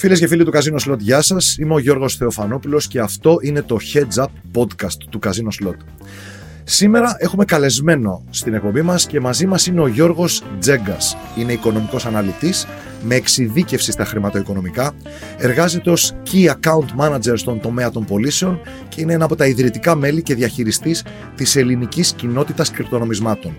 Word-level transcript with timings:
Φίλες 0.00 0.18
και 0.18 0.26
φίλοι 0.26 0.44
του 0.44 0.52
Casino 0.54 0.90
Slot, 0.90 0.98
γεια 0.98 1.20
σας. 1.20 1.56
Είμαι 1.58 1.74
ο 1.74 1.78
Γιώργος 1.78 2.16
Θεοφανόπουλος 2.16 2.88
και 2.88 3.00
αυτό 3.00 3.38
είναι 3.42 3.62
το 3.62 3.76
Heads 3.92 4.22
Up 4.22 4.26
Podcast 4.58 4.96
του 5.10 5.18
Casino 5.22 5.64
Slot. 5.64 5.76
Σήμερα 6.64 7.16
έχουμε 7.18 7.44
καλεσμένο 7.44 8.24
στην 8.30 8.54
εκπομπή 8.54 8.82
μας 8.82 9.06
και 9.06 9.20
μαζί 9.20 9.46
μας 9.46 9.66
είναι 9.66 9.80
ο 9.80 9.86
Γιώργος 9.86 10.42
Τζέγκας. 10.60 11.16
Είναι 11.38 11.52
οικονομικός 11.52 12.06
αναλυτής 12.06 12.66
με 13.02 13.14
εξειδίκευση 13.14 13.92
στα 13.92 14.04
χρηματοοικονομικά, 14.04 14.92
εργάζεται 15.38 15.90
ως 15.90 16.12
Key 16.32 16.46
Account 16.46 17.00
Manager 17.00 17.32
στον 17.34 17.60
τομέα 17.60 17.90
των 17.90 18.04
πωλήσεων 18.04 18.60
και 18.88 19.00
είναι 19.00 19.12
ένα 19.12 19.24
από 19.24 19.36
τα 19.36 19.46
ιδρυτικά 19.46 19.94
μέλη 19.94 20.22
και 20.22 20.34
διαχειριστής 20.34 21.04
της 21.34 21.56
ελληνικής 21.56 22.12
κοινότητας 22.12 22.70
κρυπτονομισμάτων. 22.70 23.56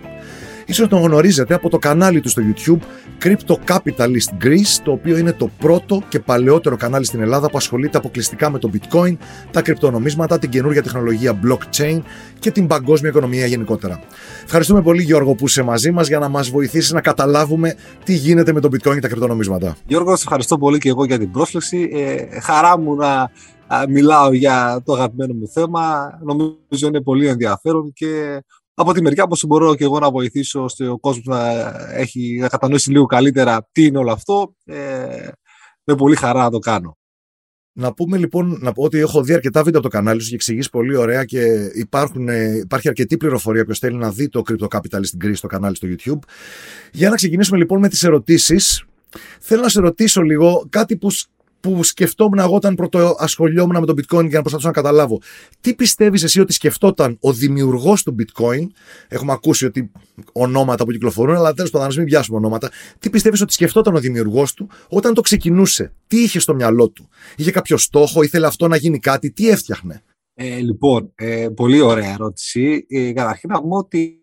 Ίσως 0.66 0.88
τον 0.88 1.02
γνωρίζετε 1.02 1.54
από 1.54 1.70
το 1.70 1.78
κανάλι 1.78 2.22
του 2.22 2.30
στο 2.30 2.42
YouTube 2.46 2.80
Crypto 3.24 3.56
Capitalist 3.68 4.44
Greece, 4.44 4.80
το 4.84 4.92
οποίο 4.92 5.18
είναι 5.18 5.32
το 5.34 5.50
πρώτο 5.58 6.02
και 6.10 6.20
παλαιότερο 6.20 6.76
κανάλι 6.78 7.06
στην 7.06 7.22
Ελλάδα 7.22 7.50
που 7.50 7.58
ασχολείται 7.58 7.98
αποκλειστικά 7.98 8.50
με 8.50 8.60
το 8.60 8.70
bitcoin, 8.74 9.18
τα 9.52 9.62
κρυπτονομίσματα, 9.62 10.40
την 10.40 10.50
καινούργια 10.50 10.84
τεχνολογία 10.84 11.40
blockchain 11.44 12.02
και 12.40 12.52
την 12.52 12.68
παγκόσμια 12.68 13.10
οικονομία 13.10 13.46
γενικότερα. 13.46 14.00
Ευχαριστούμε 14.44 14.82
πολύ 14.82 15.04
Γιώργο 15.04 15.36
που 15.36 15.46
είσαι 15.46 15.62
μαζί 15.62 15.92
μας 15.92 16.08
για 16.08 16.20
να 16.20 16.30
μας 16.30 16.50
βοηθήσεις 16.50 16.92
να 16.92 17.02
καταλάβουμε 17.02 17.76
τι 18.04 18.14
γίνεται 18.14 18.54
με 18.54 18.59
το 18.59 18.68
bitcoin 18.72 18.94
και 18.94 19.00
τα 19.00 19.08
κρυπτονομίσματα. 19.08 19.76
Γιώργο, 19.86 20.12
ευχαριστώ 20.12 20.58
πολύ 20.58 20.78
και 20.78 20.90
εγώ 20.90 21.06
για 21.06 21.20
την 21.20 21.32
πρόσκληση. 21.32 21.90
Ε, 21.94 22.40
χαρά 22.40 22.78
μου 22.78 22.96
να 22.96 23.32
μιλάω 23.90 24.34
για 24.34 24.82
το 24.86 24.94
αγαπημένο 24.94 25.34
μου 25.34 25.48
θέμα. 25.48 26.12
Νομίζω 26.23 26.88
είναι 26.88 27.02
πολύ 27.02 27.28
ενδιαφέρον 27.28 27.94
και 27.94 28.44
από 28.82 28.94
τη 28.94 29.02
μεριά 29.02 29.28
πώς 29.28 29.46
μπορώ 29.46 29.76
και 29.76 29.84
εγώ 29.84 30.00
να 30.00 30.12
βοηθήσω 30.12 30.64
ώστε 30.64 30.88
ο 30.88 31.00
κόσμος 31.00 31.26
να, 31.26 31.50
έχει, 31.94 32.38
να 32.40 32.48
κατανοήσει 32.48 32.92
λίγο 32.92 33.06
καλύτερα 33.06 33.68
τι 33.72 33.86
είναι 33.86 33.98
όλο 33.98 34.12
αυτό, 34.12 34.56
ε, 34.66 35.28
με 35.84 35.96
πολύ 35.96 36.16
χαρά 36.16 36.44
να 36.44 36.50
το 36.50 36.60
κάνω. 36.60 36.98
Να 37.74 37.94
πούμε 37.94 38.18
λοιπόν 38.18 38.58
να 38.62 38.72
πω 38.72 38.84
ότι 38.84 38.98
έχω 38.98 39.24
δει 39.24 39.34
αρκετά 39.34 39.64
βίντεο 39.64 39.80
από 39.80 39.90
το 39.90 39.96
κανάλι 39.98 40.22
σου 40.22 40.30
και 40.30 40.36
εξηγήσει 40.36 40.70
πολύ 40.70 40.96
ωραία 40.96 41.26
και 41.26 41.72
υπάρχουν, 41.74 42.30
ε, 42.30 42.58
υπάρχει 42.64 42.88
αρκετή 42.88 43.18
πληροφορία 43.18 43.66
που 43.66 43.76
θέλει 43.76 43.96
να 43.96 44.12
δει 44.12 44.30
το 44.30 44.42
Crypto 44.50 44.68
Capitalist 44.68 45.26
Greece 45.26 45.36
στο 45.36 45.48
κανάλι 45.48 45.76
στο 45.76 45.88
YouTube. 45.92 46.20
Για 46.92 47.09
να 47.09 47.16
ξεκινήσουμε 47.16 47.58
λοιπόν 47.58 47.80
με 47.80 47.90
τις 47.90 48.04
ερωτήσεις. 48.04 48.86
Θέλω 49.40 49.62
να 49.62 49.70
σε 49.70 49.82
ρωτήσω 49.82 50.22
λίγο 50.22 50.68
κάτι 50.70 50.98
που 50.98 51.09
που 51.62 51.84
σκεφτόμουν 51.84 52.40
εγώ 52.40 52.56
όταν 52.56 52.76
πρώτο 52.76 53.16
ασχολιόμουν 53.20 53.80
με 53.80 53.86
το 53.86 53.94
bitcoin 53.94 54.28
για 54.28 54.36
να 54.36 54.42
προσπαθήσω 54.42 54.67
να 54.67 54.73
καταλάβω. 54.73 55.22
Τι 55.62 55.76
πιστεύεις 55.76 56.23
εσύ 56.23 56.40
ότι 56.40 56.53
σκεφτόταν 56.53 57.18
ο 57.20 57.34
δημιουργός 57.34 58.03
του 58.03 58.16
bitcoin, 58.20 58.68
έχουμε 59.08 59.31
ακούσει 59.31 59.66
ότι 59.66 59.92
ονόματα 60.31 60.86
που 60.86 60.92
κυκλοφορούν, 60.92 61.36
αλλά 61.36 61.53
τέλος 61.53 61.72
πάντων, 61.72 61.88
ας 61.88 61.98
μην 61.98 62.06
πιάσουμε 62.06 62.38
ονόματα. 62.38 62.72
Τι 63.00 63.09
πιστεύεις 63.09 63.42
ότι 63.42 63.53
σκεφτόταν 63.53 63.95
ο 63.95 64.00
δημιουργός 64.00 64.53
του 64.53 64.70
όταν 64.90 65.14
το 65.14 65.22
ξεκινούσε, 65.22 65.94
τι 66.08 66.23
είχε 66.23 66.40
στο 66.40 66.53
μυαλό 66.53 66.90
του, 66.90 67.09
είχε 67.36 67.52
κάποιο 67.52 67.78
στόχο, 67.78 68.23
ήθελε 68.23 68.48
αυτό 68.48 68.68
να 68.68 68.75
γίνει 68.75 69.00
κάτι, 69.00 69.31
τι 69.31 69.50
έφτιαχνε; 69.50 70.03
Ε, 70.34 70.59
λοιπόν, 70.59 71.12
ε, 71.16 71.48
πολύ 71.56 71.80
ωραία 71.81 72.14
ερώτηση. 72.14 72.86
Ε, 72.90 73.12
καταρχήν 73.14 73.50
να 73.50 73.62
πούμε 73.62 73.75
ότι 73.75 74.22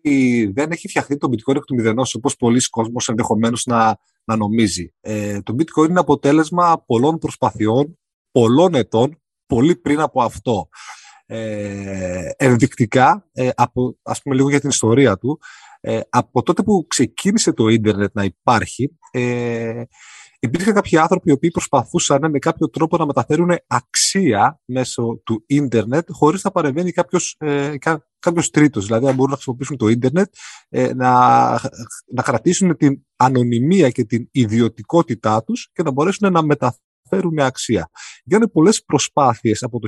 δεν 0.53 0.71
έχει 0.71 0.87
φτιαχτεί 0.87 1.17
το 1.17 1.27
bitcoin 1.31 1.55
εκ 1.55 1.63
του 1.63 1.75
μηδενός 1.75 2.15
όπως 2.15 2.35
πολλοί 2.35 2.61
κόσμος 2.69 3.09
ενδεχομένως 3.09 3.65
να, 3.65 3.97
να 4.29 4.35
νομίζει. 4.35 4.93
Ε, 5.01 5.41
το 5.41 5.55
bitcoin 5.57 5.89
είναι 5.89 5.99
αποτέλεσμα 5.99 6.83
πολλών 6.85 7.17
προσπαθειών, 7.17 7.99
πολλών 8.31 8.75
ετών, 8.75 9.21
πολύ 9.45 9.75
πριν 9.75 9.99
από 9.99 10.21
αυτό. 10.21 10.69
Ε, 11.25 12.29
ενδεικτικά, 12.37 13.29
ε, 13.31 13.49
από, 13.55 13.97
ας 14.01 14.21
πούμε 14.21 14.35
λίγο 14.35 14.49
για 14.49 14.59
την 14.59 14.69
ιστορία 14.69 15.17
του, 15.17 15.39
ε, 15.81 15.99
από 16.09 16.43
τότε 16.43 16.63
που 16.63 16.85
ξεκίνησε 16.87 17.53
το 17.53 17.67
ίντερνετ 17.67 18.15
να 18.15 18.23
υπάρχει, 18.23 18.97
ε, 19.11 19.83
υπήρχαν 20.39 20.73
κάποιοι 20.73 20.97
άνθρωποι 20.97 21.29
οι 21.29 21.33
οποίοι 21.33 21.51
προσπαθούσαν 21.51 22.29
με 22.29 22.39
κάποιο 22.39 22.69
τρόπο 22.69 22.97
να 22.97 23.05
μεταφέρουν 23.05 23.51
αξία 23.67 24.61
μέσω 24.65 25.21
του 25.25 25.43
ίντερνετ 25.47 26.07
χωρίς 26.11 26.43
να 26.43 26.51
παρεμβαίνει 26.51 26.91
κάποιος, 26.91 27.35
ε, 27.39 27.77
κάποιος 28.19 28.49
τρίτος. 28.49 28.85
Δηλαδή, 28.85 29.07
αν 29.07 29.13
μπορούν 29.13 29.29
να 29.29 29.35
χρησιμοποιήσουν 29.35 29.77
το 29.77 29.87
ίντερνετ, 29.87 30.33
ε, 30.69 30.93
να, 30.93 31.49
να 32.13 32.23
κρατήσουν 32.23 32.77
την 32.77 33.01
ανωνυμία 33.15 33.89
και 33.89 34.03
την 34.03 34.27
ιδιωτικότητά 34.31 35.43
τους 35.43 35.69
και 35.73 35.83
να 35.83 35.91
μπορέσουν 35.91 36.31
να 36.31 36.41
μεταφέρουν 36.43 37.39
αξία. 37.39 37.89
Γίνανε 38.23 38.47
πολλές 38.47 38.83
προσπάθειες 38.83 39.63
από 39.63 39.79
το 39.79 39.87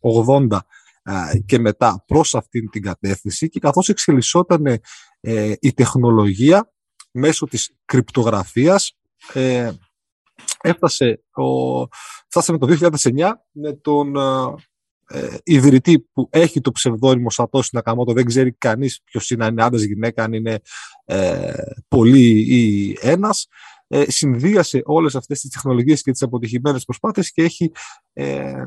1980 0.00 0.58
ε, 1.02 1.38
και 1.46 1.58
μετά 1.58 2.04
προς 2.06 2.34
αυτήν 2.34 2.70
την 2.70 2.82
κατεύθυνση 2.82 3.48
και 3.48 3.60
καθώς 3.60 3.88
εξελισσόταν 3.88 4.66
ε, 5.20 5.52
η 5.60 5.72
τεχνολογία 5.72 6.72
μέσω 7.10 7.46
της 7.46 7.76
κρυπτογραφίας 7.84 8.98
ε, 9.32 9.72
έφτασε, 10.62 11.24
ο, 11.30 11.86
φτάσαμε 12.28 12.58
το 12.58 12.90
2009 13.02 13.32
με 13.52 13.72
τον 13.72 14.14
ε, 15.08 15.36
ιδρυτή 15.42 15.98
που 16.12 16.28
έχει 16.30 16.60
το 16.60 16.70
ψευδόνυμο 16.72 17.30
Σατώση 17.30 17.70
Νακαμότο, 17.72 18.12
δεν 18.12 18.24
ξέρει 18.24 18.52
κανείς 18.52 19.00
ποιος 19.04 19.30
είναι, 19.30 19.44
αν 19.44 19.52
είναι 19.52 19.62
άντρας, 19.62 19.82
γυναίκα, 19.82 20.24
αν 20.24 20.32
είναι 20.32 20.60
ε, 21.04 21.52
πολύ 21.88 22.44
ή 22.54 22.96
ένας, 23.00 23.46
ε, 23.88 24.04
συνδύασε 24.10 24.80
όλες 24.84 25.14
αυτές 25.14 25.40
τις 25.40 25.50
τεχνολογίες 25.50 26.02
και 26.02 26.10
τις 26.10 26.22
αποτυχημένες 26.22 26.84
προσπάθειες 26.84 27.32
και 27.32 27.42
έχει 27.42 27.72
ε, 28.12 28.64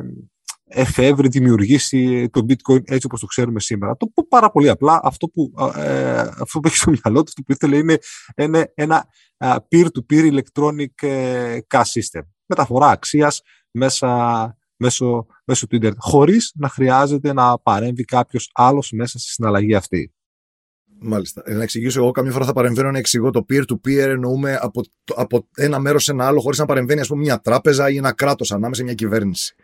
εφεύρει, 0.70 1.28
δημιουργήσει 1.28 2.30
το 2.30 2.46
bitcoin 2.50 2.82
έτσι 2.86 3.06
όπως 3.06 3.20
το 3.20 3.26
ξέρουμε 3.26 3.60
σήμερα. 3.60 3.98
Το 3.98 4.08
πω 4.08 4.26
πάρα 4.30 4.52
πολύ 4.52 4.70
απλά, 4.70 5.00
αυτό 5.04 5.28
που, 5.28 5.54
ε, 5.76 6.20
αυτό 6.20 6.60
που 6.60 6.68
έχει 6.68 6.76
στο 6.76 6.92
μυαλό 6.92 7.24
του, 7.24 7.32
που 7.46 7.52
ήθελε 7.52 7.78
είναι 7.78 7.98
ένα, 8.34 8.68
ένα 8.74 9.06
peer-to-peer 9.70 10.40
electronic 10.40 11.08
ε, 11.08 11.58
cash 11.68 11.80
system. 11.80 12.22
Μεταφορά 12.46 12.90
αξίας 12.90 13.42
μέσα, 13.72 14.58
μέσω, 14.80 15.26
μέσω 15.46 15.68
του 15.68 15.76
ίντερνετ, 15.76 16.00
χωρίς 16.02 16.52
να 16.56 16.70
χρειάζεται 16.70 17.34
να 17.34 17.60
παρέμβει 17.60 18.04
κάποιος 18.04 18.50
άλλος 18.54 18.92
μέσα 18.92 19.20
στη 19.20 19.30
συναλλαγή 19.30 19.76
αυτή. 19.76 20.14
Μάλιστα. 21.02 21.42
Ε, 21.46 21.54
να 21.54 21.64
εξηγήσω, 21.64 22.02
εγώ 22.02 22.12
καμιά 22.12 22.32
φορά 22.32 22.46
θα 22.46 22.54
παρεμβαίνω 22.54 22.92
να 22.92 22.98
εξηγώ 22.98 23.30
το 23.30 23.46
peer-to-peer, 23.50 23.98
εννοούμε 23.98 24.58
από, 24.62 24.82
από 25.16 25.48
ένα 25.56 25.80
μέρος 25.80 26.04
σε 26.04 26.12
ένα 26.12 26.28
άλλο, 26.28 26.40
χωρίς 26.40 26.60
να 26.60 26.66
παρεμβαίνει, 26.66 27.00
ας 27.00 27.08
πούμε, 27.08 27.22
μια 27.22 27.40
τράπεζα 27.40 27.90
ή 27.90 27.98
ένα 27.98 28.14
κράτος 28.14 28.52
ανάμεσα 28.52 28.84
μια 28.84 28.94
κυβέρνηση. 28.94 29.56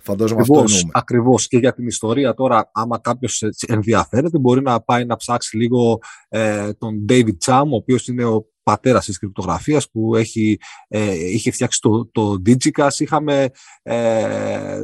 Φαντάζομαι 0.00 0.40
αυτό 0.40 0.58
εννοούμε. 0.58 0.90
Ακριβώς. 0.92 1.48
Και 1.48 1.58
για 1.58 1.74
την 1.74 1.86
ιστορία 1.86 2.34
τώρα, 2.34 2.70
άμα 2.72 2.98
κάποιος 2.98 3.42
ενδιαφέρεται, 3.66 4.38
μπορεί 4.38 4.62
να 4.62 4.80
πάει 4.80 5.04
να 5.04 5.16
ψάξει 5.16 5.56
λίγο 5.56 5.98
ε, 6.28 6.72
τον 6.72 7.04
David 7.08 7.36
Cham, 7.44 7.64
ο 7.70 7.76
οποίος 7.76 8.08
είναι 8.08 8.24
ο 8.24 8.46
πατέρας 8.68 9.04
της 9.04 9.18
κρυπτογραφίας 9.18 9.90
που 9.90 10.16
έχει, 10.16 10.58
ε, 10.88 11.14
είχε 11.14 11.50
φτιάξει 11.50 11.80
το, 11.80 12.06
το 12.06 12.42
Digicas. 12.46 12.98
Είχαμε 12.98 13.50
ε, 13.82 14.78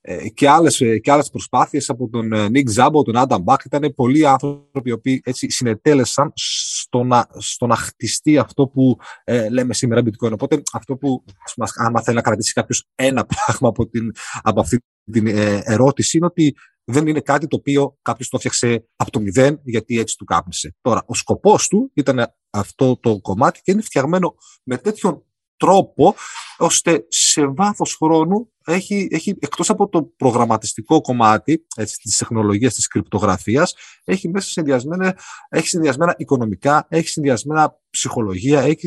ε, 0.00 0.28
και, 0.28 0.48
άλλες, 0.48 0.80
ε, 0.80 0.98
και 0.98 1.10
άλλες 1.10 1.30
προσπάθειες 1.30 1.88
από 1.88 2.08
τον 2.08 2.32
ε, 2.32 2.46
Nick 2.52 2.74
Zabo, 2.76 3.04
τον 3.04 3.14
Adam 3.16 3.44
Buck. 3.44 3.64
Ήταν 3.64 3.92
πολλοί 3.96 4.26
άνθρωποι 4.26 4.88
οι 4.88 4.92
οποίοι 4.92 5.20
έτσι 5.24 5.50
συνετέλεσαν 5.50 6.32
στο 6.34 7.04
να, 7.04 7.26
στο 7.38 7.66
να 7.66 7.76
χτιστεί 7.76 8.38
αυτό 8.38 8.66
που 8.66 8.98
ε, 9.24 9.48
λέμε 9.48 9.74
σήμερα 9.74 10.02
Bitcoin. 10.04 10.32
Οπότε 10.32 10.62
αυτό 10.72 10.96
που, 10.96 11.24
μας, 11.56 11.72
άμα 11.74 12.02
θέλει 12.02 12.16
να 12.16 12.22
κρατήσει 12.22 12.52
κάποιος 12.52 12.86
ένα 12.94 13.26
πράγμα 13.34 13.68
από, 13.68 13.88
την, 13.88 14.12
από 14.42 14.60
αυτή 14.60 14.78
την 15.12 15.26
ε, 15.26 15.60
ερώτηση 15.64 16.16
είναι 16.16 16.26
ότι 16.26 16.54
δεν 16.90 17.06
είναι 17.06 17.20
κάτι 17.20 17.46
το 17.46 17.56
οποίο 17.56 17.98
κάποιος 18.02 18.28
το 18.28 18.36
έφτιαξε 18.36 18.88
από 18.96 19.10
το 19.10 19.20
μηδέν 19.20 19.60
γιατί 19.64 19.98
έτσι 19.98 20.16
του 20.16 20.24
κάπνισε. 20.24 20.76
Τώρα, 20.80 21.02
ο 21.06 21.14
σκοπός 21.14 21.68
του 21.68 21.90
ήταν 21.94 22.34
αυτό 22.50 22.96
το 22.96 23.20
κομμάτι 23.20 23.60
και 23.62 23.72
είναι 23.72 23.82
φτιαγμένο 23.82 24.34
με 24.62 24.78
τέτοιον 24.78 25.24
τρόπο 25.56 26.14
ώστε 26.58 27.06
σε 27.08 27.46
βάθος 27.46 27.94
χρόνου 27.94 28.52
έχει, 28.64 29.08
έχει 29.10 29.36
εκτός 29.40 29.70
από 29.70 29.88
το 29.88 30.02
προγραμματιστικό 30.02 31.00
κομμάτι 31.00 31.66
έτσι, 31.76 31.98
της 31.98 32.16
τεχνολογίας 32.16 32.74
της 32.74 32.86
κρυπτογραφίας 32.86 33.74
έχει 34.04 34.28
μέσα 34.28 34.48
συνδυασμένα, 34.48 35.18
έχει 35.48 35.68
συνδυασμένα 35.68 36.14
οικονομικά, 36.18 36.86
έχει 36.88 37.08
συνδυασμένα 37.08 37.78
ψυχολογία, 37.90 38.60
έχει, 38.60 38.86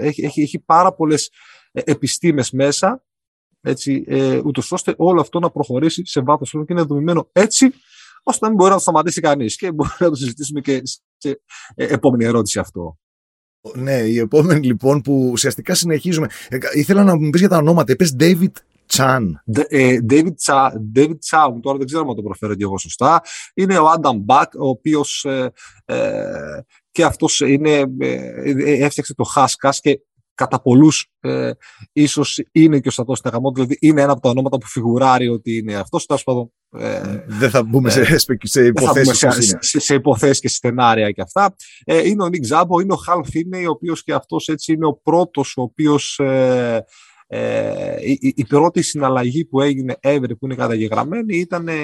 έχει, 0.00 0.24
έχει, 0.24 0.42
έχει 0.42 0.58
πάρα 0.58 0.94
πολλές 0.94 1.30
ε, 1.72 1.80
επιστήμες 1.84 2.50
μέσα 2.50 3.04
έτσι, 3.60 4.04
ε, 4.06 4.40
ούτως 4.44 4.72
ώστε 4.72 4.94
όλο 4.96 5.20
αυτό 5.20 5.38
να 5.38 5.50
προχωρήσει 5.50 6.06
σε 6.06 6.20
βάθος 6.20 6.50
χρόνου 6.50 6.66
και 6.66 6.72
είναι 6.72 6.82
δομημένο 6.82 7.28
έτσι 7.32 7.72
ώστε 8.22 8.44
να 8.44 8.48
μην 8.48 8.56
μπορεί 8.56 8.70
να 8.70 8.76
το 8.76 8.82
σταματήσει 8.82 9.20
κανείς 9.20 9.56
και 9.56 9.72
μπορεί 9.72 9.90
να 9.98 10.08
το 10.08 10.14
συζητήσουμε 10.14 10.60
και 10.60 10.82
σε 11.16 11.40
ε, 11.74 11.84
επόμενη 11.84 12.24
ερώτηση 12.24 12.58
αυτό. 12.58 12.98
Ναι, 13.74 13.96
η 13.96 14.18
επόμενη 14.18 14.66
λοιπόν 14.66 15.00
που 15.00 15.28
ουσιαστικά 15.32 15.74
συνεχίζουμε. 15.74 16.26
Ε, 16.48 16.58
ήθελα 16.74 17.04
να 17.04 17.16
μου 17.16 17.30
πεις 17.30 17.40
για 17.40 17.48
τα 17.48 17.56
ονόματα. 17.56 17.92
Είπες 17.92 18.16
David 18.18 18.52
Chan. 18.92 19.22
Ε, 19.68 19.98
David, 20.10 20.34
Cha, 20.46 20.70
David 20.96 21.18
Chow, 21.30 21.54
τώρα 21.62 21.78
δεν 21.78 21.86
ξέρω 21.86 22.08
αν 22.08 22.16
το 22.16 22.22
προφέρω 22.22 22.54
και 22.54 22.62
εγώ 22.62 22.78
σωστά. 22.78 23.22
Είναι 23.54 23.78
ο 23.78 23.84
Adam 23.92 24.24
Buck, 24.26 24.46
ο 24.58 24.68
οποίος 24.68 25.24
ε, 25.24 25.52
ε, 25.84 26.60
και 26.90 27.04
αυτός 27.04 27.40
είναι, 27.40 27.84
έφτιαξε 28.64 29.14
το 29.14 29.24
Haskell 29.34 29.74
και 29.80 30.00
κατά 30.40 30.60
πολλούς 30.60 31.10
ε, 31.20 31.50
ίσως 31.92 32.42
είναι 32.52 32.80
και 32.80 32.88
ο 32.88 32.90
Σατό 32.90 33.14
Νακαμότο, 33.24 33.54
δηλαδή 33.54 33.76
είναι 33.80 34.02
ένα 34.02 34.12
από 34.12 34.20
τα 34.20 34.28
ονόματα 34.28 34.58
που 34.58 34.66
φιγουράρει 34.66 35.28
ότι 35.28 35.56
είναι 35.56 35.74
αυτός. 35.74 36.06
Τέλος 36.06 36.24
πάντων. 36.24 36.52
Ε, 36.70 37.24
δεν 37.26 37.50
θα 37.50 37.62
μπούμε 37.62 37.90
σε, 37.90 38.18
σε 38.42 38.64
υποθέσεις. 38.64 39.18
Σε, 39.18 39.58
σε, 39.60 39.80
σε 39.80 39.94
υποθέσεις 39.94 40.40
και 40.40 40.48
σενάρια 40.48 41.10
και 41.10 41.20
αυτά. 41.20 41.54
Ε, 41.84 42.08
είναι 42.08 42.22
ο 42.22 42.28
Νίκ 42.28 42.44
Ζάμπο, 42.44 42.80
είναι 42.80 42.92
ο 42.92 42.96
Χαλ 42.96 43.24
Φίνεϊ, 43.24 43.64
ο 43.64 43.70
οποίος 43.70 44.02
και 44.02 44.12
αυτός 44.12 44.48
έτσι 44.48 44.72
είναι 44.72 44.86
ο 44.86 45.00
πρώτος 45.02 45.56
ο 45.56 45.62
οποίος 45.62 46.18
ε, 46.18 46.84
Ε, 47.32 47.96
η, 48.00 48.32
η, 48.36 48.44
πρώτη 48.44 48.82
συναλλαγή 48.82 49.44
που 49.44 49.60
έγινε 49.60 49.96
ever 50.02 50.28
που 50.38 50.44
είναι 50.46 50.54
καταγεγραμμένη 50.54 51.36
ήταν 51.36 51.68
ε, 51.68 51.74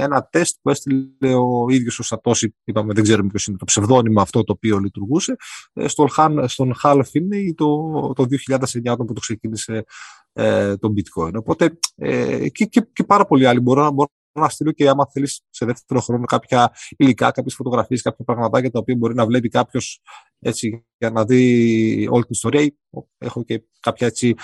ένα 0.00 0.28
τεστ 0.30 0.56
που 0.62 0.70
έστειλε 0.70 1.34
ο 1.34 1.66
ίδιος 1.70 1.98
ο 1.98 2.02
Σατώση, 2.02 2.54
είπαμε 2.64 2.92
δεν 2.92 3.02
ξέρουμε 3.02 3.28
ποιος 3.28 3.46
είναι 3.46 3.56
το 3.56 3.64
ψευδόνυμο 3.64 4.20
αυτό 4.20 4.44
το 4.44 4.52
οποίο 4.52 4.78
λειτουργούσε, 4.78 5.36
ε, 5.72 5.88
στον, 5.88 6.08
στον 6.48 6.74
Hal 6.82 6.96
Finney 6.96 7.54
το, 7.54 8.12
το 8.12 8.26
2009 8.48 8.58
όταν 8.84 9.06
το 9.06 9.20
ξεκίνησε 9.20 9.84
ε, 10.32 10.76
το 10.76 10.92
bitcoin. 10.96 11.32
Οπότε 11.34 11.78
ε, 11.94 12.48
και, 12.48 12.64
και, 12.64 12.86
και, 12.92 13.04
πάρα 13.04 13.26
πολλοί 13.26 13.46
άλλοι 13.46 13.60
μπορώ 13.60 13.82
να, 13.82 13.90
μπορώ 13.90 14.08
να 14.32 14.48
στείλω 14.48 14.72
και 14.72 14.88
άμα 14.88 15.06
θέλεις 15.12 15.42
σε 15.50 15.66
δεύτερο 15.66 16.00
χρόνο 16.00 16.24
κάποια 16.24 16.72
υλικά, 16.96 17.30
κάποιες 17.30 17.54
φωτογραφίες, 17.54 18.02
κάποια 18.02 18.24
πραγματάκια 18.24 18.70
τα 18.70 18.78
οποία 18.78 18.96
μπορεί 18.96 19.14
να 19.14 19.26
βλέπει 19.26 19.48
κάποιος 19.48 20.00
για 20.98 21.10
να 21.10 21.24
δει 21.24 22.08
όλη 22.10 22.22
την 22.22 22.32
ιστορία. 22.32 22.74
Έχω 23.18 23.44
και 23.44 23.62
κάποια 23.80 24.06
έτσι 24.06 24.34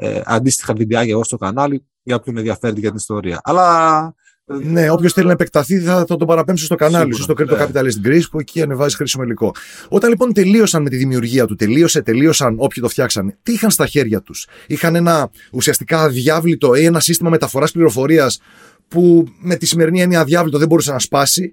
ε, 0.00 0.20
αντίστοιχα 0.24 0.72
βιντεάκια 0.72 1.12
εγώ 1.12 1.24
στο 1.24 1.36
κανάλι 1.36 1.84
για 2.02 2.16
όποιον 2.16 2.36
ενδιαφέρει 2.36 2.80
για 2.80 2.88
την 2.88 2.96
ιστορία. 2.96 3.40
Αλλά 3.42 4.14
ναι, 4.44 4.90
όποιος 4.90 5.12
θέλει 5.12 5.26
να 5.26 5.32
επεκταθεί 5.32 5.80
θα, 5.80 6.04
θα 6.08 6.16
τον 6.16 6.26
παραπέμψει 6.26 6.64
στο 6.64 6.74
κανάλι 6.74 7.14
σου, 7.14 7.22
στο 7.22 7.34
Crypto 7.38 7.46
ναι. 7.46 7.64
Capitalist 7.64 8.06
Greece, 8.06 8.22
που 8.30 8.38
εκεί 8.40 8.62
ανεβάζει 8.62 8.96
χρήσιμο 8.96 9.24
υλικό. 9.24 9.54
Όταν 9.88 10.10
λοιπόν 10.10 10.32
τελείωσαν 10.32 10.82
με 10.82 10.88
τη 10.88 10.96
δημιουργία 10.96 11.46
του, 11.46 11.54
τελείωσε, 11.54 12.02
τελείωσαν 12.02 12.54
όποιοι 12.58 12.82
το 12.82 12.88
φτιάξαν, 12.88 13.36
τι 13.42 13.52
είχαν 13.52 13.70
στα 13.70 13.86
χέρια 13.86 14.22
τους; 14.22 14.46
Είχαν 14.66 14.94
ένα 14.94 15.30
ουσιαστικά 15.52 16.02
αδιάβλητο 16.02 16.74
ή 16.74 16.84
ένα 16.84 17.00
σύστημα 17.00 17.30
μεταφοράς 17.30 17.72
πληροφορίας 17.72 18.40
που 18.88 19.28
με 19.40 19.56
τη 19.56 19.66
σημερινή 19.66 20.00
έννοια 20.00 20.20
αδιάβλητο 20.20 20.58
δεν 20.58 20.68
μπορούσε 20.68 20.92
να 20.92 20.98
σπάσει. 20.98 21.52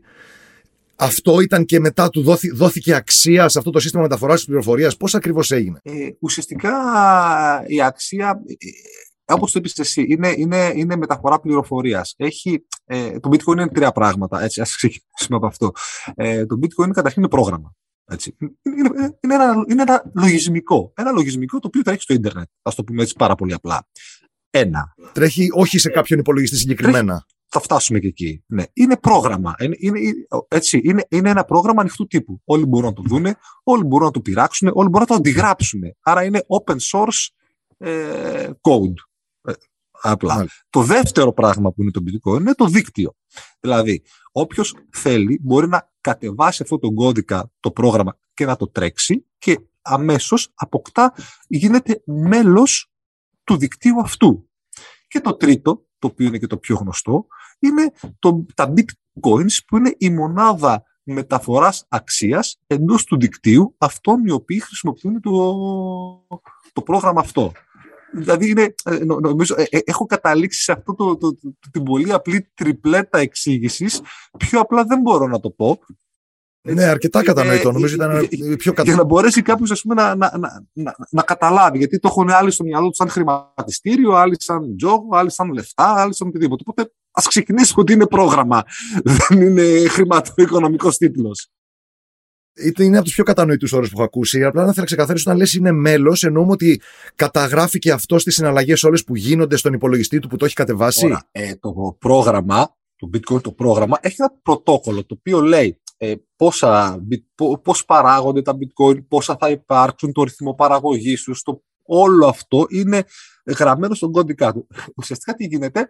Αυτό 0.97 1.39
ήταν 1.39 1.65
και 1.65 1.79
μετά 1.79 2.09
του 2.09 2.21
δόθη, 2.21 2.49
δόθηκε 2.49 2.93
αξία 2.93 3.49
σε 3.49 3.57
αυτό 3.57 3.71
το 3.71 3.79
σύστημα 3.79 4.01
μεταφοράς 4.01 4.45
πληροφορίας. 4.45 4.97
Πώς 4.97 5.15
ακριβώς 5.15 5.51
έγινε; 5.51 5.79
Ε, 5.83 6.09
ουσιαστικά 6.19 6.71
η 7.67 7.81
αξία 7.81 8.41
Όπως 9.29 9.51
το 9.51 9.59
είπες 9.59 9.79
εσύ, 9.79 10.05
είναι, 10.07 10.33
είναι, 10.37 10.71
είναι 10.75 10.95
μεταφορά 10.95 11.39
πληροφορίας. 11.39 12.15
Ε, 12.85 13.19
το 13.19 13.29
bitcoin 13.31 13.51
είναι 13.51 13.67
τρία 13.67 13.91
πράγματα. 13.91 14.43
Έτσι, 14.43 14.61
ας 14.61 14.75
ξεκινήσουμε 14.75 15.37
από 15.37 15.45
αυτό. 15.45 15.71
Ε, 16.15 16.45
το 16.45 16.59
bitcoin 16.61 16.89
καταρχήν 16.91 17.21
είναι 17.21 17.31
πρόγραμμα. 17.31 17.75
Έτσι. 18.11 18.35
Είναι, 18.61 18.89
είναι, 19.21 19.33
ένα, 19.33 19.63
είναι 19.69 19.81
ένα 19.81 20.11
λογισμικό. 20.15 20.93
Ένα 20.95 21.11
λογισμικό 21.11 21.59
το 21.59 21.67
οποίο 21.67 21.81
τρέχει 21.81 22.01
στο 22.01 22.13
ίντερνετ. 22.13 22.47
Α 22.61 22.71
το 22.75 22.83
πούμε 22.83 23.01
έτσι 23.01 23.13
πάρα 23.17 23.35
πολύ 23.35 23.53
απλά. 23.53 23.87
Ένα. 24.49 24.93
Τρέχει 25.13 25.47
όχι 25.53 25.79
σε 25.79 25.89
κάποιον 25.89 26.19
υπολογιστή 26.19 26.57
συγκεκριμένα. 26.57 27.13
Τρέχει, 27.13 27.36
θα 27.57 27.63
φτάσουμε 27.63 27.99
και 27.99 28.07
εκεί. 28.07 28.43
Ναι. 28.47 28.63
Είναι 28.73 28.97
πρόγραμμα. 28.97 29.55
Είναι, 29.59 29.75
είναι, 29.79 29.99
έτσι, 30.47 30.81
είναι, 30.83 31.05
είναι 31.09 31.29
ένα 31.29 31.43
πρόγραμμα 31.43 31.81
ανοιχτού 31.81 32.07
τύπου. 32.07 32.41
Όλοι 32.45 32.65
μπορούν 32.65 32.87
να 32.87 32.93
το 32.93 33.01
δουν, 33.05 33.25
όλοι 33.63 33.83
μπορούν 33.83 34.05
να 34.05 34.11
το 34.11 34.21
πειράξουν, 34.21 34.67
όλοι 34.73 34.89
μπορούν 34.89 34.99
να 34.99 35.05
το 35.05 35.13
αντιγράψουν. 35.13 35.81
Άρα 36.01 36.23
είναι 36.23 36.41
open 36.47 36.77
source 36.91 37.27
ε, 37.77 38.49
code. 38.61 38.93
Απλά. 40.01 40.47
Το 40.69 40.81
δεύτερο 40.81 41.33
πράγμα 41.33 41.71
που 41.71 41.81
είναι 41.81 41.91
το 41.91 42.01
bitcoin 42.05 42.39
είναι 42.39 42.53
το 42.53 42.65
δίκτυο. 42.65 43.15
Δηλαδή, 43.59 44.01
όποιος 44.31 44.75
θέλει 44.89 45.39
μπορεί 45.43 45.67
να 45.67 45.91
κατεβάσει 46.01 46.63
αυτό 46.63 46.79
το 46.79 46.93
κώδικα, 46.93 47.51
το 47.59 47.71
πρόγραμμα 47.71 48.17
και 48.33 48.45
να 48.45 48.55
το 48.55 48.67
τρέξει 48.67 49.25
και 49.37 49.59
αμέσως 49.81 50.51
αποκτά, 50.55 51.13
γίνεται 51.47 52.01
μέλος 52.05 52.91
του 53.43 53.57
δικτύου 53.57 53.99
αυτού. 53.99 54.49
Και 55.07 55.19
το 55.19 55.35
τρίτο, 55.35 55.86
το 55.99 56.07
οποίο 56.07 56.27
είναι 56.27 56.37
και 56.37 56.47
το 56.47 56.57
πιο 56.57 56.75
γνωστό, 56.75 57.27
είναι 57.59 57.91
το, 58.19 58.45
τα 58.55 58.73
bitcoins 58.75 59.57
που 59.67 59.77
είναι 59.77 59.95
η 59.97 60.09
μονάδα 60.09 60.83
μεταφοράς 61.03 61.85
αξίας 61.89 62.59
εντός 62.67 63.03
του 63.03 63.17
δικτύου 63.17 63.75
αυτών 63.77 64.25
οι 64.25 64.31
οποίοι 64.31 64.59
χρησιμοποιούν 64.59 65.21
το, 65.21 65.31
το 66.73 66.81
πρόγραμμα 66.81 67.19
αυτό. 67.19 67.51
Δηλαδή, 68.13 68.49
είναι, 68.49 68.75
ε, 68.83 69.03
νομίζω, 69.03 69.55
ε, 69.57 69.63
ε, 69.69 69.79
έχω 69.85 70.05
καταλήξει 70.05 70.63
σε 70.63 70.71
αυτό 70.71 70.95
το, 70.95 71.17
το, 71.17 71.35
το, 71.35 71.53
την 71.71 71.83
πολύ 71.83 72.13
απλή 72.13 72.51
τριπλέτα 72.53 73.17
εξήγησης. 73.17 74.01
Πιο 74.37 74.59
απλά 74.59 74.83
δεν 74.83 74.99
μπορώ 75.01 75.27
να 75.27 75.39
το 75.39 75.49
πω. 75.49 75.79
Ναι, 76.73 76.83
αρκετά 76.83 77.23
κατανοητό. 77.23 77.71
Νομίζω 77.71 77.95
ήταν 77.95 78.27
πιο 78.29 78.73
κατανοητό. 78.73 78.83
Για 78.83 78.95
να 78.95 79.03
μπορέσει 79.03 79.41
κάποιος 79.41 79.83
να, 79.85 80.15
να, 80.15 80.37
να, 80.37 80.65
να, 80.73 80.95
να 81.09 81.21
καταλάβει. 81.21 81.77
Γιατί 81.77 81.99
το 81.99 82.07
έχουν 82.07 82.29
άλλοι 82.29 82.51
στο 82.51 82.63
μυαλό 82.63 82.87
τους 82.87 82.97
σαν 82.97 83.09
χρηματιστήριο, 83.09 84.13
άλλοι 84.13 84.35
σαν 84.39 84.75
τζόγο, 84.77 85.07
άλλοι 85.11 85.31
σαν 85.31 85.51
λεφτά, 85.51 85.93
άλλοι 86.01 86.15
σαν 86.15 86.27
οτιδήποτε. 86.27 86.63
Οπότε 86.67 86.91
ας 87.11 87.27
ξεκινήσουμε 87.27 87.81
ότι 87.81 87.93
είναι 87.93 88.07
πρόγραμμα. 88.07 88.63
Δεν 89.27 89.41
είναι 89.41 89.87
χρηματοοικονομικός 89.87 90.97
τίτλος 90.97 91.51
είναι 92.77 92.95
από 92.95 93.05
τους 93.05 93.13
πιο 93.13 93.23
κατανοητούς 93.23 93.71
όρους 93.71 93.89
που 93.89 93.95
έχω 93.95 94.03
ακούσει. 94.03 94.43
Απλά 94.43 94.61
να 94.61 94.67
θέλω 94.67 94.79
να 94.79 94.85
ξεκαθαρίσω 94.85 95.23
όταν 95.27 95.39
λες 95.39 95.53
είναι 95.53 95.71
μέλος, 95.71 96.23
εννοούμε 96.23 96.51
ότι 96.51 96.81
καταγράφει 97.15 97.79
και 97.79 97.91
αυτό 97.91 98.19
στις 98.19 98.35
συναλλαγές 98.35 98.83
όλες 98.83 99.03
που 99.03 99.15
γίνονται 99.15 99.55
στον 99.55 99.73
υπολογιστή 99.73 100.19
του 100.19 100.27
που 100.27 100.35
το 100.37 100.45
έχει 100.45 100.53
κατεβάσει. 100.53 101.05
Ωρα, 101.05 101.27
ε, 101.31 101.55
το 101.55 101.95
πρόγραμμα, 101.99 102.75
το 102.95 103.09
Bitcoin 103.13 103.41
το 103.41 103.51
πρόγραμμα, 103.51 103.97
έχει 104.01 104.15
ένα 104.19 104.33
πρωτόκολλο 104.43 105.05
το 105.05 105.15
οποίο 105.19 105.41
λέει 105.41 105.79
ε, 105.97 106.13
πόσα, 106.35 107.05
πώς 107.63 107.85
παράγονται 107.85 108.41
τα 108.41 108.57
bitcoin, 108.57 109.05
πόσα 109.07 109.37
θα 109.39 109.49
υπάρξουν, 109.49 110.11
το 110.11 110.23
ρυθμό 110.23 110.53
παραγωγής 110.53 111.23
τους, 111.23 111.41
το, 111.41 111.63
όλο 111.83 112.27
αυτό 112.27 112.65
είναι 112.69 113.03
γραμμένο 113.57 113.93
στον 113.93 114.11
κώδικα 114.11 114.53
του. 114.53 114.67
Ουσιαστικά 114.95 115.33
τι 115.33 115.45
γίνεται, 115.45 115.87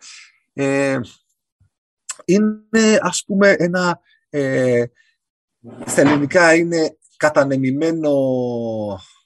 ε, 0.54 1.00
είναι 2.26 3.00
ας 3.02 3.24
πούμε 3.26 3.56
ένα, 3.58 4.00
ε, 4.30 4.84
στα 5.86 6.02
ελληνικά 6.02 6.56
είναι 6.56 6.98
κατανεμημένο, 7.18 8.12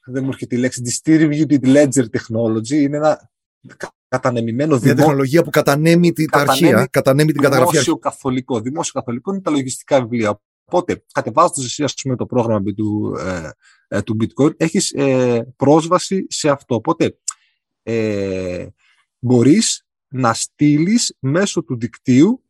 δεν 0.06 0.24
μου 0.24 0.30
έρχεται 0.30 0.56
η 0.56 0.60
λέξη, 0.60 0.82
distributed 0.86 1.64
ledger 1.64 2.06
technology, 2.06 2.70
είναι 2.70 2.98
ένα 2.98 3.32
κατανεμημένο 4.08 4.80
Μια 4.82 4.96
τεχνολογία 4.96 5.44
που 5.44 5.50
κατανέμει 5.50 6.12
την 6.12 6.28
αρχεία, 6.32 6.88
κατανέμει 6.92 7.32
την 7.32 7.42
καταγραφή. 7.42 7.72
Δημόσιο 7.72 7.98
καθολικό. 7.98 8.60
Δημόσιο 8.60 8.92
καθολικό 8.94 9.32
είναι 9.32 9.42
τα 9.42 9.52
λογιστικά 9.52 10.02
βιβλία. 10.02 10.40
Οπότε, 10.74 11.04
κατεβάζοντας 11.12 11.66
εσύ 11.66 11.84
ας 11.84 11.94
πούμε, 11.94 12.16
το 12.16 12.26
πρόγραμμα 12.26 12.74
του, 12.74 13.16
ε, 13.18 13.50
ε, 13.88 14.02
του 14.02 14.18
Bitcoin, 14.20 14.58
έχεις 14.58 14.92
ε, 14.92 15.54
πρόσβαση 15.56 16.26
σε 16.30 16.50
αυτό. 16.50 16.76
Οπότε, 16.76 17.18
ε, 17.84 18.68
μπορείς 19.20 19.86
να 20.08 20.34
στείλεις 20.34 21.16
μέσω 21.20 21.64
του 21.64 21.78
δικτύου 21.78 22.44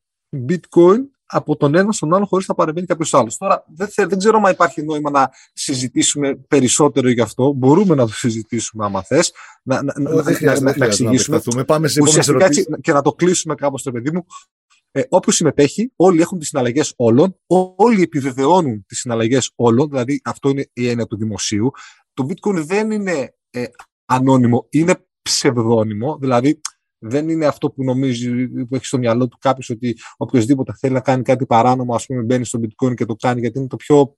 Bitcoin 0.50 1.00
από 1.25 1.56
τον 1.56 1.75
ένα 1.75 1.92
στον 1.92 2.13
άλλο 2.13 2.25
χωρίς 2.25 2.48
να 2.48 2.54
παρεμβαίνει 2.54 2.88
κάποιος 2.88 3.13
άλλος. 3.13 3.38
Τώρα 3.38 3.66
δεν, 3.75 3.90
δεν 3.96 4.18
ξέρω 4.18 4.42
αν 4.46 4.51
υπάρχει 4.51 4.84
νόημα 4.84 5.10
να 5.10 5.30
συζητήσουμε 5.54 6.36
περισσότερο 6.36 7.10
γι' 7.10 7.22
αυτό. 7.22 7.51
Μπορούμε 7.51 7.96
να 7.96 8.06
το 8.06 8.13
συζητήσουμε 8.13 8.86
άμα 8.86 9.04
θες. 9.04 9.32
Να, 9.63 9.84
να, 9.84 9.94
να, 10.00 10.12
να, 10.13 10.60
να, 10.60 10.75
να 10.75 10.86
εξηγήσουμε. 10.86 11.42
Να 11.56 11.66
Πάμε 11.66 11.88
σε 11.88 12.00
ερωτήσεις. 12.28 12.68
και 12.82 12.94
να 12.94 13.01
το 13.01 13.12
κλείσουμε 13.12 13.56
κάπως 13.56 13.84
το 13.84 13.92
παιδί 13.92 14.12
μου. 14.12 14.25
Ε, 14.91 15.01
Όποιος 15.10 15.36
συμμετέχει, 15.36 15.91
όλοι 15.95 16.21
έχουν 16.21 16.39
τις 16.39 16.48
συναλλαγές 16.48 16.93
όλων, 16.95 17.39
όλοι 17.75 18.01
επιβεβαιώνουν 18.01 18.86
τις 18.86 19.00
συναλλαγές 19.00 19.51
όλων, 19.55 19.89
δηλαδή 19.89 20.21
αυτό 20.24 20.50
είναι 20.50 20.69
η 20.74 20.89
έννοια 20.89 21.05
του 21.05 21.17
δημοσίου. 21.17 21.71
Το 22.13 22.27
bitcoin 22.29 22.63
δεν 22.65 22.91
είναι 22.91 23.36
ε, 23.50 23.63
ανώνυμο, 24.05 24.67
είναι 24.69 25.05
ψευδόνυμο, 25.21 26.17
δηλαδή 26.17 26.62
δεν 26.98 27.29
είναι 27.29 27.45
αυτό 27.45 27.71
που 27.71 27.83
νομίζει, 27.83 28.48
που 28.48 28.75
έχει 28.75 28.86
στο 28.86 28.98
μυαλό 28.98 29.27
του 29.27 29.38
κάποιος 29.39 29.69
ότι 29.69 29.98
οποιοδήποτε 30.17 30.74
θέλει 30.79 30.93
να 30.93 31.01
κάνει 31.01 31.24
κάτι 31.24 31.45
παράνομο, 31.45 31.95
ας 31.95 32.05
πούμε, 32.05 32.21
μπαίνει 32.21 32.45
στο 32.45 32.60
bitcoin 32.60 32.95
και 32.95 33.05
το 33.05 33.15
κάνει, 33.15 33.39
γιατί 33.39 33.60
είναι 33.60 33.67
το 33.67 33.75
πιο 33.75 34.15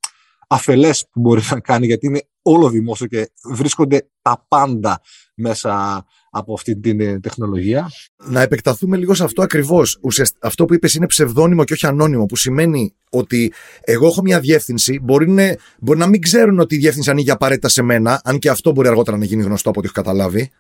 αφελές 0.48 1.08
που 1.12 1.20
μπορεί 1.20 1.42
να 1.50 1.60
κάνει, 1.60 1.86
γιατί 1.86 2.06
είναι 2.06 2.22
όλο 2.42 2.70
δημόσιο 2.70 3.08
και 3.08 3.32
βρίσκονται 3.44 4.10
τα 4.22 4.46
πάντα 4.48 5.02
μέσα 5.34 6.06
από 6.30 6.54
αυτή 6.54 6.80
την 6.80 7.00
ε, 7.00 7.20
τεχνολογία. 7.20 7.90
Να 8.26 8.42
επεκταθούμε 8.42 8.98
λίγο 8.98 9.14
σε 9.14 9.24
αυτό 9.24 9.42
ακριβώς. 9.42 10.00
Αυτό 10.40 10.66
που 10.66 10.74
είπες 10.74 10.94
είναι 10.94 11.08
ψευδόνυμο 11.08 11.64
και 11.64 11.74
όχι 11.74 11.86
ανώνυμο, 11.86 12.26
που 12.26 12.36
σημαίνει 12.36 12.94
ότι 13.10 13.54
εγώ 13.82 14.08
έχω 14.08 14.22
μια 14.22 14.40
διεύθυνση, 14.40 15.00
μπορεί, 15.04 15.30
να, 15.30 15.56
μπορεί 15.80 16.00
να 16.00 16.08
μην 16.08 16.22
ξέρουν 16.22 16.60
ότι 16.60 16.76
η 16.76 16.78
διεύθυνση 16.78 17.10
ανοίγει 17.10 17.32
απαραίτητα 17.32 17.68
σε 17.68 17.82
μένα, 17.82 18.22
αν 18.24 18.40
και 18.40 18.50
αυτό 18.50 18.72
μπορεί 18.72 18.88
αργότερα 18.88 19.18
να 19.18 19.26
γίνει 19.26 19.44
γνωστό 19.44 19.70
από 19.70 19.80
ό,τι 19.80 19.88
έχω 19.88 20.02
καταλάβει. 20.02 20.52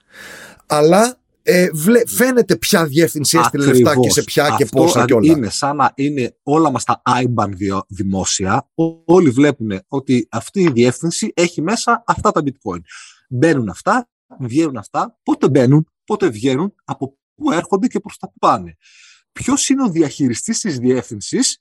Αλλά 0.66 1.18
ε, 1.46 1.70
βλέ, 1.74 2.02
φαίνεται 2.08 2.56
ποια 2.56 2.86
διεύθυνση 2.86 3.38
έστειλε 3.38 3.66
λεφτά 3.66 3.96
και 4.00 4.10
σε 4.10 4.24
ποια 4.24 4.56
και 4.58 4.66
πόσα 4.66 5.06
και 5.06 5.14
όλα. 5.14 5.32
Είναι 5.32 5.50
σαν 5.50 5.76
να 5.76 5.92
είναι 5.96 6.36
όλα 6.44 6.72
μας 6.72 6.84
τα 6.84 7.02
IBAN 7.06 7.50
δημόσια. 7.88 8.70
Όλοι 9.06 9.30
βλέπουν 9.30 9.80
ότι 9.88 10.28
αυτή 10.32 10.62
η 10.62 10.70
διεύθυνση 10.70 11.32
έχει 11.34 11.62
μέσα 11.62 12.04
αυτά 12.06 12.32
τα 12.32 12.42
bitcoin. 12.46 12.80
Μπαίνουν 13.30 13.70
αυτά, 13.70 14.10
βγαίνουν 14.40 14.78
αυτά, 14.78 15.20
πότε 15.24 15.50
μπαίνουν, 15.50 15.88
πότε 16.06 16.30
βγαίνουν, 16.30 16.76
από 16.84 17.18
πού 17.36 17.52
έρχονται 17.52 17.88
και 17.88 18.00
προς 18.00 18.18
τα 18.18 18.28
που 18.28 18.40
πάνε. 18.40 18.78
Ποιος 19.32 19.70
είναι 19.70 19.84
ο 19.84 19.90
διαχειριστής 19.90 20.60
της 20.60 20.80
διεύθυνσης, 20.80 21.58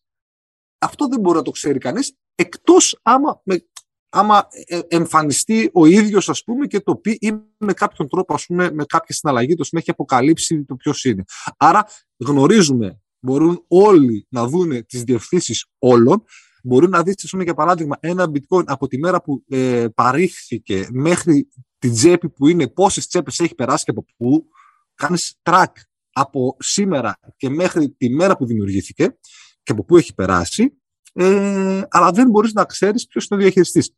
αυτό 0.79 1.09
δεν 1.09 1.21
μπορεί 1.21 1.37
να 1.37 1.43
το 1.43 1.51
ξέρει 1.51 1.79
κανείς, 1.79 2.17
εκτός 2.35 3.01
άμα 3.03 3.41
με 3.45 3.67
άμα 4.15 4.49
ε, 4.67 4.81
εμφανιστεί 4.89 5.71
ο 5.73 5.87
ίδιος 5.87 6.29
ας 6.29 6.45
πούμε 6.45 6.67
και 6.67 6.81
το 6.81 6.97
πει 6.97 7.19
ή 7.21 7.33
με 7.59 7.73
κάποιον 7.73 8.09
τρόπο 8.09 8.35
ας 8.35 8.47
πούμε 8.47 8.71
με 8.73 8.85
κάποια 8.85 9.15
συναλλαγή 9.15 9.55
το 9.55 9.69
έχει 9.71 9.91
αποκαλύψει 9.91 10.65
το 10.65 10.75
ποιος 10.75 11.05
είναι. 11.05 11.25
Άρα 11.57 11.87
γνωρίζουμε, 12.17 13.01
μπορούν 13.21 13.65
όλοι 13.69 14.27
να 14.31 14.47
δουν 14.47 14.87
τις 14.87 15.03
διευθύνσεις 15.03 15.67
όλων 15.79 16.25
μπορεί 16.63 16.89
να 16.89 17.03
δεις, 17.03 17.29
πούμε, 17.31 17.45
για 17.45 17.55
παράδειγμα, 17.55 17.97
ένα 18.01 18.31
bitcoin 18.33 18.65
από 18.67 18.87
τη 18.87 18.99
μέρα 18.99 19.23
που 19.23 19.45
ε, 19.49 19.87
παρήχθηκε 19.95 20.89
μέχρι 20.93 21.49
την 21.79 21.93
τσέπη 21.93 22.29
που 22.29 22.49
είναι, 22.49 22.69
πόσες 22.69 23.07
τσέπες 23.07 23.41
έχει 23.41 23.55
περάσει 23.55 23.85
και 23.85 23.91
από 23.91 24.05
πού, 24.17 24.47
κάνεις 24.95 25.35
track 25.43 25.73
από 26.13 26.57
σήμερα 26.59 27.19
και 27.37 27.49
μέχρι 27.49 27.91
τη 27.91 28.11
μέρα 28.11 28.37
που 28.37 28.47
δημιουργήθηκε 28.47 29.19
και 29.63 29.73
από 29.73 29.85
πού 29.85 29.97
έχει 29.97 30.15
περάσει, 30.15 30.77
ε, 31.13 31.83
αλλά 31.89 32.11
δεν 32.11 32.31
μπορείς 32.31 32.53
να 32.53 32.65
ξέρεις 32.65 33.07
ποιος 33.07 33.27
είναι 33.27 33.41
ο 33.41 33.43
διαχειριστής. 33.43 33.97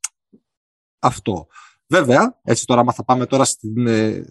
Αυτό. 0.99 1.47
Βέβαια, 1.87 2.41
έτσι 2.43 2.67
τώρα, 2.67 2.81
άμα 2.81 2.93
θα 2.93 3.05
πάμε 3.05 3.26
τώρα 3.26 3.45
στην, 3.45 3.87
ε, 3.87 4.25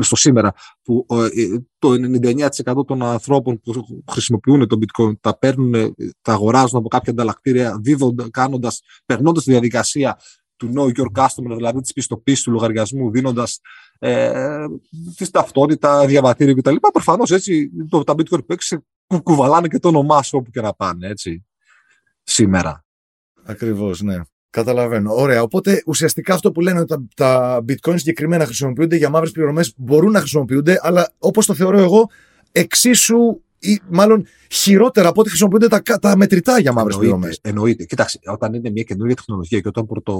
στο 0.00 0.16
σήμερα, 0.16 0.52
που 0.82 1.06
ε, 1.08 1.58
το 1.78 1.92
99% 1.92 2.86
των 2.86 3.02
ανθρώπων 3.02 3.60
που 3.60 4.02
χρησιμοποιούν 4.10 4.68
το 4.68 4.78
bitcoin 4.80 5.12
τα 5.20 5.38
παίρνουν, 5.38 5.74
ε, 5.74 5.92
τα 6.22 6.32
αγοράζουν 6.32 6.78
από 6.78 6.88
κάποια 6.88 7.12
ανταλλακτήρια, 7.12 7.78
δίδοντα, 7.80 8.30
κάνοντας, 8.30 8.82
περνώντας 9.06 9.44
τη 9.44 9.50
διαδικασία 9.50 10.18
του 10.56 10.72
know 10.74 11.00
your 11.00 11.22
customer, 11.22 11.56
δηλαδή 11.56 11.80
της 11.80 11.92
πιστοποίησης 11.92 12.44
του 12.44 12.50
λογαριασμού, 12.50 13.10
δίνοντας 13.10 13.60
ε, 13.98 14.64
της 15.16 15.30
ταυτότητα, 15.30 16.06
διαβατήριο 16.06 16.54
κτλ. 16.54 16.76
Προφανώς 16.92 17.30
έτσι, 17.30 17.70
το, 17.88 18.04
τα 18.04 18.12
bitcoin 18.12 18.46
που 18.46 18.52
έξι 18.52 18.78
κουβαλάνε 19.22 19.68
και 19.68 19.78
το 19.78 19.88
όνομά 19.88 20.22
σου 20.22 20.38
όπου 20.38 20.50
και 20.50 20.60
να 20.60 20.74
πάνε, 20.74 21.08
έτσι, 21.08 21.46
σήμερα. 22.22 22.84
Ακριβώς, 23.44 24.00
ναι. 24.00 24.20
Καταλαβαίνω. 24.50 25.14
Ωραία. 25.14 25.42
Οπότε 25.42 25.82
ουσιαστικά 25.86 26.34
αυτό 26.34 26.52
που 26.52 26.60
λένε 26.60 26.80
ότι 26.80 26.88
τα, 26.88 27.04
τα 27.14 27.64
bitcoin 27.68 27.94
συγκεκριμένα 27.98 28.44
χρησιμοποιούνται 28.44 28.96
για 28.96 29.08
μαύρες 29.08 29.30
πληρωμές 29.30 29.74
μπορούν 29.76 30.10
να 30.10 30.18
χρησιμοποιούνται, 30.18 30.78
αλλά 30.82 31.14
όπως 31.18 31.46
το 31.46 31.54
θεωρώ 31.54 31.78
εγώ, 31.78 32.10
εξίσου 32.52 33.42
ή 33.58 33.80
μάλλον 33.88 34.26
χειρότερα 34.50 35.08
από 35.08 35.20
ό,τι 35.20 35.28
χρησιμοποιούνται 35.28 35.68
τα, 35.68 35.82
τα 36.00 36.16
μετρητά 36.16 36.60
για 36.60 36.72
μαύρες 36.72 36.96
πληρωμές. 36.96 37.38
Εννοείται. 37.42 37.84
Κοίταξε, 37.84 38.18
όταν 38.26 38.54
είναι 38.54 38.70
μια 38.70 38.82
καινούργια 38.82 39.16
τεχνολογία 39.16 39.60
και 39.60 39.68
όταν 39.68 39.86
πρώτο 39.86 40.16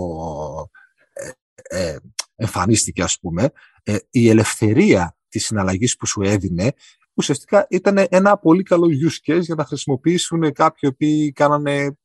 ε, 1.12 1.90
ε, 1.90 1.96
εμφανίστηκε, 2.36 3.02
ας 3.02 3.18
πούμε, 3.20 3.50
ε, 3.82 3.96
η 4.10 4.28
ελευθερία 4.28 5.16
της 5.28 5.44
συναλλαγής 5.44 5.96
που 5.96 6.06
σου 6.06 6.22
έδινε 6.22 6.72
ουσιαστικά 7.14 7.66
ήταν 7.70 8.06
ένα 8.08 8.38
πολύ 8.38 8.62
καλό 8.62 8.86
use 8.86 9.32
case 9.32 9.40
για 9.40 9.54
να 9.54 9.64
χρησιμοποιήσουν 9.64 10.52
κάποιοι 10.52 10.90
οποίοι 10.92 11.32
κάνανε 11.32 11.96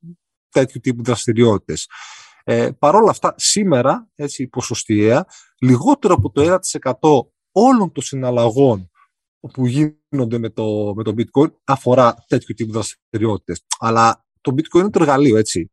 τέτοιου 0.54 0.80
τύπου 0.80 1.02
δραστηριότητες. 1.02 1.88
Ε, 2.44 2.70
Παρ' 2.78 2.94
όλα 2.94 3.10
αυτά, 3.10 3.34
σήμερα, 3.36 4.08
έτσι 4.14 4.46
ποσοστιαία, 4.46 5.26
λιγότερο 5.58 6.14
από 6.14 6.30
το 6.30 6.42
1% 6.42 7.26
όλων 7.52 7.92
των 7.92 8.02
συναλλαγών 8.02 8.90
που 9.52 9.66
γίνονται 9.66 10.38
με 10.38 10.50
το, 10.50 10.92
με 10.96 11.02
το 11.02 11.14
bitcoin 11.16 11.52
αφορά 11.64 12.24
τέτοιου 12.28 12.54
τύπου 12.54 12.72
δραστηριότητες. 12.72 13.64
Αλλά 13.78 14.24
το 14.40 14.54
bitcoin 14.56 14.78
είναι 14.78 14.90
το 14.90 14.98
εργαλείο, 15.00 15.36
έτσι. 15.36 15.70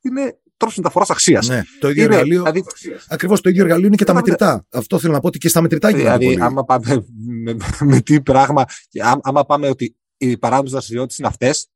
Είναι 0.00 0.38
τρόπος 0.56 0.76
μεταφοράς 0.76 1.10
αξίας. 1.10 1.48
Ναι, 1.48 1.62
το 1.80 1.88
ίδιο 1.88 2.04
είναι, 2.04 2.14
εργαλείο. 2.14 2.38
Δηλαδή, 2.38 2.64
Ακριβώς 3.08 3.40
το 3.40 3.48
ίδιο 3.48 3.62
εργαλείο 3.62 3.86
είναι 3.86 3.96
και 3.96 4.04
τα 4.04 4.14
μετρητά. 4.14 4.66
Αυτό 4.70 4.98
θέλω 4.98 5.12
να 5.12 5.20
πω 5.20 5.26
ότι 5.26 5.38
και 5.38 5.48
στα 5.48 5.60
μετρητά 5.60 5.90
γίνεται. 5.90 6.04
Δηλαδή, 6.04 6.26
πολύ. 6.26 6.42
άμα 6.42 6.64
πάμε 6.64 7.04
με, 7.26 7.56
με, 7.80 8.00
τι 8.00 8.20
πράγμα, 8.20 8.64
άμα 9.22 9.44
πάμε 9.44 9.68
ότι 9.68 9.96
οι 10.16 10.38
παράνομες 10.38 10.70
δραστηριότητες 10.70 11.18
είναι 11.18 11.28
αυτές, 11.28 11.67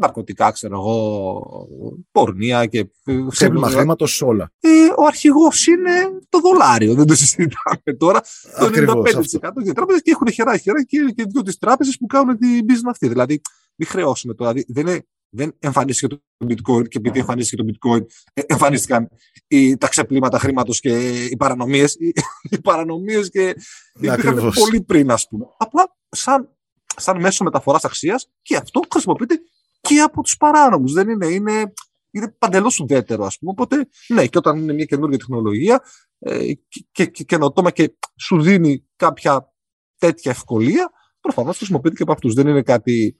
ναρκωτικά, 0.00 0.50
ξέρω 0.50 0.74
εγώ, 0.74 1.68
πορνεία 2.10 2.66
και. 2.66 2.90
Ξέπλυμα 3.30 3.68
χρήματος, 3.68 4.22
όλα. 4.22 4.52
Ε, 4.60 4.68
ο 4.96 5.04
αρχηγός 5.06 5.66
είναι 5.66 5.90
το 6.28 6.40
δολάριο, 6.40 6.94
δεν 6.94 7.06
το 7.06 7.14
συζητάμε 7.14 7.96
τώρα. 7.98 8.20
Το 8.58 8.66
95% 8.66 9.62
για 9.62 9.74
τράπεζες 9.74 10.02
και 10.02 10.10
έχουν 10.10 10.32
χερά 10.32 10.56
χερά 10.56 10.84
και, 10.84 10.98
και 11.14 11.24
δύο-τρει 11.28 11.54
τράπεζες 11.54 11.96
που 11.96 12.06
κάνουν 12.06 12.38
την 12.38 12.66
business 12.68 12.90
αυτή. 12.90 13.08
Δηλαδή, 13.08 13.40
μην 13.74 13.88
χρεώσουμε 13.88 14.34
τώρα. 14.34 14.52
Δηλαδή, 14.52 14.72
δεν, 14.72 14.86
είναι, 14.86 15.06
δεν 15.28 15.56
εμφανίστηκε 15.58 16.16
το 16.38 16.46
bitcoin 16.48 16.88
και 16.88 16.98
επειδή 16.98 17.18
εμφανίστηκε 17.18 17.62
το 17.62 17.68
bitcoin, 17.72 18.00
ε, 18.32 18.40
εμφανίστηκαν 18.46 19.08
οι, 19.48 19.76
τα 19.76 19.88
ξεπλήματα 19.88 20.38
χρήματος 20.38 20.80
και 20.80 21.24
οι 21.24 21.36
παρανομίες. 21.36 21.94
Οι, 21.94 22.12
οι 22.50 22.60
παρανομίες 22.60 23.30
και. 23.30 23.54
Υπήρχαν 24.00 24.52
πολύ 24.54 24.82
πριν, 24.82 25.10
ας 25.10 25.28
πούμε. 25.28 25.46
Απλά 25.58 25.96
σαν 26.08 26.54
σαν 26.96 27.20
μέσο 27.20 27.44
μεταφοράς 27.44 27.84
αξίας 27.84 28.30
και 28.42 28.56
αυτό 28.56 28.80
χρησιμοποιείται 28.92 29.40
και 29.80 30.00
από 30.00 30.22
τους 30.22 30.36
παράνομους. 30.36 30.92
Δεν 30.92 31.08
είναι, 31.08 31.26
είναι, 31.26 31.72
είναι 32.10 32.34
παντελώς 32.38 32.80
ουδέτερο, 32.80 33.24
ας 33.24 33.38
πούμε. 33.38 33.50
Οπότε, 33.50 33.88
ναι, 34.08 34.26
και 34.26 34.38
όταν 34.38 34.58
είναι 34.58 34.72
μια 34.72 34.84
καινούργια 34.84 35.18
τεχνολογία 35.18 35.82
ε, 36.18 36.52
και, 36.68 36.86
και, 36.92 37.06
και 37.06 37.24
καινοτόμα 37.24 37.70
και 37.70 37.94
σου 38.20 38.42
δίνει 38.42 38.84
κάποια 38.96 39.52
τέτοια 39.98 40.30
ευκολία, 40.30 40.90
προφανώς 41.20 41.56
χρησιμοποιείται 41.56 41.96
και 41.96 42.02
από 42.02 42.12
αυτούς. 42.12 42.34
Δεν 42.34 42.46
είναι 42.46 42.62
κάτι 42.62 43.16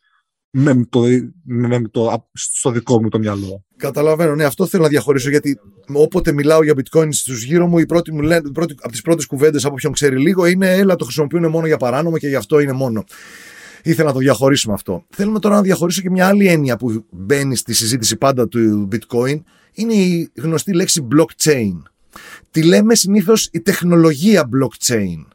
με 0.50 0.86
το, 0.88 1.02
με 1.44 1.88
το, 1.90 2.28
στο 2.32 2.70
δικό 2.70 3.02
μου 3.02 3.08
το 3.08 3.18
μυαλό. 3.18 3.64
Καταλαβαίνω, 3.76 4.34
ναι, 4.34 4.44
αυτό 4.44 4.66
θέλω 4.66 4.82
να 4.82 4.88
διαχωρίσω 4.88 5.30
γιατί 5.30 5.58
όποτε 5.92 6.32
μιλάω 6.32 6.62
για 6.62 6.74
bitcoin 6.76 7.08
στους 7.10 7.44
γύρω 7.44 7.66
μου, 7.66 7.78
η 7.78 7.86
πρώτη 7.86 8.12
μου 8.12 8.20
λένε, 8.20 8.50
πρώτη, 8.50 8.74
από 8.78 8.90
τις 8.90 9.00
πρώτες 9.00 9.26
κουβέντες 9.26 9.64
από 9.64 9.74
ποιον 9.74 9.92
ξέρει 9.92 10.20
λίγο 10.20 10.46
είναι 10.46 10.76
έλα 10.76 10.96
το 10.96 11.04
χρησιμοποιούν 11.04 11.50
μόνο 11.50 11.66
για 11.66 11.76
παράνομο 11.76 12.18
και 12.18 12.28
γι' 12.28 12.34
αυτό 12.34 12.58
είναι 12.58 12.72
μόνο 12.72 13.04
ήθελα 13.82 14.08
να 14.08 14.12
το 14.12 14.18
διαχωρίσουμε 14.18 14.74
αυτό. 14.74 15.04
Θέλουμε 15.10 15.38
τώρα 15.38 15.54
να 15.54 15.62
διαχωρίσω 15.62 16.00
και 16.00 16.10
μια 16.10 16.26
άλλη 16.26 16.46
έννοια 16.46 16.76
που 16.76 17.04
μπαίνει 17.10 17.56
στη 17.56 17.74
συζήτηση 17.74 18.16
πάντα 18.16 18.48
του 18.48 18.88
bitcoin. 18.92 19.40
Είναι 19.72 19.94
η 19.94 20.30
γνωστή 20.36 20.74
λέξη 20.74 21.06
blockchain. 21.14 21.82
Τη 22.50 22.62
λέμε 22.62 22.94
συνήθως 22.94 23.48
η 23.52 23.60
τεχνολογία 23.60 24.48
blockchain. 24.48 25.26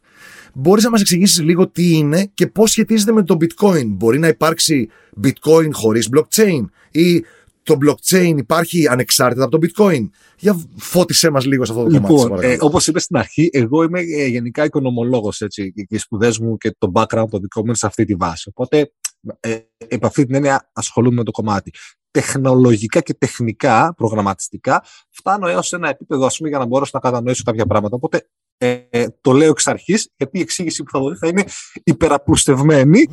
Μπορείς 0.54 0.84
να 0.84 0.90
μας 0.90 1.02
εξηγήσεις 1.02 1.42
λίγο 1.42 1.68
τι 1.68 1.92
είναι 1.96 2.30
και 2.34 2.48
πώς 2.48 2.72
σχετίζεται 2.72 3.12
με 3.12 3.24
το 3.24 3.38
bitcoin. 3.40 3.86
Μπορεί 3.88 4.20
να 4.20 4.28
υπάρξει 4.28 4.90
bitcoin 5.24 5.70
χωρίς 5.72 6.10
blockchain 6.16 6.66
ή 6.92 7.24
το 7.66 7.78
blockchain 7.86 8.34
υπάρχει 8.38 8.88
ανεξάρτητα 8.88 9.46
από 9.46 9.60
το 9.60 9.68
bitcoin. 9.68 10.10
Για 10.38 10.60
φώτισέ 10.76 11.30
μας 11.30 11.46
λίγο 11.46 11.66
σε 11.66 11.72
αυτό 11.72 11.84
το 11.84 11.90
λοιπόν, 11.90 12.10
κομμάτι. 12.10 12.48
Ε, 12.48 12.58
Όπως 12.60 12.88
είπες 12.88 13.04
στην 13.04 13.18
αρχή, 13.18 13.50
εγώ 13.54 13.84
είμαι 13.84 14.00
ε, 14.00 14.26
γενικά 14.26 14.64
οικονομολόγος 14.64 15.44
και 15.48 15.74
οι 15.88 15.98
σπουδές 15.98 16.40
μου 16.40 16.58
και 16.58 16.76
το 16.78 16.92
background 16.94 17.26
το 17.30 17.40
δικό 17.40 17.60
μου 17.60 17.66
είναι 17.66 17.76
σε 17.76 17.86
αυτή 17.86 18.06
τη 18.06 18.16
βάση. 18.16 18.50
Οπότε, 18.54 18.92
ε, 19.40 19.58
επ' 19.88 20.06
αυτή 20.06 20.26
την 20.26 20.36
έννοια 20.36 20.70
ασχολούμαι 20.74 21.16
με 21.16 21.24
το 21.24 21.32
κομμάτι. 21.32 21.72
Τεχνολογικά 22.12 23.00
και 23.00 23.14
τεχνικά, 23.14 23.94
προγραμματιστικά, 23.98 24.84
φτάνω 25.10 25.48
έως 25.48 25.74
ένα 25.74 25.90
επίπεδο 25.90 26.26
ας 26.26 26.38
πούμε, 26.38 26.50
για 26.50 26.58
να 26.58 26.66
μπορέσω 26.66 26.92
να 26.94 27.00
κατανοήσω 27.00 27.44
κάποια 27.44 27.66
πράγματα. 27.66 27.96
Οπότε, 27.96 28.28
ε, 28.58 28.80
ε, 28.90 29.08
το 29.22 29.32
λέω 29.32 29.50
εξ 29.50 29.68
αρχής, 29.68 30.10
γιατί 30.18 30.38
η 30.38 30.42
εξήγηση 30.42 30.84
που 30.84 30.92
θα 30.92 31.00
δοθεί 31.00 31.18
θα 31.18 31.28
είναι 31.28 31.44
υπεραπλουστευμένη. 31.84 33.08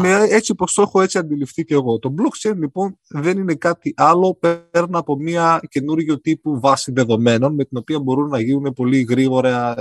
Με, 0.00 0.26
έτσι 0.28 0.52
όπως 0.52 0.74
το 0.74 0.82
έχω 0.82 1.00
έτσι 1.00 1.18
αντιληφθεί 1.18 1.64
και 1.64 1.74
εγώ. 1.74 1.98
Το 1.98 2.14
blockchain 2.18 2.54
λοιπόν 2.56 2.98
δεν 3.08 3.38
είναι 3.38 3.54
κάτι 3.54 3.94
άλλο 3.96 4.34
πέραν 4.40 4.96
από 4.96 5.16
μια 5.16 5.60
καινούργιο 5.68 6.20
τύπου 6.20 6.60
βάση 6.60 6.92
δεδομένων 6.92 7.54
με 7.54 7.64
την 7.64 7.78
οποία 7.78 8.00
μπορούν 8.00 8.28
να 8.28 8.40
γίνουν 8.40 8.72
πολύ 8.72 9.02
γρήγορα 9.02 9.74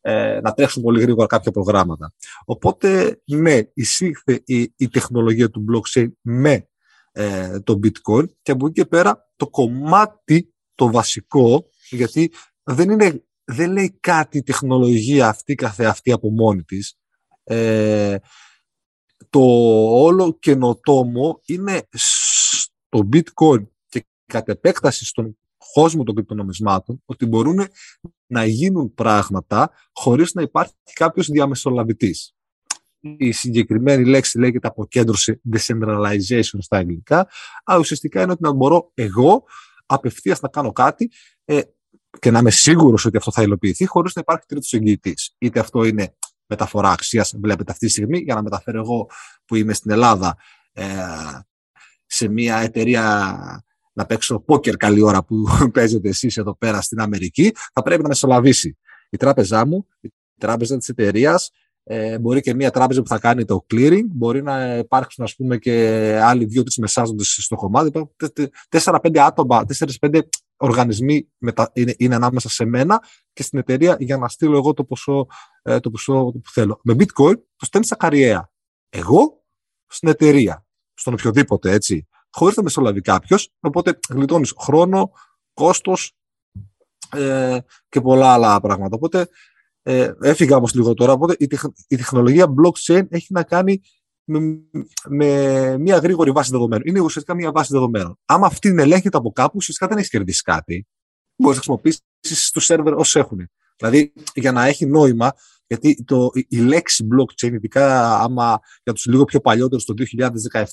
ε, 0.00 0.40
να 0.42 0.52
τρέξουν 0.52 0.82
πολύ 0.82 1.00
γρήγορα 1.00 1.26
κάποια 1.26 1.50
προγράμματα. 1.50 2.14
Οπότε, 2.44 3.20
ναι, 3.24 3.60
εισήχθε 3.74 4.42
η, 4.44 4.72
η 4.76 4.88
τεχνολογία 4.88 5.50
του 5.50 5.64
blockchain 5.72 6.08
με 6.20 6.68
ε, 7.12 7.60
το 7.60 7.78
bitcoin 7.82 8.24
και 8.42 8.52
από 8.52 8.66
εκεί 8.66 8.80
και 8.80 8.86
πέρα 8.86 9.30
το 9.36 9.48
κομμάτι 9.48 10.54
το 10.74 10.90
βασικό, 10.90 11.68
γιατί 11.90 12.32
δεν 12.62 12.90
είναι 12.90 13.22
δεν 13.50 13.72
λέει 13.72 13.96
κάτι 14.00 14.38
η 14.38 14.42
τεχνολογία 14.42 15.28
αυτή 15.28 15.54
καθεαυτή 15.54 16.12
από 16.12 16.30
μόνη 16.30 16.62
της. 16.62 16.98
Ε, 17.44 18.16
το 19.30 19.40
όλο 20.02 20.38
καινοτόμο 20.38 21.40
είναι 21.44 21.88
στο 21.90 23.08
bitcoin 23.12 23.66
και 23.88 24.06
κατ' 24.26 24.48
επέκταση 24.48 25.04
στον 25.04 25.38
κόσμο 25.72 26.02
των 26.02 26.14
κρυπτονομισμάτων 26.14 27.02
ότι 27.04 27.26
μπορούν 27.26 27.68
να 28.26 28.44
γίνουν 28.44 28.94
πράγματα 28.94 29.70
χωρίς 29.92 30.34
να 30.34 30.42
υπάρχει 30.42 30.74
κάποιος 30.92 31.28
διαμεσολαβητής. 31.28 32.32
Η 33.00 33.32
συγκεκριμένη 33.32 34.04
λέξη 34.04 34.38
λέγεται 34.38 34.68
αποκέντρωση 34.68 35.40
decentralization 35.52 36.58
στα 36.58 36.76
αγγλικά, 36.76 37.28
αλλά 37.64 37.78
ουσιαστικά 37.78 38.22
είναι 38.22 38.32
ότι 38.32 38.42
να 38.42 38.52
μπορώ 38.52 38.90
εγώ 38.94 39.44
απευθείας 39.86 40.40
να 40.40 40.48
κάνω 40.48 40.72
κάτι 40.72 41.10
ε, 41.44 41.60
και 42.20 42.30
να 42.30 42.38
είμαι 42.38 42.50
σίγουρος 42.50 43.04
ότι 43.04 43.16
αυτό 43.16 43.30
θα 43.30 43.42
υλοποιηθεί 43.42 43.86
χωρίς 43.86 44.14
να 44.14 44.20
υπάρχει 44.20 44.46
τρίτος 44.46 44.72
εγγυητής. 44.72 45.34
Είτε 45.38 45.60
αυτό 45.60 45.84
είναι 45.84 46.14
μεταφορά 46.46 46.90
αξίας, 46.90 47.34
βλέπετε 47.40 47.72
αυτή 47.72 47.86
τη 47.86 47.92
στιγμή, 47.92 48.18
για 48.18 48.34
να 48.34 48.42
μεταφέρω 48.42 48.78
εγώ 48.78 49.06
που 49.44 49.54
είμαι 49.54 49.72
στην 49.72 49.90
Ελλάδα 49.90 50.36
ε, 50.72 50.84
σε 52.06 52.28
μια 52.28 52.56
εταιρεία 52.56 53.64
να 53.92 54.06
παίξω 54.06 54.40
πόκερ 54.40 54.76
καλή 54.76 55.02
ώρα 55.02 55.24
που 55.24 55.44
παίζετε 55.74 56.08
εσείς 56.08 56.36
εδώ 56.36 56.56
πέρα 56.56 56.80
στην 56.80 57.00
Αμερική, 57.00 57.52
θα 57.72 57.82
πρέπει 57.82 58.02
να 58.02 58.08
μεσολαβήσει 58.08 58.78
η 59.10 59.16
τράπεζά 59.16 59.66
μου, 59.66 59.86
η 60.00 60.10
τράπεζα 60.38 60.76
της 60.76 60.88
εταιρείας, 60.88 61.50
ε, 61.90 62.18
μπορεί 62.18 62.40
και 62.40 62.54
μια 62.54 62.70
τράπεζα 62.70 63.02
που 63.02 63.08
θα 63.08 63.18
κάνει 63.18 63.44
το 63.44 63.66
clearing, 63.70 64.04
μπορεί 64.06 64.42
να 64.42 64.76
υπάρξουν 64.76 65.24
ας 65.24 65.34
πούμε 65.36 65.58
και 65.58 65.74
άλλοι 66.22 66.44
δύο-τρεις 66.44 66.76
μεσάζοντες 66.76 67.38
στο 67.40 67.56
κομμάτι. 67.56 68.10
Τέσσερα-πέντε 68.68 69.20
άτομα, 69.20 69.64
τέσσερι-πέντε 69.64 70.28
οργανισμοί 70.58 71.28
μετα... 71.38 71.70
είναι, 71.74 71.94
είναι 71.98 72.14
ανάμεσα 72.14 72.48
σε 72.48 72.64
μένα 72.64 73.02
και 73.32 73.42
στην 73.42 73.58
εταιρεία 73.58 73.96
για 74.00 74.16
να 74.16 74.28
στείλω 74.28 74.56
εγώ 74.56 74.74
το 74.74 74.84
ποσό, 74.84 75.26
ε, 75.62 75.80
το 75.80 75.90
ποσό 75.90 76.24
που 76.24 76.50
θέλω. 76.50 76.80
Με 76.82 76.94
bitcoin 76.98 77.34
το 77.56 77.64
στέλνει 77.64 77.86
στα 77.86 77.96
καριέρα. 77.96 78.52
Εγώ 78.88 79.44
στην 79.86 80.08
εταιρεία, 80.08 80.66
στον 80.94 81.12
οποιοδήποτε 81.12 81.72
έτσι, 81.72 82.08
χωρίς 82.30 82.56
να 82.56 82.62
μεσολαβεί 82.62 83.00
κάποιος. 83.00 83.52
Οπότε 83.60 83.98
γλιτώνεις 84.08 84.54
χρόνο, 84.58 85.10
κόστος 85.52 86.16
ε, 87.12 87.58
και 87.88 88.00
πολλά 88.00 88.32
άλλα 88.32 88.60
πράγματα. 88.60 88.96
Οπότε 88.96 89.28
ε, 89.82 90.12
έφυγα 90.20 90.56
όμως 90.56 90.74
λίγο 90.74 90.94
τώρα. 90.94 91.12
Οπότε 91.12 91.36
η, 91.38 91.48
η 91.88 91.96
τεχνολογία 91.96 92.46
blockchain 92.46 93.02
έχει 93.08 93.32
να 93.32 93.42
κάνει 93.42 93.80
με, 94.28 94.40
με 95.08 95.78
μια 95.78 95.96
γρήγορη 95.96 96.30
βάση 96.30 96.50
δεδομένων. 96.50 96.86
Είναι 96.86 97.00
ουσιαστικά 97.00 97.34
μια 97.34 97.52
βάση 97.52 97.72
δεδομένων. 97.72 98.18
Άμα 98.24 98.46
αυτή 98.46 98.68
την 98.68 98.78
ελέγχεται 98.78 99.16
από 99.16 99.32
κάπου, 99.32 99.52
ουσιαστικά 99.56 99.88
δεν 99.88 99.98
έχεις 99.98 100.10
κερδίσει 100.10 100.42
κάτι. 100.42 100.86
Μπορείς 101.36 101.56
να 101.56 101.62
χρησιμοποιήσεις 101.62 102.50
του 102.52 102.60
σερβερ 102.60 102.94
όσο 102.94 103.18
έχουν. 103.18 103.50
Δηλαδή, 103.76 104.12
για 104.34 104.52
να 104.52 104.66
έχει 104.66 104.86
νόημα, 104.86 105.32
γιατί 105.66 106.04
το, 106.04 106.30
η 106.48 106.56
λέξη 106.56 107.06
blockchain, 107.14 107.52
ειδικά 107.52 108.16
άμα 108.18 108.58
για 108.82 108.92
τους 108.92 109.06
λίγο 109.06 109.24
πιο 109.24 109.40
παλιότερους, 109.40 109.84
το 109.84 109.94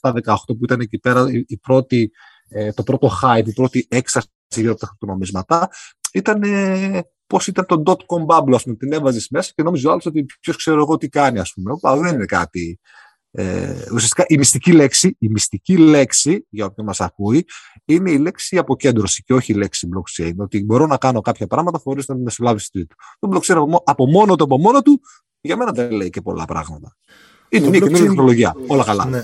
2017-2018 0.01 0.35
που 0.47 0.59
ήταν 0.63 0.79
εκεί 0.79 0.99
πέρα 0.99 1.25
η, 1.47 1.57
πρώτη, 1.57 2.11
ε, 2.49 2.71
το 2.71 2.83
πρώτο 2.83 3.11
hype, 3.23 3.45
η 3.45 3.53
πρώτη 3.53 3.87
έξαρση 3.89 4.29
για 4.47 4.75
τα 4.75 4.97
νομίσματα, 4.99 5.69
ήταν 6.13 6.43
ε, 6.43 7.01
πώς 7.27 7.47
ήταν 7.47 7.65
το 7.65 7.83
dot-com 7.85 8.25
bubble, 8.25 8.53
ας 8.53 8.63
πούμε, 8.63 8.75
την 8.75 8.93
έβαζες 8.93 9.27
μέσα 9.29 9.51
και 9.55 9.63
νόμιζε 9.63 9.89
άλλος 9.89 10.05
ότι 10.05 10.25
ποιος 10.41 10.55
ξέρω 10.57 10.81
εγώ 10.81 10.97
τι 10.97 11.09
κάνει, 11.09 11.39
ας 11.39 11.53
πούμε. 11.53 11.71
Οπα, 11.71 11.97
δεν 11.97 12.13
είναι 12.13 12.25
κάτι. 12.25 12.79
Ε, 13.37 13.75
ουσιαστικά 13.93 14.25
η 14.27 14.37
μυστική 14.37 14.71
λέξη, 14.71 15.15
η 15.19 15.27
μυστική 15.29 15.77
λέξη, 15.77 16.45
για 16.49 16.65
όποιον 16.65 16.85
μας 16.85 17.01
ακούει, 17.01 17.45
είναι 17.85 18.11
η 18.11 18.17
λέξη 18.17 18.57
αποκέντρωση 18.57 19.23
και 19.23 19.33
όχι 19.33 19.51
η 19.51 19.55
λέξη 19.55 19.87
blockchain. 19.95 20.33
Ότι 20.37 20.63
μπορώ 20.63 20.85
να 20.85 20.97
κάνω 20.97 21.21
κάποια 21.21 21.47
πράγματα 21.47 21.79
χωρίς 21.83 22.07
να 22.07 22.15
μεσολάβει 22.15 22.69
τρίτο. 22.71 22.95
Το 23.19 23.29
blockchain 23.33 23.79
από 23.83 24.05
μόνο 24.05 24.35
του, 24.35 24.43
από 24.43 24.57
μόνο 24.59 24.81
του, 24.81 25.01
για 25.41 25.57
μένα 25.57 25.71
δεν 25.71 25.91
λέει 25.91 26.09
και 26.09 26.21
πολλά 26.21 26.45
πράγματα. 26.45 26.95
Είναι 27.49 27.69
μια 27.69 27.79
καινούργια 27.79 28.07
τεχνολογία. 28.07 28.55
Όλα 28.67 28.83
καλά. 28.83 29.05
Ναι. 29.05 29.21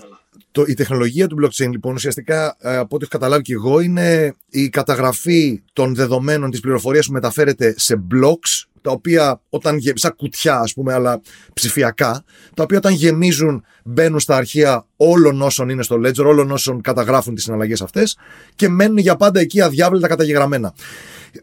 Το, 0.52 0.64
η 0.68 0.74
τεχνολογία 0.74 1.28
του 1.28 1.38
blockchain, 1.42 1.70
λοιπόν, 1.70 1.94
ουσιαστικά 1.94 2.56
ε, 2.60 2.76
από 2.76 2.96
ό,τι 2.96 3.04
έχω 3.04 3.12
καταλάβει 3.12 3.42
και 3.42 3.54
εγώ, 3.54 3.80
είναι 3.80 4.36
η 4.50 4.70
καταγραφή 4.70 5.64
των 5.74 5.96
δεδομένων 5.96 6.52
της 6.52 6.60
πληροφορίας 6.60 7.06
που 7.06 7.14
μεταφέρεται 7.14 7.74
σε 7.78 8.04
blocks, 8.14 8.70
τα 8.82 8.92
οποία 8.92 9.42
όταν 9.50 9.80
σαν 9.94 10.16
κουτιά, 10.16 10.60
ας 10.60 10.74
πούμε, 10.74 10.94
αλλά 10.94 11.22
ψηφιακά, 11.54 12.24
τα 12.56 12.64
οποία 12.64 12.78
όταν 12.78 12.94
γεμίζουν 12.94 13.64
μπαίνουν 13.86 14.20
στα 14.20 14.36
αρχεία 14.36 14.88
όλων 14.96 15.42
όσων 15.42 15.70
είναι 15.70 15.84
στο 15.84 15.96
ledger, 15.96 16.26
όλων 16.26 16.52
όσων 16.52 16.82
καταγράφουν 16.82 17.36
τις 17.36 17.44
συναλλαγές 17.44 17.82
αυτές 17.82 18.18
και 18.56 18.70
μένουν 18.70 18.98
για 18.98 19.16
πάντα 19.16 19.40
εκεί 19.40 19.62
αδιάβλητα 19.62 20.08
καταγεγραμμένα. 20.08 20.74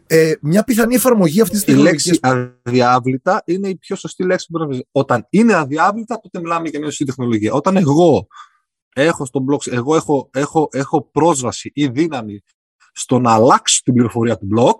Ε, 0.07 0.33
μια 0.41 0.63
πιθανή 0.63 0.95
εφαρμογή 0.95 1.41
αυτή 1.41 1.55
της 1.55 1.63
τεχνολογία. 1.63 1.91
Η 1.91 1.93
λέξη 1.93 2.19
αδιάβλητα 2.63 3.41
είναι 3.45 3.67
η 3.67 3.75
πιο 3.75 3.95
σωστή 3.95 4.23
λέξη 4.23 4.47
που 4.49 4.57
μπορεί 4.57 4.75
να 4.77 4.83
Όταν 4.91 5.27
είναι 5.29 5.53
αδιάβλητα, 5.53 6.19
τότε 6.19 6.39
μιλάμε 6.39 6.69
για 6.69 6.79
μια 6.79 6.87
σωστή 6.87 7.05
τεχνολογία. 7.05 7.53
Όταν 7.53 7.77
εγώ 7.77 8.27
έχω 8.93 9.25
στο 9.25 9.45
block, 9.49 9.71
εγώ 9.71 9.95
έχω, 9.95 10.29
έχω, 10.33 10.69
έχω 10.71 11.01
πρόσβαση 11.01 11.71
ή 11.73 11.87
δύναμη 11.87 12.41
στο 12.93 13.19
να 13.19 13.33
αλλάξω 13.33 13.81
την 13.83 13.93
πληροφορία 13.93 14.37
του 14.37 14.47
block, 14.57 14.77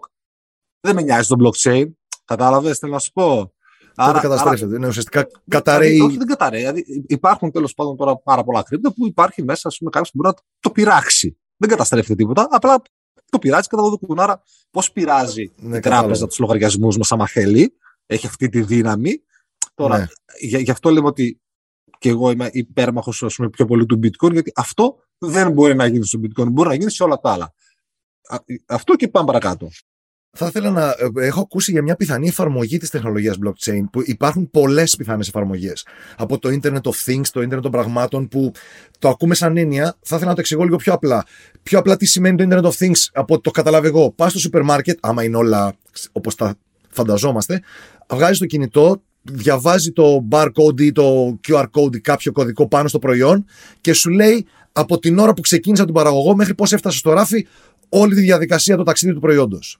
δεν 0.79 0.95
με 0.95 1.01
νοιάζει 1.01 1.27
το 1.27 1.35
blockchain. 1.43 1.85
Κατάλαβες, 2.29 2.77
θέλω 2.77 2.91
να 2.91 2.99
σου 2.99 3.11
πω; 3.11 3.53
Άρα 3.95 4.19
καταστρέφεται. 4.19 4.75
Είναι 4.75 4.87
ουσιαστικά 4.87 5.27
καταραίει. 5.47 5.99
Όχι, 5.99 6.17
δεν 6.17 6.27
καταραίει. 6.27 6.59
Δηλαδή, 6.59 7.05
υπάρχουν 7.07 7.51
τέλος 7.51 7.73
πάντων 7.73 7.97
τώρα 7.97 8.17
πάρα 8.17 8.43
πολλά 8.43 8.63
κρύπτα 8.63 8.93
που 8.93 9.07
υπάρχει 9.07 9.43
μέσα, 9.43 9.67
ας 9.67 9.77
πούμε, 9.77 9.89
κάποιος 9.89 10.11
που 10.11 10.17
μπορεί 10.17 10.35
να 10.35 10.41
το 10.59 10.69
πειράξει. 10.69 11.37
Δεν 11.57 11.69
καταστρέφεται 11.69 12.15
τίποτα. 12.15 12.47
Απλά 12.49 12.81
το 13.29 13.39
πειράζει 13.39 13.67
κατά 13.67 13.81
το 13.83 13.89
δοκούν. 13.89 14.19
Άρα, 14.19 14.43
πώς 14.71 14.91
πειράζει 14.91 15.51
ναι, 15.55 15.77
η 15.77 15.79
τράπεζα 15.79 16.27
τους 16.27 16.39
λογαριασμούς 16.39 16.97
μας, 16.97 17.11
άμα 17.11 17.27
θέλει, 17.27 17.73
έχει 18.05 18.25
αυτή 18.25 18.49
τη 18.49 18.61
δύναμη. 18.61 19.23
Τώρα, 19.73 19.97
ναι. 19.97 20.07
γι' 20.57 20.71
αυτό 20.71 20.89
λέμε 20.89 21.07
ότι 21.07 21.41
και 21.97 22.09
εγώ 22.09 22.31
είμαι 22.31 22.49
υπέρμαχος 22.51 23.39
πιο 23.51 23.65
πολύ 23.65 23.85
του 23.85 23.99
bitcoin, 24.03 24.31
γιατί 24.31 24.51
αυτό 24.55 24.95
δεν 25.17 25.51
μπορεί 25.51 25.75
να 25.75 25.85
γίνει 25.85 26.05
στο 26.05 26.19
bitcoin. 26.23 26.47
Μπορεί 26.51 26.67
να 26.67 26.75
γίνει 26.75 26.91
σε 26.91 27.03
όλα 27.03 27.19
τα 27.19 27.31
άλλα. 27.31 27.53
Αυτό 28.65 28.95
και 28.95 29.07
πάμε 29.07 29.25
παρακάτω. 29.25 29.69
Θα 30.31 30.45
ήθελα 30.45 30.69
να. 30.69 30.87
Ε, 30.87 31.25
έχω 31.25 31.41
ακούσει 31.41 31.71
για 31.71 31.81
μια 31.81 31.95
πιθανή 31.95 32.27
εφαρμογή 32.27 32.77
της 32.77 32.89
τεχνολογίας 32.89 33.37
blockchain 33.43 33.83
που 33.91 34.01
υπάρχουν 34.05 34.49
πολλές 34.49 34.95
πιθανές 34.95 35.27
εφαρμογές. 35.27 35.85
Από 36.17 36.39
το 36.39 36.49
Internet 36.49 36.81
of 36.81 36.93
Things, 37.05 37.27
το 37.31 37.41
Internet 37.41 37.61
των 37.61 37.71
πραγμάτων 37.71 38.27
που 38.27 38.51
το 38.99 39.09
ακούμε 39.09 39.35
σαν 39.35 39.57
έννοια. 39.57 39.97
Θα 40.01 40.15
ήθελα 40.15 40.29
να 40.29 40.35
το 40.35 40.39
εξηγώ 40.39 40.63
λίγο 40.63 40.75
πιο 40.75 40.93
απλά. 40.93 41.25
Πιο 41.63 41.79
απλά 41.79 41.97
τι 41.97 42.05
σημαίνει 42.05 42.37
το 42.37 42.47
Internet 42.49 42.71
of 42.71 42.85
Things 42.85 43.07
από 43.13 43.33
ότι 43.33 43.43
το 43.43 43.51
καταλάβω 43.51 43.87
εγώ. 43.87 44.11
Πας 44.11 44.29
στο 44.29 44.39
σούπερ 44.39 44.63
μάρκετ, 44.63 44.97
άμα 45.01 45.23
είναι 45.23 45.37
όλα 45.37 45.73
όπως 46.11 46.35
τα 46.35 46.55
φανταζόμαστε, 46.89 47.61
βγάζει 48.09 48.39
το 48.39 48.45
κινητό, 48.45 49.01
διαβάζει 49.21 49.91
το 49.91 50.27
barcode 50.31 50.81
ή 50.81 50.91
το 50.91 51.39
QR 51.47 51.65
code 51.71 51.95
ή 51.95 51.99
κάποιο 51.99 52.31
κωδικό 52.31 52.67
πάνω 52.67 52.87
στο 52.87 52.99
προϊόν 52.99 53.45
και 53.81 53.93
σου 53.93 54.09
λέει 54.09 54.45
από 54.71 54.99
την 54.99 55.19
ώρα 55.19 55.33
που 55.33 55.41
ξεκίνησα 55.41 55.85
τον 55.85 55.93
παραγωγό 55.93 56.35
μέχρι 56.35 56.55
πώς 56.55 56.73
έφτασε 56.73 56.97
στο 56.97 57.11
ράφι 57.13 57.47
όλη 57.89 58.15
τη 58.15 58.21
διαδικασία 58.21 58.77
το 58.77 58.83
ταξίδι 58.83 59.13
του 59.13 59.19
προϊόντος. 59.19 59.79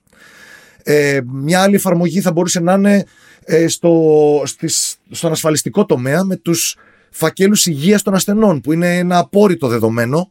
Ε, 0.82 1.20
μια 1.26 1.62
άλλη 1.62 1.74
εφαρμογή 1.74 2.20
θα 2.20 2.32
μπορούσε 2.32 2.60
να 2.60 2.72
είναι 2.72 3.04
ε, 3.44 3.68
στο, 3.68 4.42
στις, 4.44 4.96
στον 5.10 5.32
ασφαλιστικό 5.32 5.86
τομέα 5.86 6.24
με 6.24 6.36
τους 6.36 6.76
φακέλους 7.10 7.66
υγείας 7.66 8.02
των 8.02 8.14
ασθενών 8.14 8.60
που 8.60 8.72
είναι 8.72 8.98
ένα 8.98 9.18
απόρριτο 9.18 9.68
δεδομένο 9.68 10.30